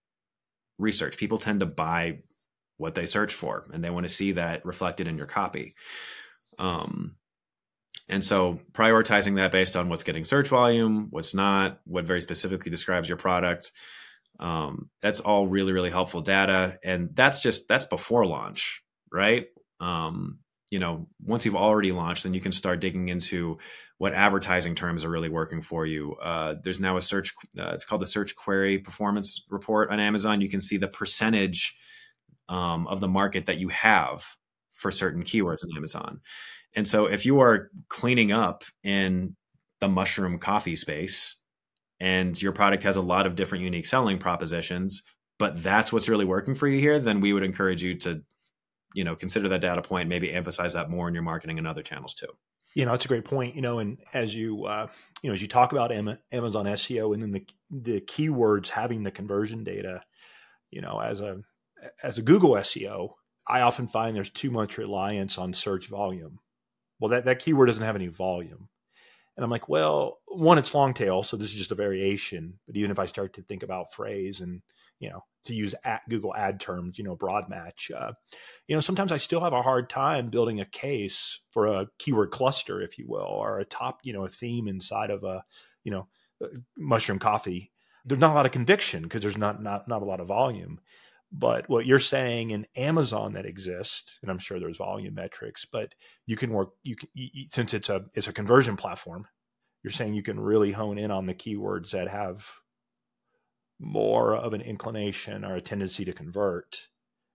research. 0.82 1.16
People 1.16 1.38
tend 1.38 1.60
to 1.60 1.66
buy 1.66 2.18
what 2.76 2.94
they 2.94 3.06
search 3.06 3.32
for, 3.32 3.66
and 3.72 3.82
they 3.82 3.90
want 3.90 4.06
to 4.06 4.12
see 4.12 4.32
that 4.32 4.66
reflected 4.66 5.06
in 5.08 5.16
your 5.16 5.26
copy. 5.26 5.74
Um, 6.58 7.16
And 8.08 8.24
so 8.24 8.60
prioritizing 8.72 9.36
that 9.36 9.52
based 9.52 9.76
on 9.76 9.88
what's 9.88 10.02
getting 10.02 10.24
search 10.24 10.48
volume, 10.48 11.06
what's 11.10 11.34
not, 11.34 11.80
what 11.84 12.04
very 12.04 12.20
specifically 12.20 12.70
describes 12.70 13.08
your 13.08 13.16
product. 13.16 13.70
Um, 14.40 14.90
that's 15.00 15.20
all 15.20 15.46
really, 15.46 15.72
really 15.72 15.90
helpful 15.90 16.20
data. 16.20 16.76
And 16.84 17.10
that's 17.14 17.40
just, 17.42 17.68
that's 17.68 17.86
before 17.86 18.26
launch, 18.26 18.82
right? 19.10 19.46
Um, 19.80 20.40
you 20.68 20.80
know, 20.80 21.06
once 21.24 21.46
you've 21.46 21.54
already 21.56 21.92
launched, 21.92 22.24
then 22.24 22.34
you 22.34 22.40
can 22.40 22.52
start 22.52 22.80
digging 22.80 23.08
into 23.08 23.58
what 24.02 24.14
advertising 24.14 24.74
terms 24.74 25.04
are 25.04 25.08
really 25.08 25.28
working 25.28 25.62
for 25.62 25.86
you. 25.86 26.16
Uh, 26.16 26.56
there's 26.64 26.80
now 26.80 26.96
a 26.96 27.00
search, 27.00 27.32
uh, 27.56 27.70
it's 27.72 27.84
called 27.84 28.02
the 28.02 28.06
Search 28.06 28.34
Query 28.34 28.76
Performance 28.76 29.44
Report 29.48 29.92
on 29.92 30.00
Amazon. 30.00 30.40
You 30.40 30.48
can 30.48 30.60
see 30.60 30.76
the 30.76 30.88
percentage 30.88 31.76
um, 32.48 32.88
of 32.88 32.98
the 32.98 33.06
market 33.06 33.46
that 33.46 33.58
you 33.58 33.68
have 33.68 34.24
for 34.74 34.90
certain 34.90 35.22
keywords 35.22 35.62
on 35.62 35.70
Amazon. 35.76 36.18
And 36.74 36.88
so 36.88 37.06
if 37.06 37.24
you 37.24 37.38
are 37.38 37.70
cleaning 37.90 38.32
up 38.32 38.64
in 38.82 39.36
the 39.78 39.86
mushroom 39.86 40.36
coffee 40.36 40.74
space 40.74 41.36
and 42.00 42.42
your 42.42 42.50
product 42.50 42.82
has 42.82 42.96
a 42.96 43.00
lot 43.00 43.24
of 43.24 43.36
different 43.36 43.62
unique 43.62 43.86
selling 43.86 44.18
propositions, 44.18 45.04
but 45.38 45.62
that's 45.62 45.92
what's 45.92 46.08
really 46.08 46.24
working 46.24 46.56
for 46.56 46.66
you 46.66 46.80
here, 46.80 46.98
then 46.98 47.20
we 47.20 47.32
would 47.32 47.44
encourage 47.44 47.84
you 47.84 47.94
to, 47.98 48.20
you 48.94 49.04
know, 49.04 49.14
consider 49.14 49.48
that 49.50 49.60
data 49.60 49.80
point, 49.80 50.08
maybe 50.08 50.32
emphasize 50.32 50.72
that 50.72 50.90
more 50.90 51.06
in 51.06 51.14
your 51.14 51.22
marketing 51.22 51.58
and 51.58 51.68
other 51.68 51.84
channels 51.84 52.14
too. 52.14 52.26
You 52.74 52.86
know, 52.86 52.94
it's 52.94 53.04
a 53.04 53.08
great 53.08 53.24
point. 53.24 53.54
You 53.54 53.62
know, 53.62 53.78
and 53.78 53.98
as 54.12 54.34
you 54.34 54.64
uh, 54.64 54.86
you 55.22 55.30
know, 55.30 55.34
as 55.34 55.42
you 55.42 55.48
talk 55.48 55.72
about 55.72 55.92
Amazon 55.92 56.66
SEO 56.66 57.14
and 57.14 57.22
then 57.22 57.32
the 57.32 57.46
the 57.70 58.00
keywords 58.00 58.68
having 58.68 59.02
the 59.02 59.10
conversion 59.10 59.64
data, 59.64 60.02
you 60.70 60.80
know, 60.80 60.98
as 61.00 61.20
a 61.20 61.38
as 62.02 62.18
a 62.18 62.22
Google 62.22 62.52
SEO, 62.52 63.14
I 63.46 63.60
often 63.60 63.88
find 63.88 64.16
there's 64.16 64.30
too 64.30 64.50
much 64.50 64.78
reliance 64.78 65.38
on 65.38 65.52
search 65.52 65.88
volume 65.88 66.38
well, 67.02 67.08
that, 67.10 67.24
that 67.24 67.40
keyword 67.40 67.66
doesn't 67.66 67.82
have 67.82 67.96
any 67.96 68.06
volume. 68.06 68.68
And 69.36 69.42
I'm 69.42 69.50
like, 69.50 69.68
well, 69.68 70.20
one, 70.26 70.56
it's 70.56 70.72
long 70.72 70.94
tail, 70.94 71.24
so 71.24 71.36
this 71.36 71.50
is 71.50 71.56
just 71.56 71.72
a 71.72 71.74
variation. 71.74 72.60
But 72.64 72.76
even 72.76 72.92
if 72.92 72.98
I 73.00 73.06
start 73.06 73.32
to 73.34 73.42
think 73.42 73.64
about 73.64 73.92
phrase 73.92 74.40
and 74.40 74.62
you 75.02 75.10
know 75.10 75.24
to 75.44 75.54
use 75.54 75.74
at 75.84 76.08
Google 76.08 76.34
ad 76.34 76.60
terms, 76.60 76.98
you 76.98 77.04
know, 77.04 77.16
broad 77.16 77.48
match, 77.48 77.90
uh, 77.96 78.12
you 78.68 78.76
know, 78.76 78.80
sometimes 78.80 79.10
I 79.10 79.16
still 79.16 79.40
have 79.40 79.52
a 79.52 79.62
hard 79.62 79.90
time 79.90 80.30
building 80.30 80.60
a 80.60 80.64
case 80.64 81.40
for 81.50 81.66
a 81.66 81.88
keyword 81.98 82.30
cluster, 82.30 82.80
if 82.80 82.98
you 82.98 83.06
will, 83.08 83.22
or 83.22 83.58
a 83.58 83.64
top, 83.64 84.00
you 84.04 84.12
know, 84.12 84.24
a 84.24 84.28
theme 84.28 84.68
inside 84.68 85.10
of 85.10 85.24
a, 85.24 85.44
you 85.84 85.90
know, 85.90 86.06
uh, 86.42 86.48
mushroom 86.76 87.18
coffee. 87.18 87.72
There's 88.04 88.20
not 88.20 88.32
a 88.32 88.34
lot 88.34 88.46
of 88.46 88.52
conviction 88.52 89.02
because 89.02 89.22
there's 89.22 89.36
not 89.36 89.62
not 89.62 89.88
not 89.88 90.02
a 90.02 90.06
lot 90.06 90.20
of 90.20 90.28
volume. 90.28 90.80
But 91.34 91.68
what 91.68 91.86
you're 91.86 91.98
saying 91.98 92.50
in 92.50 92.66
Amazon 92.76 93.32
that 93.32 93.46
exists, 93.46 94.18
and 94.20 94.30
I'm 94.30 94.38
sure 94.38 94.60
there's 94.60 94.76
volume 94.76 95.14
metrics, 95.14 95.64
but 95.64 95.94
you 96.26 96.36
can 96.36 96.50
work. 96.50 96.70
You 96.82 96.94
can 96.94 97.08
you, 97.14 97.46
since 97.52 97.74
it's 97.74 97.88
a 97.88 98.04
it's 98.14 98.28
a 98.28 98.32
conversion 98.32 98.76
platform. 98.76 99.26
You're 99.82 99.92
saying 99.92 100.14
you 100.14 100.22
can 100.22 100.38
really 100.38 100.70
hone 100.70 100.98
in 100.98 101.10
on 101.10 101.26
the 101.26 101.34
keywords 101.34 101.90
that 101.90 102.08
have 102.08 102.46
more 103.82 104.36
of 104.36 104.52
an 104.52 104.60
inclination 104.60 105.44
or 105.44 105.56
a 105.56 105.60
tendency 105.60 106.04
to 106.04 106.12
convert, 106.12 106.88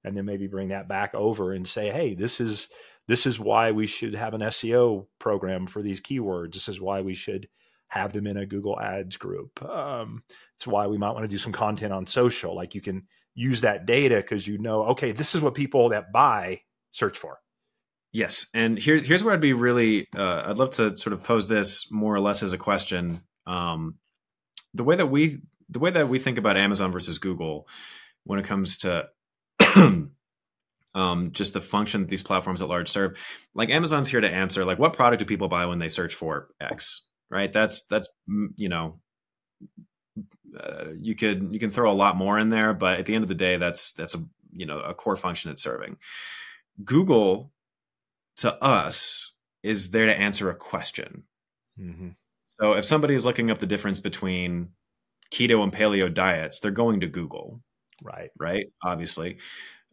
and 0.03 0.15
then 0.15 0.25
maybe 0.25 0.47
bring 0.47 0.69
that 0.69 0.87
back 0.87 1.13
over 1.13 1.51
and 1.51 1.67
say, 1.67 1.89
hey, 1.89 2.15
this 2.15 2.39
is 2.39 2.69
this 3.07 3.25
is 3.25 3.39
why 3.39 3.71
we 3.71 3.87
should 3.87 4.15
have 4.15 4.33
an 4.33 4.41
SEO 4.41 5.07
program 5.19 5.67
for 5.67 5.81
these 5.81 6.01
keywords. 6.01 6.53
This 6.53 6.67
is 6.67 6.81
why 6.81 7.01
we 7.01 7.13
should 7.13 7.47
have 7.89 8.11
them 8.11 8.27
in 8.27 8.37
a 8.37 8.45
Google 8.45 8.79
Ads 8.79 9.17
group. 9.17 9.63
Um, 9.63 10.23
it's 10.57 10.67
why 10.67 10.87
we 10.87 10.97
might 10.97 11.11
want 11.11 11.23
to 11.23 11.29
do 11.29 11.37
some 11.37 11.53
content 11.53 11.93
on 11.93 12.05
social. 12.05 12.55
Like 12.55 12.75
you 12.75 12.81
can 12.81 13.07
use 13.33 13.61
that 13.61 13.85
data 13.85 14.17
because 14.17 14.47
you 14.47 14.57
know, 14.57 14.83
okay, 14.87 15.11
this 15.11 15.35
is 15.35 15.41
what 15.41 15.53
people 15.53 15.89
that 15.89 16.11
buy 16.11 16.61
search 16.91 17.17
for. 17.17 17.39
Yes, 18.11 18.47
and 18.53 18.79
here's 18.79 19.05
here's 19.05 19.23
where 19.23 19.33
I'd 19.33 19.41
be 19.41 19.53
really 19.53 20.07
uh, 20.15 20.43
I'd 20.47 20.57
love 20.57 20.71
to 20.71 20.95
sort 20.97 21.13
of 21.13 21.23
pose 21.23 21.47
this 21.47 21.91
more 21.91 22.15
or 22.15 22.19
less 22.19 22.41
as 22.41 22.53
a 22.53 22.57
question. 22.57 23.21
Um, 23.45 23.95
the 24.73 24.83
way 24.83 24.95
that 24.95 25.07
we 25.07 25.39
the 25.69 25.79
way 25.79 25.91
that 25.91 26.09
we 26.09 26.19
think 26.19 26.37
about 26.37 26.57
Amazon 26.57 26.91
versus 26.91 27.17
Google 27.17 27.67
when 28.23 28.39
it 28.39 28.45
comes 28.45 28.77
to 28.79 29.07
um, 30.95 31.31
just 31.31 31.53
the 31.53 31.61
function 31.61 32.01
that 32.01 32.09
these 32.09 32.23
platforms 32.23 32.61
at 32.61 32.69
large 32.69 32.89
serve, 32.89 33.17
like 33.53 33.69
Amazon's 33.69 34.07
here 34.07 34.21
to 34.21 34.29
answer 34.29 34.65
like 34.65 34.79
what 34.79 34.93
product 34.93 35.19
do 35.19 35.25
people 35.25 35.47
buy 35.47 35.65
when 35.65 35.79
they 35.79 35.87
search 35.87 36.15
for 36.15 36.49
X, 36.59 37.05
right? 37.29 37.51
That's 37.51 37.85
that's 37.85 38.09
you 38.55 38.69
know 38.69 38.99
uh, 40.59 40.85
you 40.97 41.15
could 41.15 41.51
you 41.51 41.59
can 41.59 41.71
throw 41.71 41.91
a 41.91 41.93
lot 41.93 42.15
more 42.15 42.39
in 42.39 42.49
there, 42.49 42.73
but 42.73 42.99
at 42.99 43.05
the 43.05 43.15
end 43.15 43.23
of 43.23 43.29
the 43.29 43.35
day, 43.35 43.57
that's 43.57 43.93
that's 43.93 44.15
a 44.15 44.19
you 44.51 44.65
know 44.65 44.79
a 44.79 44.93
core 44.93 45.15
function 45.15 45.51
it's 45.51 45.63
serving. 45.63 45.97
Google 46.83 47.51
to 48.37 48.53
us 48.63 49.33
is 49.63 49.91
there 49.91 50.05
to 50.05 50.17
answer 50.17 50.49
a 50.49 50.55
question. 50.55 51.23
Mm-hmm. 51.79 52.09
So 52.45 52.73
if 52.73 52.85
somebody 52.85 53.13
is 53.13 53.25
looking 53.25 53.51
up 53.51 53.59
the 53.59 53.67
difference 53.67 53.99
between 53.99 54.69
keto 55.31 55.63
and 55.63 55.73
paleo 55.73 56.13
diets, 56.13 56.59
they're 56.59 56.71
going 56.71 57.01
to 57.01 57.07
Google, 57.07 57.61
right? 58.03 58.29
Right, 58.39 58.67
obviously. 58.83 59.37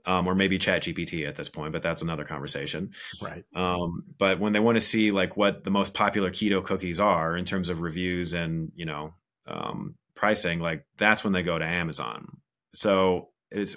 Um, 0.07 0.27
or 0.27 0.35
maybe 0.35 0.59
chat 0.59 0.83
gpt 0.83 1.27
at 1.27 1.35
this 1.35 1.49
point 1.49 1.73
but 1.73 1.81
that's 1.81 2.03
another 2.03 2.25
conversation 2.25 2.91
right 3.23 3.43
um, 3.57 4.05
but 4.19 4.39
when 4.39 4.53
they 4.53 4.61
want 4.61 4.77
to 4.77 4.81
see 4.83 5.11
like 5.11 5.39
what 5.39 5.65
the 5.65 5.71
most 5.71 5.95
popular 5.95 6.31
keto 6.31 6.63
cookies 6.63 7.01
are 7.01 7.39
in 7.39 7.47
terms 7.47 7.71
of 7.71 7.81
reviews 7.81 8.35
and 8.35 8.71
you 8.75 8.85
know 8.85 9.15
um, 9.47 9.95
pricing, 10.15 10.61
like 10.61 10.87
that's 10.97 11.25
when 11.25 11.33
they 11.33 11.43
go 11.43 11.59
to 11.59 11.65
Amazon. 11.65 12.39
So 12.73 13.31
it's 13.51 13.77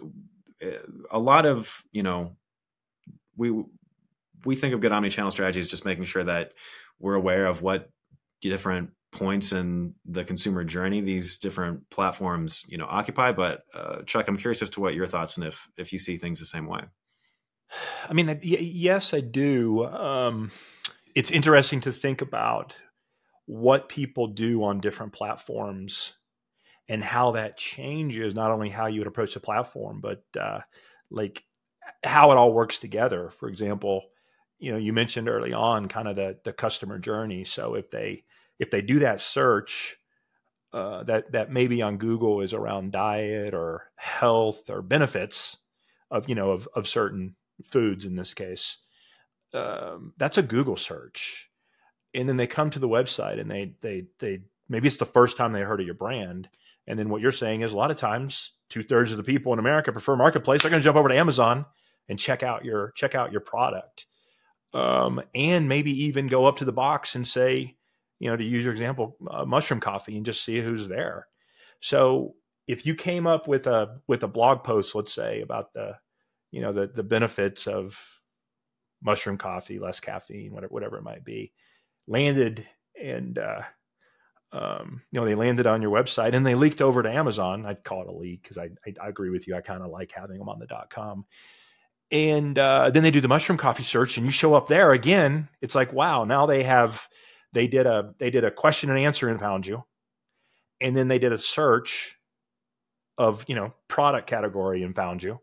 eh, 0.62 0.78
a 1.12 1.20
lot 1.20 1.45
of 1.45 1.84
you 1.91 2.03
know 2.03 2.36
we 3.36 3.51
we 4.45 4.55
think 4.55 4.74
of 4.74 4.82
good 4.82 4.91
omni-channel 4.91 5.32
strategies 5.32 5.68
just 5.68 5.86
making 5.86 6.05
sure 6.05 6.24
that 6.24 6.53
we're 6.99 7.16
aware 7.16 7.45
of 7.45 7.62
what 7.62 7.89
different 8.41 8.91
points 9.12 9.51
in 9.51 9.93
the 10.05 10.24
consumer 10.24 10.64
journey 10.64 11.01
these 11.01 11.38
different 11.38 11.89
platforms 11.89 12.66
you 12.68 12.78
know 12.78 12.86
occupy 12.88 13.32
but 13.32 13.64
uh, 13.74 14.01
chuck 14.03 14.28
i'm 14.28 14.38
curious 14.38 14.62
as 14.62 14.70
to 14.70 14.82
what 14.82 14.93
your 14.93 15.05
thoughts 15.05 15.38
and 15.38 15.45
if 15.45 15.68
if 15.78 15.93
you 15.93 15.99
see 15.99 16.18
things 16.18 16.39
the 16.39 16.45
same 16.45 16.68
way 16.68 16.82
i 18.10 18.14
mean 18.14 18.39
yes 18.41 19.14
i 19.14 19.20
do 19.20 19.86
um, 19.86 20.51
it's 21.16 21.32
interesting 21.32 21.82
to 21.82 21.91
think 21.91 22.22
about 22.22 22.78
what 23.47 23.89
people 23.89 24.28
do 24.28 24.64
on 24.64 24.82
different 24.82 25.14
platforms 25.14 26.14
and 26.89 27.03
how 27.03 27.32
that 27.32 27.58
changes 27.58 28.36
not 28.36 28.51
only 28.51 28.70
how 28.70 28.88
you 28.88 28.99
would 28.99 29.08
approach 29.08 29.34
the 29.34 29.39
platform, 29.39 29.99
but 30.01 30.24
uh, 30.39 30.60
like 31.10 31.43
how 32.03 32.32
it 32.32 32.38
all 32.38 32.53
works 32.53 32.78
together. 32.78 33.30
For 33.30 33.49
example, 33.49 34.03
you 34.60 34.72
know, 34.72 34.78
you 34.78 34.93
mentioned 34.93 35.30
early 35.30 35.53
on 35.53 35.88
kind 35.88 36.08
of 36.08 36.16
the 36.16 36.38
the 36.43 36.53
customer 36.53 36.99
journey. 36.99 37.45
So 37.45 37.76
if 37.76 37.89
they 37.89 38.24
if 38.60 38.72
they 38.72 38.82
do 38.82 38.99
that 38.99 39.22
search 39.22 39.97
uh, 40.74 41.03
that 41.03 41.32
that 41.32 41.51
maybe 41.51 41.82
on 41.82 41.97
Google 41.97 42.41
is 42.41 42.53
around 42.53 42.91
diet 42.91 43.53
or 43.53 43.89
health 43.95 44.70
or 44.70 44.82
benefits 44.82 45.58
of 46.12 46.28
you 46.28 46.36
know 46.36 46.51
of 46.51 46.68
of 46.76 46.88
certain 46.88 47.36
foods 47.64 48.05
in 48.05 48.16
this 48.16 48.34
case, 48.34 48.78
um, 49.53 50.14
that's 50.18 50.38
a 50.38 50.43
Google 50.43 50.76
search, 50.76 51.49
and 52.14 52.28
then 52.28 52.38
they 52.38 52.47
come 52.47 52.70
to 52.70 52.80
the 52.80 52.89
website 52.89 53.39
and 53.39 53.49
they 53.49 53.74
they 53.82 54.08
they 54.20 54.41
maybe 54.68 54.88
it's 54.88 54.97
the 54.97 55.05
first 55.05 55.38
time 55.38 55.53
they 55.53 55.62
heard 55.62 55.80
of 55.80 55.86
your 55.86 55.95
brand. 55.95 56.49
And 56.86 56.97
then 56.97 57.10
what 57.10 57.22
you're 57.22 57.32
saying 57.32 57.62
is 57.62 57.74
a 57.74 57.78
lot 57.78 57.91
of 57.91 57.97
times 57.97 58.51
two 58.70 58.84
thirds 58.84 59.12
of 59.12 59.18
the 59.18 59.24
people 59.24 59.53
in 59.53 59.60
America 59.60 59.91
prefer 59.91 60.16
marketplace. 60.16 60.62
They're 60.62 60.72
going 60.72 60.82
to 60.82 60.86
jump 60.86 60.97
over 60.97 61.10
to 61.10 61.18
Amazon 61.18 61.66
and 62.08 62.20
check 62.20 62.43
out 62.43 62.66
your 62.66 62.91
check 62.91 63.16
out 63.16 63.32
your 63.32 63.41
product, 63.41 64.05
um, 64.74 65.22
and 65.34 65.70
maybe 65.70 66.03
even 66.03 66.28
go 66.28 66.45
up 66.45 66.58
to 66.58 66.66
the 66.66 66.74
box 66.74 67.16
and 67.16 67.26
say, 67.26 67.77
you 68.20 68.30
know, 68.30 68.36
to 68.36 68.43
use 68.43 68.63
your 68.63 68.74
example, 68.74 69.18
uh, 69.30 69.45
mushroom 69.45 69.80
coffee, 69.80 70.18
and 70.18 70.26
just 70.26 70.43
see 70.43 70.59
who's 70.59 70.88
there. 70.88 71.28
So 71.80 72.36
if 72.68 72.86
you 72.86 72.95
came 72.95 73.28
up 73.28 73.47
with 73.47 73.68
a 73.68 73.99
with 74.07 74.24
a 74.24 74.28
blog 74.28 74.63
post, 74.63 74.95
let's 74.95 75.13
say 75.13 75.41
about 75.41 75.74
the, 75.74 75.97
you 76.51 76.61
know, 76.61 76.74
the 76.74 76.88
the 76.88 77.03
benefits 77.03 77.68
of 77.68 77.99
mushroom 79.01 79.38
coffee, 79.38 79.80
less 79.80 79.99
caffeine, 79.99 80.53
whatever 80.53 80.74
whatever 80.74 80.97
it 80.97 81.03
might 81.03 81.24
be, 81.24 81.53
landed 82.07 82.65
and 82.99 83.38
uh, 83.38 83.61
um, 84.51 85.01
you 85.11 85.20
know, 85.20 85.26
they 85.26 85.36
landed 85.36 85.68
on 85.68 85.82
your 85.82 85.91
website 85.91 86.34
and 86.34 86.45
they 86.45 86.55
leaked 86.55 86.82
over 86.82 87.03
to 87.03 87.11
Amazon. 87.11 87.65
I'd 87.65 87.84
call 87.84 88.01
it 88.01 88.07
a 88.07 88.11
leak 88.11 88.43
because 88.43 88.57
I, 88.57 88.70
I, 88.86 88.93
I, 89.03 89.09
agree 89.09 89.30
with 89.30 89.47
you. 89.47 89.55
I 89.55 89.61
kind 89.61 89.84
of 89.84 89.91
like 89.91 90.11
having 90.11 90.38
them 90.38 90.47
on 90.47 90.59
the 90.59 90.65
dot 90.65 90.89
com. 90.89 91.26
And 92.11 92.57
uh, 92.57 92.89
then 92.89 93.03
they 93.03 93.11
do 93.11 93.20
the 93.20 93.28
mushroom 93.28 93.57
coffee 93.57 93.84
search, 93.84 94.15
and 94.15 94.26
you 94.26 94.32
show 94.32 94.53
up 94.53 94.70
there 94.70 94.93
again. 94.93 95.49
It's 95.61 95.76
like, 95.76 95.91
wow! 95.91 96.24
Now 96.24 96.45
they 96.45 96.63
have 96.63 97.05
they 97.54 97.68
did 97.68 97.86
a 97.86 98.14
they 98.20 98.30
did 98.30 98.43
a 98.43 98.52
question 98.52 98.89
and 98.89 99.00
answer 99.00 99.30
and 99.30 99.39
found 99.39 99.66
you, 99.66 99.84
and 100.82 100.95
then 100.95 101.08
they 101.08 101.20
did 101.20 101.34
a 101.34 101.38
search 101.38 102.18
of 103.18 103.45
you 103.48 103.56
know 103.56 103.74
product 103.88 104.28
category 104.28 104.84
and 104.84 104.95
found 104.95 105.24
you. 105.24 105.39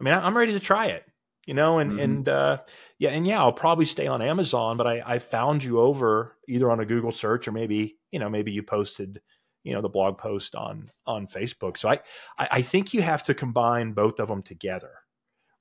I 0.00 0.04
mean, 0.04 0.14
I'm 0.14 0.36
ready 0.36 0.52
to 0.52 0.60
try 0.60 0.86
it 0.86 1.04
you 1.46 1.54
know 1.54 1.78
and 1.78 1.92
mm-hmm. 1.92 2.00
and 2.00 2.28
uh, 2.28 2.58
yeah 2.98 3.10
and 3.10 3.26
yeah 3.26 3.40
i'll 3.40 3.52
probably 3.52 3.84
stay 3.84 4.06
on 4.06 4.22
amazon 4.22 4.76
but 4.76 4.86
i 4.86 5.02
i 5.04 5.18
found 5.18 5.62
you 5.62 5.80
over 5.80 6.36
either 6.48 6.70
on 6.70 6.80
a 6.80 6.86
google 6.86 7.10
search 7.10 7.48
or 7.48 7.52
maybe 7.52 7.96
you 8.10 8.18
know 8.18 8.28
maybe 8.28 8.52
you 8.52 8.62
posted 8.62 9.20
you 9.64 9.72
know 9.72 9.80
the 9.80 9.88
blog 9.88 10.18
post 10.18 10.54
on 10.54 10.90
on 11.06 11.26
facebook 11.26 11.76
so 11.76 11.88
i 11.88 12.00
i, 12.38 12.48
I 12.52 12.62
think 12.62 12.94
you 12.94 13.02
have 13.02 13.24
to 13.24 13.34
combine 13.34 13.92
both 13.92 14.20
of 14.20 14.28
them 14.28 14.42
together 14.42 14.92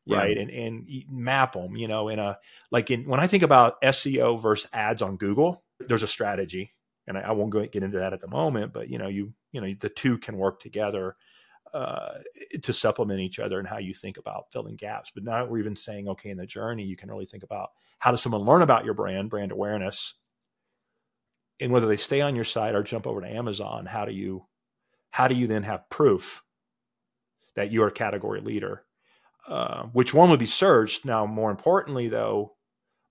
yeah. 0.05 0.17
right? 0.17 0.37
And 0.37 0.49
and 0.49 0.87
map 1.09 1.53
them, 1.53 1.75
you 1.75 1.87
know, 1.87 2.09
in 2.09 2.19
a 2.19 2.39
like 2.71 2.89
in 2.89 3.07
when 3.07 3.19
I 3.19 3.27
think 3.27 3.43
about 3.43 3.81
SEO 3.81 4.41
versus 4.41 4.67
ads 4.73 5.01
on 5.01 5.17
Google, 5.17 5.63
there's 5.87 6.03
a 6.03 6.07
strategy, 6.07 6.73
and 7.07 7.17
I, 7.17 7.21
I 7.21 7.31
won't 7.31 7.51
go 7.51 7.65
get 7.65 7.83
into 7.83 7.99
that 7.99 8.13
at 8.13 8.19
the 8.19 8.27
moment, 8.27 8.73
but 8.73 8.89
you 8.89 8.97
know, 8.97 9.07
you 9.07 9.33
you 9.51 9.61
know, 9.61 9.73
the 9.79 9.89
two 9.89 10.17
can 10.17 10.37
work 10.37 10.59
together 10.61 11.15
uh, 11.73 12.19
to 12.61 12.73
supplement 12.73 13.19
each 13.19 13.39
other 13.39 13.59
and 13.59 13.67
how 13.67 13.77
you 13.77 13.93
think 13.93 14.17
about 14.17 14.51
filling 14.51 14.75
gaps. 14.75 15.11
But 15.13 15.23
now 15.23 15.45
we're 15.45 15.59
even 15.59 15.75
saying, 15.75 16.07
okay, 16.09 16.29
in 16.29 16.37
the 16.37 16.45
journey, 16.45 16.83
you 16.83 16.95
can 16.95 17.09
really 17.09 17.25
think 17.25 17.43
about 17.43 17.69
how 17.99 18.11
does 18.11 18.21
someone 18.21 18.41
learn 18.41 18.61
about 18.61 18.85
your 18.85 18.93
brand, 18.93 19.29
brand 19.29 19.51
awareness, 19.51 20.15
and 21.61 21.71
whether 21.71 21.87
they 21.87 21.97
stay 21.97 22.21
on 22.21 22.35
your 22.35 22.43
site 22.43 22.75
or 22.75 22.83
jump 22.83 23.07
over 23.07 23.21
to 23.21 23.27
Amazon. 23.27 23.85
How 23.85 24.05
do 24.05 24.11
you 24.11 24.45
how 25.11 25.27
do 25.27 25.35
you 25.35 25.47
then 25.47 25.63
have 25.63 25.89
proof 25.89 26.43
that 27.55 27.71
you're 27.71 27.87
a 27.87 27.91
category 27.91 28.41
leader? 28.41 28.83
Uh, 29.47 29.83
which 29.93 30.13
one 30.13 30.29
would 30.29 30.39
be 30.39 30.45
searched? 30.45 31.05
Now, 31.05 31.25
more 31.25 31.51
importantly, 31.51 32.07
though, 32.07 32.55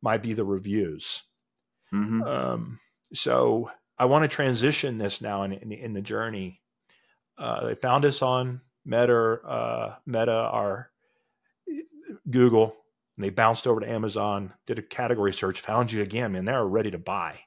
might 0.02 0.22
be 0.22 0.32
the 0.32 0.44
reviews. 0.44 1.22
Mm-hmm. 1.92 2.22
Um, 2.22 2.80
so 3.12 3.70
I 3.98 4.06
want 4.06 4.22
to 4.22 4.28
transition 4.28 4.98
this 4.98 5.20
now 5.20 5.42
in, 5.42 5.52
in, 5.52 5.72
in 5.72 5.92
the 5.92 6.00
journey. 6.00 6.60
Uh, 7.36 7.66
they 7.66 7.74
found 7.74 8.04
us 8.04 8.22
on 8.22 8.60
Meta, 8.84 9.40
uh, 9.42 9.94
Meta, 10.06 10.32
our 10.32 10.90
Google, 12.28 12.76
and 13.16 13.24
they 13.24 13.30
bounced 13.30 13.66
over 13.66 13.80
to 13.80 13.90
Amazon, 13.90 14.52
did 14.66 14.78
a 14.78 14.82
category 14.82 15.32
search, 15.32 15.60
found 15.60 15.92
you 15.92 16.02
again, 16.02 16.34
and 16.34 16.46
they're 16.46 16.64
ready 16.64 16.90
to 16.90 16.98
buy. 16.98 17.40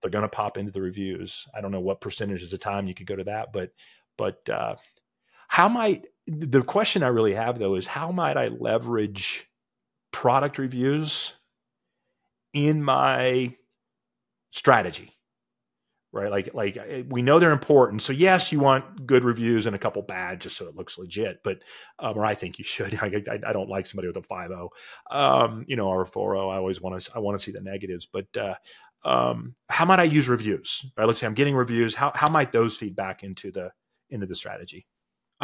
They're 0.00 0.10
going 0.10 0.22
to 0.22 0.28
pop 0.28 0.58
into 0.58 0.72
the 0.72 0.82
reviews. 0.82 1.46
I 1.54 1.60
don't 1.60 1.72
know 1.72 1.80
what 1.80 2.00
percentage 2.00 2.42
of 2.42 2.50
the 2.50 2.58
time 2.58 2.86
you 2.86 2.94
could 2.94 3.06
go 3.06 3.16
to 3.16 3.24
that, 3.24 3.52
but 3.52 3.70
but 4.16 4.48
uh, 4.48 4.76
how 5.48 5.68
might 5.68 6.06
the 6.26 6.62
question 6.62 7.02
I 7.02 7.08
really 7.08 7.34
have 7.34 7.58
though 7.58 7.74
is 7.74 7.86
how 7.86 8.12
might 8.12 8.36
I 8.36 8.48
leverage 8.48 9.50
product 10.12 10.58
reviews 10.58 11.34
in 12.54 12.82
my 12.82 13.54
strategy? 14.52 15.10
Right, 16.12 16.30
like 16.30 16.54
like 16.54 16.76
eh, 16.76 17.02
we 17.08 17.22
know 17.22 17.40
they're 17.40 17.50
important. 17.50 18.00
So 18.00 18.12
yes, 18.12 18.52
you 18.52 18.60
want 18.60 19.04
good 19.04 19.24
reviews 19.24 19.66
and 19.66 19.74
a 19.74 19.80
couple 19.80 20.00
bad, 20.00 20.40
just 20.40 20.56
so 20.56 20.68
it 20.68 20.76
looks 20.76 20.96
legit. 20.96 21.42
But 21.42 21.58
um, 21.98 22.16
or 22.16 22.24
I 22.24 22.34
think 22.34 22.56
you 22.56 22.64
should. 22.64 22.94
I, 23.02 23.20
I, 23.28 23.40
I 23.48 23.52
don't 23.52 23.68
like 23.68 23.84
somebody 23.84 24.06
with 24.06 24.16
a 24.18 24.22
five 24.22 24.50
zero, 24.50 24.70
um, 25.10 25.64
you 25.66 25.74
know, 25.74 25.88
or 25.88 26.02
a 26.02 26.06
four 26.06 26.36
zero. 26.36 26.50
I 26.50 26.56
always 26.56 26.80
want 26.80 27.00
to 27.00 27.10
I 27.16 27.18
want 27.18 27.36
to 27.36 27.44
see 27.44 27.50
the 27.50 27.60
negatives. 27.60 28.06
But 28.06 28.26
uh, 28.36 28.54
um, 29.04 29.56
how 29.68 29.86
might 29.86 29.98
I 29.98 30.04
use 30.04 30.28
reviews? 30.28 30.86
Right, 30.96 31.04
let's 31.04 31.18
say 31.18 31.26
I'm 31.26 31.34
getting 31.34 31.56
reviews. 31.56 31.96
How 31.96 32.12
how 32.14 32.30
might 32.30 32.52
those 32.52 32.76
feed 32.76 32.94
back 32.94 33.24
into 33.24 33.50
the 33.50 33.72
into 34.08 34.26
the 34.26 34.36
strategy? 34.36 34.86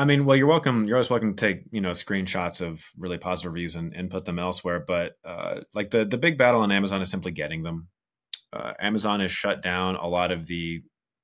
I 0.01 0.07
mean, 0.07 0.25
well, 0.25 0.35
you're 0.35 0.47
welcome. 0.47 0.87
You're 0.87 0.97
always 0.97 1.11
welcome 1.11 1.35
to 1.35 1.47
take 1.47 1.65
you 1.73 1.83
know 1.83 1.91
screenshots 1.91 2.63
of 2.63 2.83
really 2.97 3.19
positive 3.19 3.53
reviews 3.53 3.75
and, 3.75 3.95
and 3.95 4.11
put 4.11 4.25
them 4.25 4.39
elsewhere. 4.39 4.81
But 4.81 5.19
uh, 5.27 5.61
like 5.75 5.91
the 5.91 6.07
the 6.07 6.17
big 6.17 6.39
battle 6.39 6.63
on 6.63 6.73
Amazon 6.73 7.03
is 7.03 7.11
simply 7.11 7.33
getting 7.33 7.65
them. 7.65 7.89
Uh, 8.51 8.73
Amazon 8.81 9.21
has 9.21 9.31
shut 9.31 9.63
down 9.63 9.97
a 9.97 10.09
lot 10.09 10.33
of 10.33 10.47
the 10.47 10.81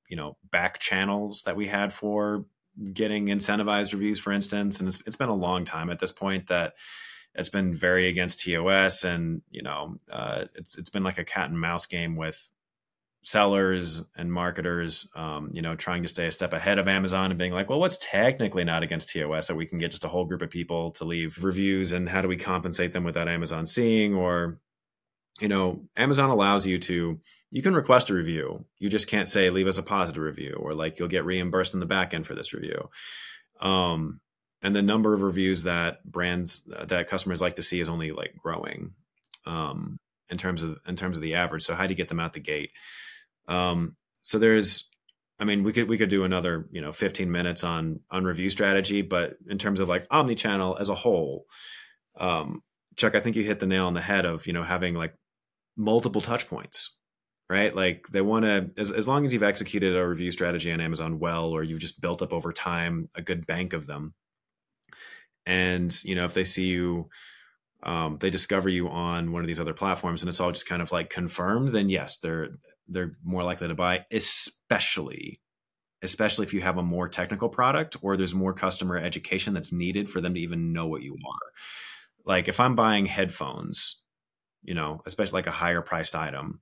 you 0.09 0.15
know 0.15 0.37
back 0.51 0.77
channels 0.77 1.41
that 1.47 1.55
we 1.55 1.65
had 1.67 1.91
for 1.91 2.45
getting 2.93 3.29
incentivized 3.29 3.93
reviews, 3.93 4.19
for 4.19 4.31
instance. 4.31 4.79
And 4.79 4.87
it's, 4.87 5.01
it's 5.07 5.15
been 5.15 5.29
a 5.29 5.35
long 5.35 5.65
time 5.65 5.89
at 5.89 5.97
this 5.97 6.11
point 6.11 6.45
that 6.49 6.73
it's 7.33 7.49
been 7.49 7.75
very 7.75 8.07
against 8.07 8.43
TOS, 8.43 9.03
and 9.03 9.41
you 9.49 9.63
know 9.63 9.97
uh, 10.11 10.45
it's 10.53 10.77
it's 10.77 10.91
been 10.91 11.03
like 11.03 11.17
a 11.17 11.25
cat 11.25 11.49
and 11.49 11.59
mouse 11.59 11.87
game 11.87 12.15
with 12.15 12.47
sellers 13.23 14.03
and 14.15 14.31
marketers, 14.31 15.09
um, 15.15 15.49
you 15.51 15.61
know, 15.61 15.75
trying 15.75 16.01
to 16.01 16.07
stay 16.07 16.27
a 16.27 16.31
step 16.31 16.53
ahead 16.53 16.79
of 16.79 16.87
Amazon 16.87 17.29
and 17.31 17.37
being 17.37 17.51
like, 17.51 17.69
well, 17.69 17.79
what's 17.79 17.97
technically 17.97 18.63
not 18.63 18.83
against 18.83 19.11
TOS 19.11 19.47
that 19.47 19.55
we 19.55 19.65
can 19.65 19.79
get 19.79 19.91
just 19.91 20.05
a 20.05 20.07
whole 20.07 20.25
group 20.25 20.41
of 20.41 20.49
people 20.49 20.91
to 20.91 21.03
leave 21.03 21.43
reviews 21.43 21.91
and 21.91 22.07
how 22.07 22.21
do 22.21 22.27
we 22.27 22.37
compensate 22.37 22.93
them 22.93 23.03
without 23.03 23.27
Amazon 23.27 23.65
seeing? 23.65 24.15
Or, 24.15 24.59
you 25.41 25.49
know, 25.49 25.81
Amazon 25.97 26.29
allows 26.29 26.65
you 26.65 26.79
to, 26.79 27.19
you 27.51 27.61
can 27.61 27.73
request 27.73 28.09
a 28.09 28.13
review. 28.13 28.65
You 28.79 28.87
just 28.87 29.09
can't 29.09 29.27
say, 29.27 29.49
leave 29.49 29.67
us 29.67 29.77
a 29.77 29.83
positive 29.83 30.23
review 30.23 30.55
or 30.59 30.73
like 30.73 30.97
you'll 30.97 31.09
get 31.09 31.25
reimbursed 31.25 31.73
in 31.73 31.79
the 31.79 31.85
back 31.85 32.13
end 32.13 32.25
for 32.25 32.33
this 32.33 32.53
review. 32.53 32.89
Um, 33.59 34.21
and 34.61 34.75
the 34.75 34.81
number 34.81 35.13
of 35.13 35.21
reviews 35.21 35.63
that 35.63 36.03
brands, 36.05 36.69
uh, 36.75 36.85
that 36.85 37.09
customers 37.09 37.41
like 37.41 37.57
to 37.57 37.63
see 37.63 37.79
is 37.79 37.89
only 37.89 38.11
like 38.11 38.35
growing. 38.37 38.91
Um, 39.45 39.99
in 40.29 40.37
terms 40.37 40.63
of 40.63 40.77
in 40.87 40.95
terms 40.95 41.17
of 41.17 41.23
the 41.23 41.35
average. 41.35 41.63
So 41.63 41.75
how 41.75 41.87
do 41.87 41.91
you 41.91 41.97
get 41.97 42.07
them 42.07 42.19
out 42.19 42.33
the 42.33 42.39
gate? 42.39 42.71
Um, 43.47 43.95
so 44.21 44.37
there's, 44.37 44.89
I 45.39 45.45
mean, 45.45 45.63
we 45.63 45.73
could 45.73 45.87
we 45.87 45.97
could 45.97 46.09
do 46.09 46.23
another 46.23 46.67
you 46.71 46.81
know 46.81 46.91
15 46.91 47.31
minutes 47.31 47.63
on 47.63 48.01
on 48.11 48.25
review 48.25 48.49
strategy, 48.49 49.01
but 49.01 49.37
in 49.47 49.57
terms 49.57 49.79
of 49.79 49.87
like 49.87 50.07
omni-channel 50.11 50.77
as 50.79 50.89
a 50.89 50.95
whole, 50.95 51.45
um, 52.19 52.61
Chuck, 52.95 53.15
I 53.15 53.19
think 53.19 53.35
you 53.35 53.43
hit 53.43 53.59
the 53.59 53.67
nail 53.67 53.85
on 53.85 53.93
the 53.93 54.01
head 54.01 54.25
of 54.25 54.47
you 54.47 54.53
know 54.53 54.63
having 54.63 54.95
like 54.95 55.13
multiple 55.75 56.21
touch 56.21 56.47
points, 56.47 56.97
right? 57.49 57.75
Like 57.75 58.07
they 58.11 58.21
want 58.21 58.45
to 58.45 58.71
as 58.77 58.91
as 58.91 59.07
long 59.07 59.25
as 59.25 59.33
you've 59.33 59.43
executed 59.43 59.95
a 59.95 60.07
review 60.07 60.31
strategy 60.31 60.71
on 60.71 60.81
Amazon 60.81 61.19
well, 61.19 61.51
or 61.51 61.63
you've 61.63 61.79
just 61.79 62.01
built 62.01 62.21
up 62.21 62.33
over 62.33 62.51
time 62.51 63.09
a 63.15 63.21
good 63.21 63.45
bank 63.47 63.73
of 63.73 63.85
them, 63.85 64.13
and 65.45 66.03
you 66.03 66.15
know 66.15 66.25
if 66.25 66.33
they 66.33 66.43
see 66.43 66.65
you 66.65 67.09
um, 67.83 68.17
they 68.19 68.29
discover 68.29 68.69
you 68.69 68.89
on 68.89 69.31
one 69.31 69.41
of 69.41 69.47
these 69.47 69.59
other 69.59 69.73
platforms 69.73 70.21
and 70.21 70.29
it's 70.29 70.39
all 70.39 70.51
just 70.51 70.67
kind 70.67 70.81
of 70.81 70.91
like 70.91 71.09
confirmed 71.09 71.69
then 71.69 71.89
yes 71.89 72.17
they're 72.17 72.49
they're 72.87 73.17
more 73.23 73.43
likely 73.43 73.67
to 73.67 73.75
buy, 73.75 74.05
especially 74.11 75.41
especially 76.03 76.45
if 76.45 76.53
you 76.53 76.61
have 76.61 76.77
a 76.77 76.83
more 76.83 77.09
technical 77.09 77.49
product 77.49 77.97
or 78.03 78.15
there's 78.15 78.33
more 78.33 78.53
customer 78.53 78.97
education 78.97 79.55
that's 79.55 79.73
needed 79.73 80.07
for 80.07 80.21
them 80.21 80.35
to 80.35 80.39
even 80.39 80.71
know 80.71 80.85
what 80.85 81.01
you 81.01 81.13
are. 81.13 81.51
Like 82.23 82.47
if 82.47 82.59
I'm 82.59 82.75
buying 82.75 83.07
headphones, 83.07 84.03
you 84.61 84.75
know, 84.75 85.01
especially 85.07 85.39
like 85.39 85.47
a 85.47 85.51
higher 85.51 85.81
priced 85.81 86.15
item, 86.15 86.59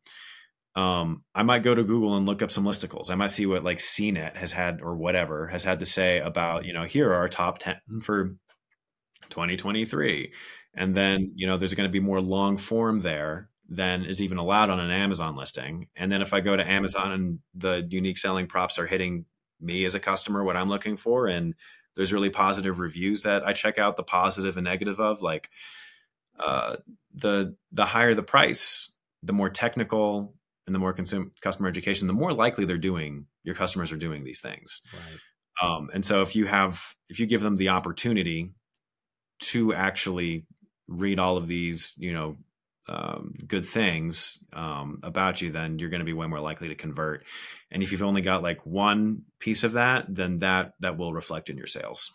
um, 0.73 1.23
I 1.33 1.43
might 1.43 1.63
go 1.63 1.75
to 1.75 1.83
Google 1.83 2.15
and 2.15 2.25
look 2.25 2.41
up 2.41 2.49
some 2.51 2.63
listicles. 2.63 3.11
I 3.11 3.15
might 3.15 3.27
see 3.31 3.45
what 3.45 3.65
like 3.65 3.79
CNET 3.79 4.37
has 4.37 4.53
had 4.53 4.81
or 4.81 4.95
whatever 4.95 5.47
has 5.47 5.65
had 5.65 5.81
to 5.81 5.85
say 5.85 6.19
about, 6.19 6.63
you 6.63 6.71
know, 6.71 6.85
here 6.85 7.09
are 7.09 7.15
our 7.15 7.29
top 7.29 7.57
10 7.57 7.75
for 8.03 8.37
2023. 9.29 10.31
And 10.75 10.95
then, 10.95 11.31
you 11.35 11.47
know, 11.47 11.57
there's 11.57 11.73
going 11.73 11.89
to 11.89 11.91
be 11.93 11.99
more 11.99 12.21
long 12.21 12.57
form 12.57 12.99
there 12.99 13.49
than 13.67 14.05
is 14.05 14.21
even 14.21 14.37
allowed 14.37 14.69
on 14.69 14.79
an 14.79 14.91
Amazon 14.91 15.35
listing. 15.35 15.87
And 15.95 16.11
then 16.11 16.21
if 16.21 16.33
I 16.33 16.41
go 16.41 16.55
to 16.55 16.69
Amazon 16.69 17.11
and 17.11 17.39
the 17.53 17.87
unique 17.89 18.17
selling 18.17 18.47
props 18.47 18.77
are 18.77 18.85
hitting 18.85 19.25
me 19.59 19.85
as 19.85 19.95
a 19.95 19.99
customer, 19.99 20.43
what 20.43 20.57
I'm 20.57 20.69
looking 20.69 20.97
for, 20.97 21.27
and 21.27 21.55
there's 21.95 22.13
really 22.13 22.29
positive 22.29 22.79
reviews 22.79 23.23
that 23.23 23.47
I 23.47 23.53
check 23.53 23.79
out 23.79 23.95
the 23.95 24.03
positive 24.03 24.57
and 24.57 24.65
negative 24.65 24.99
of, 24.99 25.21
like 25.21 25.49
uh, 26.39 26.75
the 27.13 27.55
the 27.71 27.85
higher 27.85 28.13
the 28.13 28.21
price, 28.21 28.91
the 29.23 29.33
more 29.33 29.49
technical 29.49 30.35
and 30.67 30.75
the 30.75 30.79
more 30.79 30.93
consumer 30.93 31.31
customer 31.41 31.69
education, 31.69 32.07
the 32.07 32.13
more 32.13 32.33
likely 32.33 32.65
they're 32.65 32.77
doing 32.77 33.27
your 33.43 33.55
customers 33.55 33.91
are 33.91 33.97
doing 33.97 34.23
these 34.23 34.41
things. 34.41 34.81
Right. 34.93 35.19
Um, 35.63 35.89
and 35.93 36.03
so 36.05 36.21
if 36.21 36.35
you 36.35 36.45
have 36.47 36.83
if 37.07 37.19
you 37.19 37.25
give 37.25 37.41
them 37.41 37.55
the 37.55 37.69
opportunity 37.69 38.51
to 39.39 39.73
actually 39.73 40.45
read 40.87 41.19
all 41.19 41.37
of 41.37 41.47
these, 41.47 41.93
you 41.97 42.13
know, 42.13 42.37
um, 42.87 43.33
good 43.47 43.65
things 43.65 44.39
um, 44.53 44.99
about 45.01 45.41
you, 45.41 45.51
then 45.51 45.79
you're 45.79 45.89
going 45.89 45.99
to 46.01 46.05
be 46.05 46.13
way 46.13 46.27
more 46.27 46.39
likely 46.39 46.67
to 46.67 46.75
convert. 46.75 47.25
And 47.71 47.81
if 47.81 47.91
you've 47.91 48.03
only 48.03 48.21
got 48.21 48.43
like 48.43 48.65
one 48.65 49.23
piece 49.39 49.63
of 49.63 49.73
that, 49.73 50.05
then 50.07 50.39
that 50.39 50.73
that 50.81 50.97
will 50.97 51.13
reflect 51.13 51.49
in 51.49 51.57
your 51.57 51.67
sales. 51.67 52.11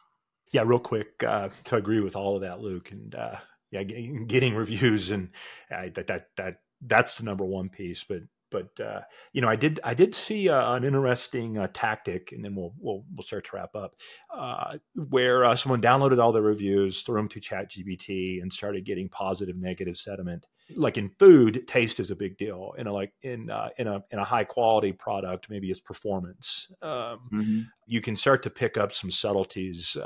Yeah, 0.53 0.62
real 0.64 0.79
quick 0.79 1.23
uh, 1.25 1.49
to 1.64 1.77
agree 1.77 2.01
with 2.01 2.16
all 2.16 2.37
of 2.37 2.43
that, 2.43 2.61
Luke, 2.61 2.91
and 2.91 3.14
uh, 3.14 3.37
yeah, 3.71 3.83
getting 3.83 4.55
reviews 4.55 5.11
and 5.11 5.31
uh, 5.75 5.89
that 5.95 6.07
that 6.07 6.29
that 6.37 6.61
that's 6.81 7.18
the 7.18 7.25
number 7.25 7.45
one 7.45 7.68
piece. 7.68 8.05
But 8.05 8.23
but 8.51 8.69
uh, 8.81 9.01
you 9.33 9.41
know, 9.41 9.49
I 9.49 9.57
did 9.57 9.81
I 9.85 9.95
did 9.95 10.15
see 10.15 10.49
uh, 10.49 10.75
an 10.75 10.85
interesting 10.85 11.59
uh, 11.59 11.69
tactic, 11.73 12.33
and 12.33 12.45
then 12.45 12.55
we'll 12.55 12.73
we'll 12.79 13.05
we'll 13.15 13.25
start 13.25 13.45
to 13.47 13.57
wrap 13.57 13.75
up, 13.75 13.95
uh, 14.35 14.79
where 14.95 15.45
uh, 15.45 15.57
someone 15.57 15.81
downloaded 15.81 16.23
all 16.23 16.33
the 16.33 16.43
reviews, 16.43 17.03
threw 17.03 17.17
them 17.17 17.29
to 17.29 17.41
Chat 17.41 17.71
GPT, 17.71 18.43
and 18.43 18.53
started 18.53 18.85
getting 18.85 19.09
positive, 19.09 19.57
negative 19.57 19.97
sentiment. 19.97 20.47
Like 20.77 20.99
in 20.99 21.11
food, 21.19 21.67
taste 21.67 21.99
is 21.99 22.11
a 22.11 22.17
big 22.17 22.39
deal. 22.39 22.75
In 22.79 22.87
a 22.87 22.93
like 22.93 23.13
in 23.23 23.51
uh, 23.51 23.71
in 23.79 23.87
a 23.87 24.05
in 24.11 24.19
a 24.19 24.25
high 24.25 24.45
quality 24.45 24.93
product, 24.93 25.49
maybe 25.51 25.71
it's 25.71 25.81
performance. 25.81 26.69
Um, 26.83 27.21
mm-hmm. 27.33 27.61
You 27.87 28.01
can 28.01 28.17
start 28.17 28.43
to 28.45 28.51
pick 28.51 28.77
up 28.77 28.93
some 28.93 29.11
subtleties. 29.11 29.97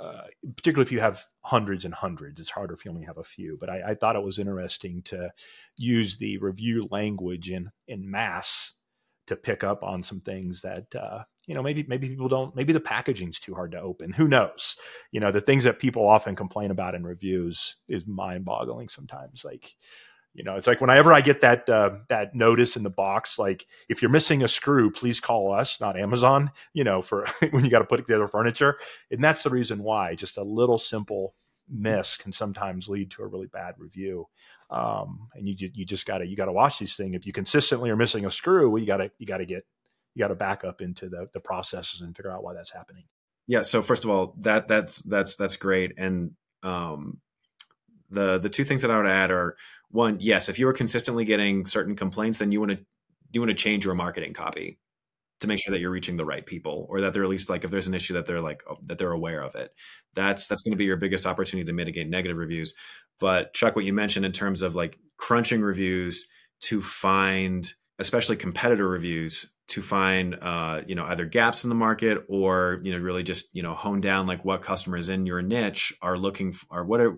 Uh, 0.00 0.22
particularly 0.54 0.86
if 0.86 0.92
you 0.92 1.00
have 1.00 1.24
hundreds 1.42 1.84
and 1.84 1.92
hundreds. 1.92 2.40
It's 2.40 2.50
harder 2.50 2.74
if 2.74 2.84
you 2.84 2.90
only 2.90 3.04
have 3.04 3.18
a 3.18 3.24
few. 3.24 3.56
But 3.58 3.68
I, 3.68 3.82
I 3.88 3.94
thought 3.94 4.16
it 4.16 4.22
was 4.22 4.38
interesting 4.38 5.02
to 5.06 5.30
use 5.76 6.16
the 6.16 6.38
review 6.38 6.86
language 6.90 7.50
in 7.50 7.70
in 7.88 8.08
mass 8.08 8.74
to 9.28 9.36
pick 9.36 9.62
up 9.62 9.82
on 9.82 10.02
some 10.02 10.20
things 10.20 10.62
that 10.62 10.86
uh, 10.94 11.22
you 11.46 11.54
know 11.54 11.62
maybe 11.62 11.84
maybe 11.88 12.08
people 12.08 12.28
don't 12.28 12.54
maybe 12.56 12.72
the 12.72 12.80
packaging's 12.80 13.38
too 13.38 13.54
hard 13.54 13.72
to 13.72 13.80
open 13.80 14.12
who 14.12 14.28
knows 14.28 14.76
you 15.12 15.20
know 15.20 15.30
the 15.30 15.40
things 15.40 15.64
that 15.64 15.78
people 15.78 16.06
often 16.06 16.34
complain 16.34 16.70
about 16.70 16.94
in 16.94 17.04
reviews 17.04 17.76
is 17.88 18.06
mind 18.06 18.44
boggling 18.44 18.88
sometimes 18.88 19.44
like 19.44 19.74
you 20.38 20.44
know, 20.44 20.54
it's 20.54 20.68
like 20.68 20.80
whenever 20.80 21.12
I 21.12 21.20
get 21.20 21.40
that 21.40 21.68
uh, 21.68 21.96
that 22.08 22.32
notice 22.32 22.76
in 22.76 22.84
the 22.84 22.90
box, 22.90 23.40
like 23.40 23.66
if 23.88 24.00
you're 24.00 24.10
missing 24.10 24.44
a 24.44 24.48
screw, 24.48 24.88
please 24.88 25.18
call 25.18 25.52
us, 25.52 25.80
not 25.80 25.98
Amazon. 25.98 26.52
You 26.72 26.84
know, 26.84 27.02
for 27.02 27.26
when 27.50 27.64
you 27.64 27.70
got 27.70 27.80
to 27.80 27.84
put 27.84 27.96
together 27.96 28.28
furniture, 28.28 28.78
and 29.10 29.22
that's 29.22 29.42
the 29.42 29.50
reason 29.50 29.82
why. 29.82 30.14
Just 30.14 30.38
a 30.38 30.44
little 30.44 30.78
simple 30.78 31.34
miss 31.68 32.16
can 32.16 32.30
sometimes 32.30 32.88
lead 32.88 33.10
to 33.10 33.22
a 33.22 33.26
really 33.26 33.48
bad 33.48 33.74
review. 33.78 34.26
Um, 34.70 35.28
and 35.34 35.48
you 35.48 35.70
you 35.74 35.84
just 35.84 36.06
gotta 36.06 36.24
you 36.24 36.36
gotta 36.36 36.52
watch 36.52 36.78
these 36.78 36.94
things. 36.94 37.16
If 37.16 37.26
you 37.26 37.32
consistently 37.32 37.90
are 37.90 37.96
missing 37.96 38.24
a 38.24 38.30
screw, 38.30 38.70
well, 38.70 38.80
you 38.80 38.86
gotta 38.86 39.10
you 39.18 39.26
gotta 39.26 39.44
get 39.44 39.64
you 40.14 40.20
gotta 40.20 40.36
back 40.36 40.62
up 40.62 40.80
into 40.80 41.08
the 41.08 41.28
the 41.32 41.40
processes 41.40 42.00
and 42.00 42.16
figure 42.16 42.30
out 42.30 42.44
why 42.44 42.54
that's 42.54 42.70
happening. 42.70 43.06
Yeah. 43.48 43.62
So 43.62 43.82
first 43.82 44.04
of 44.04 44.10
all, 44.10 44.36
that 44.42 44.68
that's 44.68 45.02
that's 45.02 45.34
that's 45.34 45.56
great. 45.56 45.94
And 45.98 46.36
um, 46.62 47.18
the 48.10 48.38
the 48.38 48.48
two 48.48 48.64
things 48.64 48.82
that 48.82 48.90
I 48.90 48.96
would 48.96 49.06
add 49.06 49.30
are 49.30 49.56
one, 49.90 50.18
yes, 50.20 50.48
if 50.48 50.58
you 50.58 50.68
are 50.68 50.72
consistently 50.72 51.24
getting 51.24 51.64
certain 51.66 51.96
complaints, 51.96 52.38
then 52.38 52.52
you 52.52 52.60
want 52.60 52.72
to 52.72 52.78
you 53.32 53.40
want 53.40 53.50
to 53.50 53.54
change 53.54 53.84
your 53.84 53.94
marketing 53.94 54.32
copy 54.32 54.78
to 55.40 55.46
make 55.46 55.60
sure 55.60 55.72
that 55.72 55.80
you're 55.80 55.90
reaching 55.90 56.16
the 56.16 56.24
right 56.24 56.44
people 56.44 56.86
or 56.90 57.00
that 57.00 57.12
they're 57.12 57.22
at 57.22 57.28
least 57.28 57.48
like 57.48 57.62
if 57.64 57.70
there's 57.70 57.86
an 57.86 57.94
issue 57.94 58.14
that 58.14 58.26
they're 58.26 58.40
like 58.40 58.62
oh, 58.68 58.76
that 58.82 58.98
they're 58.98 59.12
aware 59.12 59.42
of 59.42 59.54
it. 59.54 59.70
That's 60.14 60.46
that's 60.48 60.62
going 60.62 60.72
to 60.72 60.78
be 60.78 60.84
your 60.84 60.96
biggest 60.96 61.26
opportunity 61.26 61.66
to 61.66 61.72
mitigate 61.72 62.08
negative 62.08 62.36
reviews. 62.36 62.74
But 63.20 63.54
chuck 63.54 63.76
what 63.76 63.84
you 63.84 63.92
mentioned 63.92 64.26
in 64.26 64.32
terms 64.32 64.62
of 64.62 64.74
like 64.74 64.98
crunching 65.16 65.60
reviews 65.60 66.26
to 66.62 66.82
find 66.82 67.70
especially 67.98 68.36
competitor 68.36 68.88
reviews 68.88 69.52
to 69.68 69.82
find 69.82 70.34
uh, 70.40 70.82
you 70.86 70.94
know 70.94 71.04
either 71.04 71.24
gaps 71.24 71.64
in 71.64 71.68
the 71.68 71.76
market 71.76 72.24
or 72.28 72.80
you 72.82 72.92
know 72.92 72.98
really 72.98 73.22
just 73.22 73.54
you 73.54 73.62
know 73.62 73.74
hone 73.74 74.00
down 74.00 74.26
like 74.26 74.44
what 74.44 74.62
customers 74.62 75.08
in 75.08 75.26
your 75.26 75.42
niche 75.42 75.94
are 76.02 76.18
looking 76.18 76.52
for 76.52 76.66
or 76.70 76.84
what 76.84 77.00
are 77.00 77.16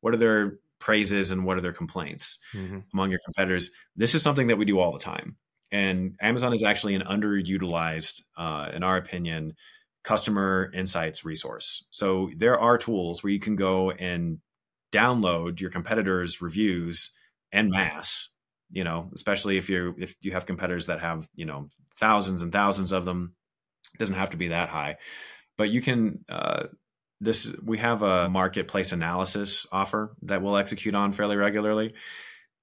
what 0.00 0.14
are 0.14 0.18
their 0.18 0.58
praises 0.78 1.30
and 1.30 1.44
what 1.44 1.56
are 1.56 1.62
their 1.62 1.72
complaints 1.72 2.38
mm-hmm. 2.52 2.78
among 2.92 3.10
your 3.10 3.20
competitors 3.24 3.70
this 3.96 4.14
is 4.14 4.22
something 4.22 4.46
that 4.46 4.56
we 4.56 4.64
do 4.64 4.78
all 4.78 4.92
the 4.92 4.98
time 4.98 5.36
and 5.72 6.16
Amazon 6.20 6.52
is 6.52 6.62
actually 6.62 6.94
an 6.94 7.02
underutilized, 7.02 8.22
uh, 8.36 8.70
in 8.72 8.82
our 8.82 8.96
opinion, 8.96 9.54
customer 10.04 10.70
insights 10.72 11.24
resource. 11.24 11.84
So 11.90 12.30
there 12.36 12.58
are 12.58 12.78
tools 12.78 13.22
where 13.22 13.32
you 13.32 13.40
can 13.40 13.56
go 13.56 13.90
and 13.90 14.38
download 14.92 15.60
your 15.60 15.70
competitors' 15.70 16.40
reviews 16.40 17.10
en 17.52 17.70
masse. 17.70 18.30
You 18.70 18.84
know, 18.84 19.10
especially 19.14 19.58
if 19.58 19.68
you 19.68 19.94
if 19.98 20.16
you 20.22 20.32
have 20.32 20.46
competitors 20.46 20.86
that 20.86 21.00
have 21.00 21.28
you 21.34 21.44
know 21.44 21.68
thousands 21.98 22.42
and 22.42 22.52
thousands 22.52 22.92
of 22.92 23.04
them. 23.04 23.34
It 23.94 23.98
doesn't 23.98 24.16
have 24.16 24.30
to 24.30 24.36
be 24.36 24.48
that 24.48 24.68
high, 24.68 24.96
but 25.56 25.70
you 25.70 25.80
can. 25.80 26.24
Uh, 26.28 26.64
this 27.20 27.54
we 27.62 27.78
have 27.78 28.02
a 28.02 28.28
marketplace 28.28 28.92
analysis 28.92 29.66
offer 29.72 30.14
that 30.22 30.42
we'll 30.42 30.56
execute 30.56 30.94
on 30.94 31.12
fairly 31.12 31.36
regularly, 31.36 31.94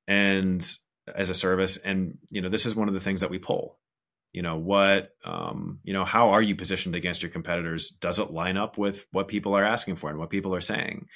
and 0.07 0.65
as 1.13 1.29
a 1.29 1.35
service. 1.35 1.77
And 1.77 2.17
you 2.29 2.41
know 2.41 2.49
this 2.49 2.65
is 2.65 2.75
one 2.75 2.87
of 2.87 2.93
the 2.93 2.99
things 2.99 3.21
that 3.21 3.29
we 3.29 3.39
pull. 3.39 3.77
You 4.31 4.41
know 4.41 4.57
what 4.57 5.11
um, 5.25 5.79
you 5.83 5.93
know 5.93 6.05
how 6.05 6.31
are 6.31 6.41
you 6.41 6.55
positioned 6.55 6.95
against 6.95 7.21
your 7.21 7.31
competitors? 7.31 7.89
Does 7.89 8.19
it 8.19 8.31
line 8.31 8.57
up 8.57 8.77
with 8.77 9.05
what 9.11 9.27
people 9.27 9.55
are 9.55 9.65
asking 9.65 9.95
for 9.95 10.09
and 10.09 10.19
what 10.19 10.29
people 10.29 10.55
are 10.55 10.61
saying? 10.61 11.07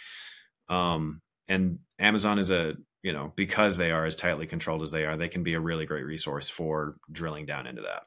Um, 0.70 1.22
and 1.48 1.80
amazon 1.98 2.40
is 2.40 2.52
a 2.52 2.76
you 3.04 3.14
know 3.14 3.32
because 3.36 3.78
they 3.78 3.92
are 3.92 4.06
as 4.06 4.16
tightly 4.16 4.46
controlled 4.46 4.84
as 4.84 4.92
they 4.92 5.06
are 5.06 5.16
they 5.16 5.30
can 5.30 5.42
be 5.42 5.54
a 5.54 5.60
really 5.62 5.86
great 5.86 6.06
resource 6.06 6.50
for 6.50 6.98
drilling 7.12 7.46
down 7.46 7.68
into 7.68 7.82
that. 7.82 8.04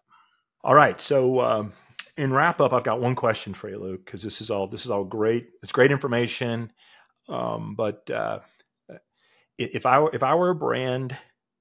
All 0.62 0.74
right. 0.74 1.01
So 1.01 1.41
um, 1.41 1.72
in 2.20 2.32
wrap 2.32 2.60
up 2.60 2.72
i've 2.72 2.84
got 2.84 3.00
one 3.00 3.14
question 3.14 3.54
for 3.54 3.68
you 3.68 3.78
luke 3.78 4.04
because 4.04 4.22
this 4.22 4.40
is 4.40 4.50
all 4.50 4.66
this 4.66 4.84
is 4.84 4.90
all 4.90 5.04
great 5.04 5.48
it's 5.62 5.72
great 5.72 5.92
information 5.92 6.72
um, 7.28 7.74
but 7.76 8.10
uh, 8.10 8.40
if 9.58 9.86
i 9.86 10.04
if 10.12 10.22
i 10.22 10.34
were 10.34 10.50
a 10.50 10.54
brand 10.54 11.16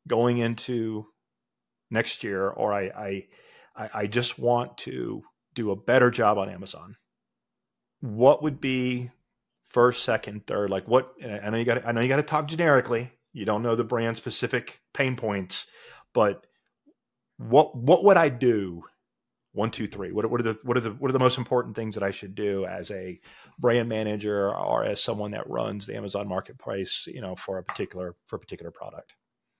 going 0.07 0.37
into 0.39 1.05
next 1.91 2.23
year, 2.23 2.49
or 2.49 2.73
I, 2.73 3.25
I, 3.75 3.89
I 3.93 4.07
just 4.07 4.37
want 4.37 4.77
to 4.79 5.23
do 5.55 5.71
a 5.71 5.75
better 5.75 6.11
job 6.11 6.37
on 6.37 6.49
Amazon, 6.49 6.95
what 8.01 8.43
would 8.43 8.61
be 8.61 9.11
first, 9.67 10.03
second, 10.03 10.47
third? 10.47 10.69
Like 10.69 10.87
what? 10.87 11.13
I 11.23 11.49
know 11.49 11.57
you 11.57 11.65
got. 11.65 11.85
I 11.85 11.91
know 11.91 12.01
you 12.01 12.07
got 12.07 12.17
to 12.17 12.23
talk 12.23 12.47
generically. 12.47 13.11
You 13.33 13.45
don't 13.45 13.63
know 13.63 13.75
the 13.75 13.83
brand 13.83 14.17
specific 14.17 14.81
pain 14.93 15.15
points, 15.15 15.67
but 16.13 16.45
what 17.37 17.75
what 17.75 18.03
would 18.03 18.17
I 18.17 18.29
do? 18.29 18.83
One, 19.59 19.71
two, 19.71 19.87
three. 19.87 20.13
What, 20.13 20.31
what 20.31 20.39
are 20.39 20.43
the 20.43 20.57
what 20.63 20.77
are 20.77 20.79
the 20.79 20.91
what 20.91 21.09
are 21.09 21.11
the 21.11 21.19
most 21.19 21.37
important 21.37 21.75
things 21.75 21.95
that 21.95 22.03
I 22.03 22.11
should 22.11 22.33
do 22.33 22.65
as 22.65 22.91
a 22.91 23.19
brand 23.59 23.89
manager 23.89 24.55
or 24.55 24.85
as 24.85 25.03
someone 25.03 25.31
that 25.31 25.49
runs 25.49 25.85
the 25.85 25.97
Amazon 25.97 26.29
marketplace? 26.29 27.05
You 27.07 27.19
know, 27.19 27.35
for 27.35 27.57
a 27.57 27.63
particular 27.63 28.15
for 28.27 28.37
a 28.37 28.39
particular 28.39 28.71
product. 28.71 29.15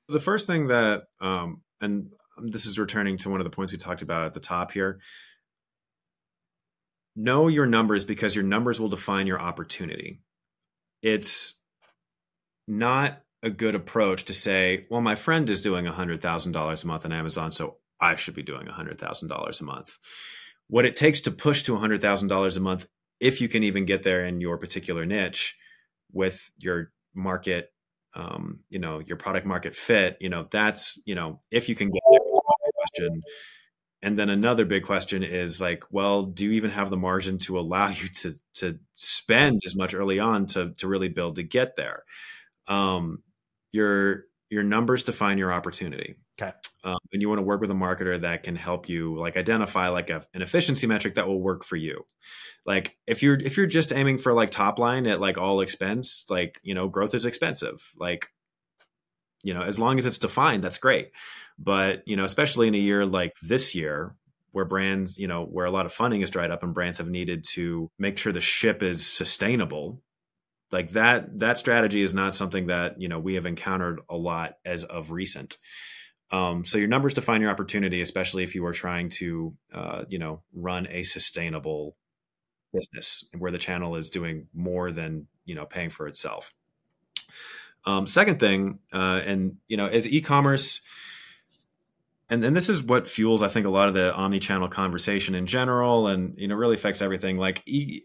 The 0.08 0.22
first 0.22 0.48
thing 0.48 0.68
that, 0.68 1.04
um, 1.20 1.64
and 1.82 2.14
this 2.42 2.66
is 2.66 2.80
returning 2.80 3.18
to 3.18 3.30
one 3.30 3.42
of 3.42 3.44
the 3.44 3.50
points 3.50 3.74
we 3.74 3.78
talked 3.78 4.02
about 4.02 4.24
at 4.24 4.34
the 4.34 4.40
top 4.40 4.72
here. 4.72 5.02
Know 7.18 7.50
your 7.50 7.66
numbers 7.66 8.06
because 8.06 8.34
your 8.34 8.46
numbers 8.46 8.80
will 8.80 8.88
define 8.88 9.28
your 9.28 9.42
opportunity. 9.42 10.22
It's 11.02 11.56
not 12.70 13.22
a 13.44 13.50
good 13.50 13.76
approach 13.76 14.24
to 14.26 14.34
say, 14.34 14.88
well, 14.90 15.02
my 15.02 15.16
friend 15.16 15.50
is 15.50 15.62
doing 15.62 15.84
$100,000 15.84 16.84
a 16.84 16.88
month 16.88 17.04
on 17.06 17.12
Amazon, 17.12 17.52
so 17.52 17.80
I 18.02 18.16
should 18.16 18.36
be 18.36 18.44
doing 18.44 18.68
$100,000 18.68 19.62
a 19.62 19.64
month. 19.64 19.98
What 20.68 20.86
it 20.86 20.96
takes 20.96 21.22
to 21.22 21.32
push 21.32 21.64
to 21.64 21.74
$100,000 21.74 22.58
a 22.58 22.60
month, 22.60 22.88
if 23.20 23.42
you 23.42 23.50
can 23.50 23.64
even 23.64 23.86
get 23.86 24.04
there 24.04 24.26
in 24.26 24.40
your 24.40 24.58
particular 24.58 25.06
niche 25.06 25.56
with 26.12 26.52
your 26.58 26.92
market 27.14 27.72
um, 28.16 28.60
you 28.70 28.80
know 28.80 29.00
your 29.00 29.18
product 29.18 29.46
market 29.46 29.76
fit 29.76 30.18
you 30.20 30.30
know 30.30 30.48
that's 30.50 31.00
you 31.06 31.16
know 31.16 31.38
if 31.52 31.70
you 31.70 31.76
can 31.76 31.90
get 31.90 32.02
there 32.10 32.20
question 32.76 33.22
and 34.02 34.18
then 34.18 34.30
another 34.30 34.66
big 34.66 34.84
question 34.84 35.24
is 35.24 35.60
like 35.62 35.84
well 35.92 36.24
do 36.24 36.46
you 36.46 36.52
even 36.54 36.72
have 36.72 36.90
the 36.90 36.98
margin 36.98 37.38
to 37.38 37.60
allow 37.60 37.88
you 37.90 38.08
to 38.10 38.32
to 38.54 38.80
spend 38.94 39.62
as 39.66 39.76
much 39.76 39.94
early 39.94 40.20
on 40.20 40.46
to 40.46 40.74
to 40.78 40.88
really 40.88 41.10
build 41.10 41.36
to 41.36 41.44
get 41.44 41.76
there 41.76 42.04
um 42.68 43.22
your 43.72 44.24
your 44.50 44.64
numbers 44.64 45.04
define 45.04 45.38
your 45.38 45.54
opportunity. 45.54 46.16
Okay. 46.42 46.52
Um, 46.84 46.98
and 47.14 47.22
you 47.22 47.30
want 47.30 47.40
to 47.40 47.44
work 47.44 47.62
with 47.62 47.72
a 47.72 47.76
marketer 47.76 48.20
that 48.22 48.44
can 48.44 48.56
help 48.56 48.90
you 48.90 49.18
like 49.18 49.38
identify 49.38 49.90
like 49.90 50.10
a, 50.10 50.26
an 50.34 50.42
efficiency 50.42 50.88
metric 50.88 51.16
that 51.16 51.28
will 51.28 51.42
work 51.42 51.64
for 51.64 51.76
you. 51.76 52.06
Like 52.66 52.98
if 53.06 53.22
you're 53.22 53.36
if 53.36 53.58
you're 53.58 53.68
just 53.68 53.94
aiming 53.94 54.18
for 54.18 54.34
like 54.34 54.50
top 54.50 54.80
line 54.80 55.06
at 55.08 55.20
like 55.22 55.38
all 55.38 55.62
expense 55.62 56.26
like 56.30 56.60
you 56.64 56.74
know 56.74 56.88
growth 56.88 57.14
is 57.14 57.26
expensive. 57.26 57.92
Like 57.98 58.30
you 59.44 59.54
know 59.54 59.62
as 59.62 59.78
long 59.78 59.98
as 59.98 60.06
it's 60.06 60.18
defined 60.18 60.64
that's 60.64 60.78
great. 60.78 61.12
But 61.58 62.04
you 62.08 62.16
know 62.16 62.24
especially 62.24 62.68
in 62.68 62.76
a 62.76 62.80
year 62.80 63.06
like 63.06 63.34
this 63.44 63.76
year 63.76 64.16
where 64.52 64.66
brands 64.66 65.18
you 65.18 65.28
know 65.28 65.46
where 65.46 65.66
a 65.66 65.72
lot 65.72 65.86
of 65.86 65.94
funding 65.94 66.22
is 66.22 66.30
dried 66.30 66.52
up 66.52 66.64
and 66.64 66.74
brands 66.74 66.98
have 66.98 67.10
needed 67.10 67.44
to 67.50 67.92
make 68.00 68.18
sure 68.18 68.34
the 68.34 68.42
ship 68.42 68.82
is 68.82 69.06
sustainable 69.06 70.02
like 70.72 70.92
that 70.92 71.40
that 71.40 71.58
strategy 71.58 72.02
is 72.02 72.14
not 72.14 72.34
something 72.34 72.68
that 72.68 73.02
you 73.02 73.08
know 73.08 73.20
we 73.20 73.36
have 73.36 73.46
encountered 73.46 74.02
a 74.10 74.16
lot 74.16 74.58
as 74.66 74.84
of 74.84 75.12
recent 75.12 75.58
um, 76.32 76.64
so 76.64 76.78
your 76.78 76.88
numbers 76.88 77.16
define 77.16 77.42
your 77.42 77.50
opportunity, 77.50 78.02
especially 78.02 78.44
if 78.44 78.54
you 78.54 78.66
are 78.66 78.74
trying 78.74 79.10
to, 79.10 79.56
uh, 79.74 80.04
you 80.08 80.20
know, 80.20 80.42
run 80.54 80.88
a 80.92 81.02
sustainable 81.04 81.96
business 82.74 83.28
where 83.38 83.52
the 83.52 83.58
channel 83.58 83.96
is 83.96 84.10
doing 84.10 84.48
more 84.54 84.92
than 84.92 85.28
you 85.46 85.56
know 85.56 85.66
paying 85.66 85.90
for 85.90 86.08
itself. 86.08 86.54
Um, 87.86 88.06
second 88.06 88.40
thing, 88.40 88.80
uh, 88.94 89.22
and 89.26 89.58
you 89.68 89.78
know, 89.78 89.88
as 89.88 90.08
e-commerce, 90.08 90.82
and 92.30 92.44
and 92.44 92.56
this 92.56 92.70
is 92.70 92.84
what 92.84 93.08
fuels, 93.10 93.42
I 93.42 93.48
think, 93.48 93.66
a 93.66 93.72
lot 93.72 93.88
of 93.88 93.96
the 93.96 94.14
omni-channel 94.14 94.68
conversation 94.70 95.34
in 95.34 95.48
general, 95.48 96.08
and 96.08 96.38
you 96.38 96.48
know, 96.48 96.56
really 96.56 96.76
affects 96.76 97.02
everything. 97.02 97.38
Like, 97.38 97.64
e- 97.66 98.04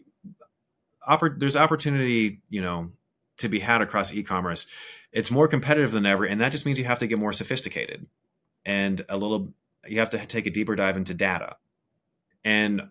oppor- 1.07 1.39
there's 1.39 1.55
opportunity, 1.55 2.41
you 2.49 2.61
know, 2.61 2.91
to 3.37 3.49
be 3.49 3.59
had 3.59 3.81
across 3.81 4.13
e-commerce. 4.13 4.67
It's 5.11 5.31
more 5.31 5.47
competitive 5.47 5.91
than 5.91 6.05
ever 6.05 6.25
and 6.25 6.41
that 6.41 6.51
just 6.51 6.65
means 6.65 6.79
you 6.79 6.85
have 6.85 6.99
to 6.99 7.07
get 7.07 7.19
more 7.19 7.33
sophisticated 7.33 8.05
and 8.65 9.03
a 9.09 9.17
little 9.17 9.53
you 9.87 9.99
have 9.99 10.09
to 10.11 10.25
take 10.25 10.47
a 10.47 10.49
deeper 10.49 10.75
dive 10.75 10.97
into 10.97 11.13
data. 11.13 11.57
And 12.43 12.89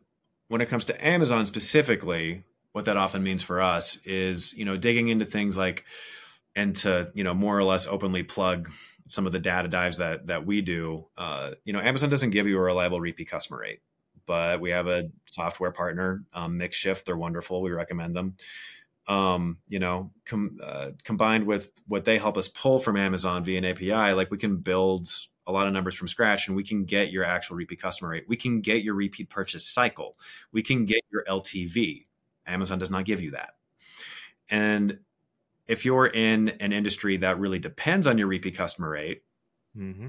when 0.49 0.61
it 0.61 0.69
comes 0.69 0.85
to 0.87 1.07
amazon 1.07 1.47
specifically 1.47 2.45
what 2.73 2.87
that 2.87 2.97
often 2.97 3.23
means 3.23 3.43
for 3.43 3.63
us 3.63 3.97
is 4.05 4.53
you 4.55 4.65
know 4.65 4.77
digging 4.77 5.09
into 5.09 5.25
things 5.25 5.57
like 5.57 5.85
and 6.55 6.77
to 6.77 7.11
you 7.15 7.25
know 7.25 7.35
more 7.35 7.59
or 7.59 7.65
less 7.65 7.87
openly 7.87 8.23
plug 8.23 8.71
some 9.07 9.27
of 9.27 9.33
the 9.33 9.39
data 9.39 9.69
dives 9.69 9.99
that 9.99 10.27
that 10.27 10.47
we 10.47 10.61
do 10.61 11.07
uh, 11.17 11.53
you 11.65 11.73
know 11.73 11.81
amazon 11.81 12.11
doesn't 12.11 12.31
give 12.31 12.47
you 12.47 12.59
a 12.59 12.61
reliable 12.61 13.01
repeat 13.01 13.29
customer 13.29 13.61
rate 13.61 13.81
but 14.27 14.61
we 14.61 14.71
have 14.71 14.87
a 14.87 15.11
software 15.31 15.73
partner 15.73 16.25
um, 16.33 16.59
Mixshift 16.59 17.05
they're 17.05 17.17
wonderful 17.17 17.63
we 17.63 17.71
recommend 17.71 18.15
them 18.15 18.35
um, 19.07 19.59
you 19.69 19.79
know, 19.79 20.13
com- 20.25 20.59
uh, 20.63 20.91
combined 21.03 21.47
with 21.47 21.71
what 21.87 22.05
they 22.05 22.19
help 22.19 22.39
us 22.39 22.49
pull 22.49 22.79
from 22.79 22.97
Amazon 22.97 23.45
via 23.45 23.59
an 23.59 23.65
API, 23.65 24.15
like 24.15 24.31
we 24.31 24.39
can 24.39 24.59
build 24.59 25.09
a 25.47 25.53
lot 25.53 25.67
of 25.67 25.73
numbers 25.73 25.95
from 25.95 26.09
scratch 26.09 26.49
and 26.49 26.57
we 26.57 26.65
can 26.65 26.85
get 26.85 27.11
your 27.13 27.25
actual 27.25 27.57
repeat 27.57 27.81
customer 27.81 28.11
rate. 28.11 28.25
We 28.27 28.37
can 28.37 28.61
get 28.61 28.83
your 28.83 28.95
repeat 28.95 29.29
purchase 29.29 29.67
cycle. 29.67 30.17
We 30.53 30.63
can 30.63 30.87
get 30.87 31.01
your 31.13 31.25
LTV. 31.25 32.07
Amazon 32.47 32.79
does 32.79 32.91
not 32.91 33.05
give 33.05 33.21
you 33.21 33.33
that. 33.33 33.51
And 34.49 35.01
if 35.67 35.85
you're 35.85 36.07
in 36.07 36.51
an 36.61 36.73
industry 36.73 37.19
that 37.19 37.39
really 37.39 37.59
depends 37.59 38.07
on 38.07 38.17
your 38.17 38.27
repeat 38.27 38.57
customer 38.57 38.91
rate, 38.91 39.23
mm-hmm. 39.77 40.09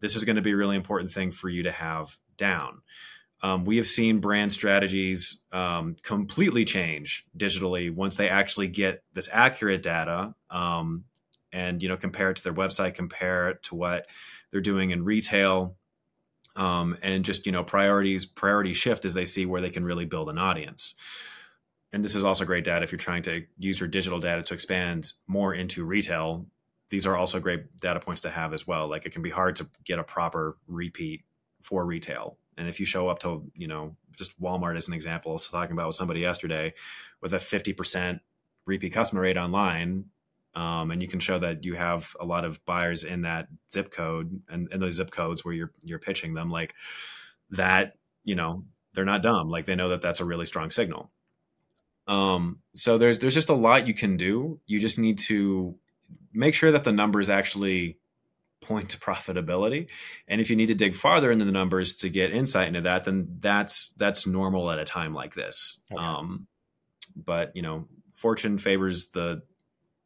this 0.00 0.14
is 0.14 0.24
going 0.24 0.36
to 0.36 0.42
be 0.42 0.52
a 0.52 0.56
really 0.56 0.76
important 0.76 1.10
thing 1.10 1.32
for 1.32 1.48
you 1.48 1.64
to 1.64 1.72
have 1.72 2.16
down. 2.36 2.82
Um, 3.42 3.64
we 3.64 3.76
have 3.76 3.86
seen 3.86 4.20
brand 4.20 4.52
strategies 4.52 5.40
um, 5.52 5.96
completely 6.02 6.64
change 6.64 7.26
digitally 7.36 7.92
once 7.92 8.16
they 8.16 8.28
actually 8.28 8.68
get 8.68 9.02
this 9.14 9.28
accurate 9.32 9.82
data 9.82 10.34
um, 10.50 11.04
and 11.52 11.82
you 11.82 11.88
know 11.88 11.96
compare 11.96 12.30
it 12.30 12.36
to 12.36 12.44
their 12.44 12.54
website 12.54 12.94
compare 12.94 13.50
it 13.50 13.62
to 13.62 13.74
what 13.74 14.06
they're 14.50 14.60
doing 14.60 14.90
in 14.90 15.04
retail 15.04 15.76
um, 16.56 16.96
and 17.02 17.24
just 17.24 17.46
you 17.46 17.52
know 17.52 17.64
priorities 17.64 18.24
priority 18.24 18.72
shift 18.72 19.04
as 19.04 19.14
they 19.14 19.24
see 19.24 19.46
where 19.46 19.60
they 19.60 19.70
can 19.70 19.84
really 19.84 20.04
build 20.04 20.28
an 20.28 20.38
audience. 20.38 20.94
And 21.92 22.04
this 22.04 22.14
is 22.14 22.24
also 22.24 22.44
great 22.44 22.64
data 22.64 22.84
if 22.84 22.92
you're 22.92 23.00
trying 23.00 23.22
to 23.24 23.44
use 23.58 23.80
your 23.80 23.88
digital 23.88 24.20
data 24.20 24.42
to 24.44 24.54
expand 24.54 25.12
more 25.26 25.52
into 25.54 25.84
retail. 25.84 26.46
These 26.88 27.06
are 27.06 27.16
also 27.16 27.40
great 27.40 27.80
data 27.80 27.98
points 27.98 28.20
to 28.22 28.30
have 28.30 28.52
as 28.52 28.66
well. 28.66 28.88
Like 28.88 29.06
it 29.06 29.12
can 29.12 29.22
be 29.22 29.30
hard 29.30 29.56
to 29.56 29.68
get 29.84 29.98
a 29.98 30.04
proper 30.04 30.56
repeat 30.68 31.22
for 31.60 31.84
retail 31.84 32.36
and 32.60 32.68
if 32.68 32.78
you 32.78 32.86
show 32.86 33.08
up 33.08 33.18
to 33.20 33.50
you 33.54 33.66
know 33.66 33.96
just 34.16 34.40
walmart 34.40 34.76
as 34.76 34.86
an 34.86 34.94
example 34.94 35.32
I 35.32 35.34
was 35.34 35.48
talking 35.48 35.72
about 35.72 35.88
with 35.88 35.96
somebody 35.96 36.20
yesterday 36.20 36.74
with 37.20 37.32
a 37.34 37.38
50% 37.38 38.20
repeat 38.66 38.92
customer 38.92 39.22
rate 39.22 39.36
online 39.36 40.04
um, 40.54 40.90
and 40.90 41.00
you 41.02 41.08
can 41.08 41.20
show 41.20 41.38
that 41.38 41.64
you 41.64 41.74
have 41.74 42.14
a 42.20 42.24
lot 42.24 42.44
of 42.44 42.64
buyers 42.64 43.02
in 43.02 43.22
that 43.22 43.48
zip 43.72 43.90
code 43.90 44.42
and, 44.48 44.68
and 44.70 44.80
those 44.80 44.94
zip 44.94 45.10
codes 45.10 45.44
where 45.44 45.54
you're 45.54 45.72
you're 45.82 45.98
pitching 45.98 46.34
them 46.34 46.50
like 46.50 46.74
that 47.50 47.94
you 48.24 48.34
know 48.36 48.64
they're 48.94 49.04
not 49.04 49.22
dumb. 49.22 49.48
Like 49.48 49.66
they 49.66 49.74
know 49.74 49.90
that 49.90 50.02
that's 50.02 50.20
a 50.20 50.24
really 50.24 50.46
strong 50.46 50.70
signal. 50.70 51.10
Um, 52.06 52.58
so 52.74 52.98
there's 52.98 53.18
there's 53.20 53.34
just 53.34 53.48
a 53.48 53.54
lot 53.54 53.86
you 53.86 53.94
can 53.94 54.16
do. 54.16 54.60
You 54.66 54.80
just 54.80 54.98
need 54.98 55.18
to 55.20 55.76
make 56.32 56.54
sure 56.54 56.72
that 56.72 56.84
the 56.84 56.92
numbers 56.92 57.30
actually 57.30 57.98
point 58.60 58.90
to 58.90 58.98
profitability 58.98 59.88
and 60.28 60.40
if 60.40 60.50
you 60.50 60.56
need 60.56 60.66
to 60.66 60.74
dig 60.74 60.94
farther 60.94 61.30
into 61.30 61.44
the 61.44 61.52
numbers 61.52 61.94
to 61.94 62.08
get 62.08 62.32
insight 62.32 62.68
into 62.68 62.80
that 62.82 63.04
then 63.04 63.36
that's 63.40 63.88
that's 63.90 64.26
normal 64.26 64.70
at 64.70 64.78
a 64.78 64.84
time 64.84 65.14
like 65.14 65.34
this 65.34 65.80
okay. 65.90 66.02
um, 66.02 66.46
but 67.16 67.54
you 67.56 67.62
know 67.62 67.86
fortune 68.20 68.58
favors 68.58 69.06
the 69.08 69.42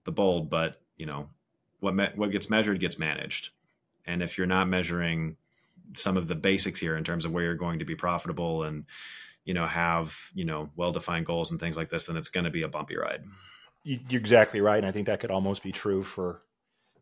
the 0.04 0.12
bold, 0.12 0.48
but 0.48 0.80
you 0.96 1.06
know 1.06 1.28
what 1.80 1.94
me- 1.94 2.10
what 2.14 2.30
gets 2.30 2.48
measured 2.48 2.80
gets 2.80 2.98
managed. 2.98 3.50
And 4.06 4.22
if 4.22 4.38
you're 4.38 4.46
not 4.46 4.68
measuring 4.68 5.36
some 5.94 6.16
of 6.16 6.28
the 6.28 6.34
basics 6.34 6.80
here 6.80 6.96
in 6.96 7.04
terms 7.04 7.24
of 7.24 7.32
where 7.32 7.44
you're 7.44 7.54
going 7.54 7.78
to 7.78 7.84
be 7.84 7.94
profitable 7.94 8.62
and 8.62 8.84
you 9.44 9.54
know 9.54 9.66
have 9.66 10.16
you 10.34 10.44
know 10.44 10.70
well 10.76 10.92
defined 10.92 11.26
goals 11.26 11.50
and 11.50 11.58
things 11.58 11.76
like 11.76 11.88
this, 11.88 12.06
then 12.06 12.16
it's 12.16 12.30
going 12.30 12.44
to 12.44 12.50
be 12.50 12.62
a 12.62 12.68
bumpy 12.68 12.96
ride. 12.96 13.24
You're 13.82 14.20
exactly 14.20 14.60
right, 14.60 14.78
and 14.78 14.86
I 14.86 14.92
think 14.92 15.06
that 15.06 15.20
could 15.20 15.30
almost 15.30 15.62
be 15.62 15.72
true 15.72 16.02
for 16.02 16.42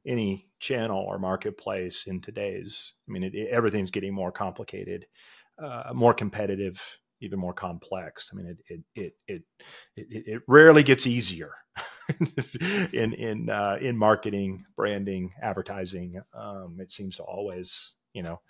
any 0.07 0.47
channel 0.59 0.99
or 0.99 1.19
marketplace 1.19 2.07
in 2.07 2.21
today's. 2.21 2.95
I 3.09 3.13
mean, 3.13 3.25
it, 3.25 3.35
it, 3.35 3.49
everything's 3.51 3.91
getting 3.91 4.15
more 4.15 4.33
complicated, 4.33 5.07
uh, 5.63 5.93
more 5.95 6.15
competitive, 6.15 6.81
even 7.21 7.39
more 7.39 7.55
complex. 7.55 8.31
I 8.33 8.37
mean, 8.37 8.47
it 8.47 8.59
it 8.67 8.83
it 8.95 9.15
it 9.27 9.43
it, 9.97 10.27
it 10.27 10.43
rarely 10.49 10.83
gets 10.83 11.07
easier 11.07 11.53
in 12.93 13.13
in 13.15 13.49
uh, 13.49 13.79
in 13.81 13.97
marketing, 13.97 14.65
branding, 14.77 15.33
advertising. 15.41 16.21
Um, 16.35 16.79
it 16.81 16.93
seems 16.93 17.17
to 17.17 17.23
always, 17.23 17.95
you 18.13 18.23
know, 18.23 18.41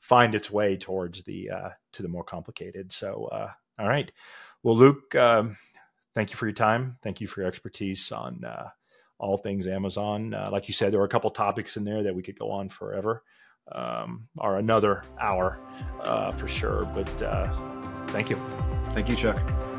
find 0.00 0.34
its 0.34 0.50
way 0.50 0.76
towards 0.76 1.22
the 1.24 1.50
uh, 1.50 1.68
to 1.94 2.02
the 2.02 2.08
more 2.08 2.24
complicated. 2.24 2.92
So, 2.92 3.26
uh, 3.26 3.50
all 3.78 3.88
right, 3.88 4.10
well, 4.62 4.76
Luke, 4.76 5.14
um, 5.14 5.56
thank 6.14 6.30
you 6.30 6.36
for 6.36 6.46
your 6.46 6.54
time. 6.54 6.98
Thank 7.02 7.20
you 7.20 7.26
for 7.26 7.40
your 7.40 7.48
expertise 7.48 8.12
on 8.12 8.44
uh, 8.44 8.68
all 9.22 9.38
things 9.38 9.66
Amazon. 9.66 10.34
Uh, 10.34 10.48
like 10.52 10.68
you 10.68 10.74
said, 10.74 10.92
there 10.92 10.98
were 11.00 11.06
a 11.06 11.08
couple 11.08 11.30
topics 11.30 11.78
in 11.78 11.84
there 11.84 12.02
that 12.02 12.14
we 12.14 12.22
could 12.22 12.38
go 12.38 12.50
on 12.50 12.68
forever. 12.68 13.22
Um, 13.70 14.26
or 14.38 14.58
another 14.58 15.04
hour 15.20 15.60
uh, 16.00 16.32
for 16.32 16.48
sure. 16.48 16.84
But 16.92 17.22
Thank 18.12 18.28
you. 18.28 18.36
Thank 18.92 19.08
you, 19.08 19.16
Chuck. 19.16 19.71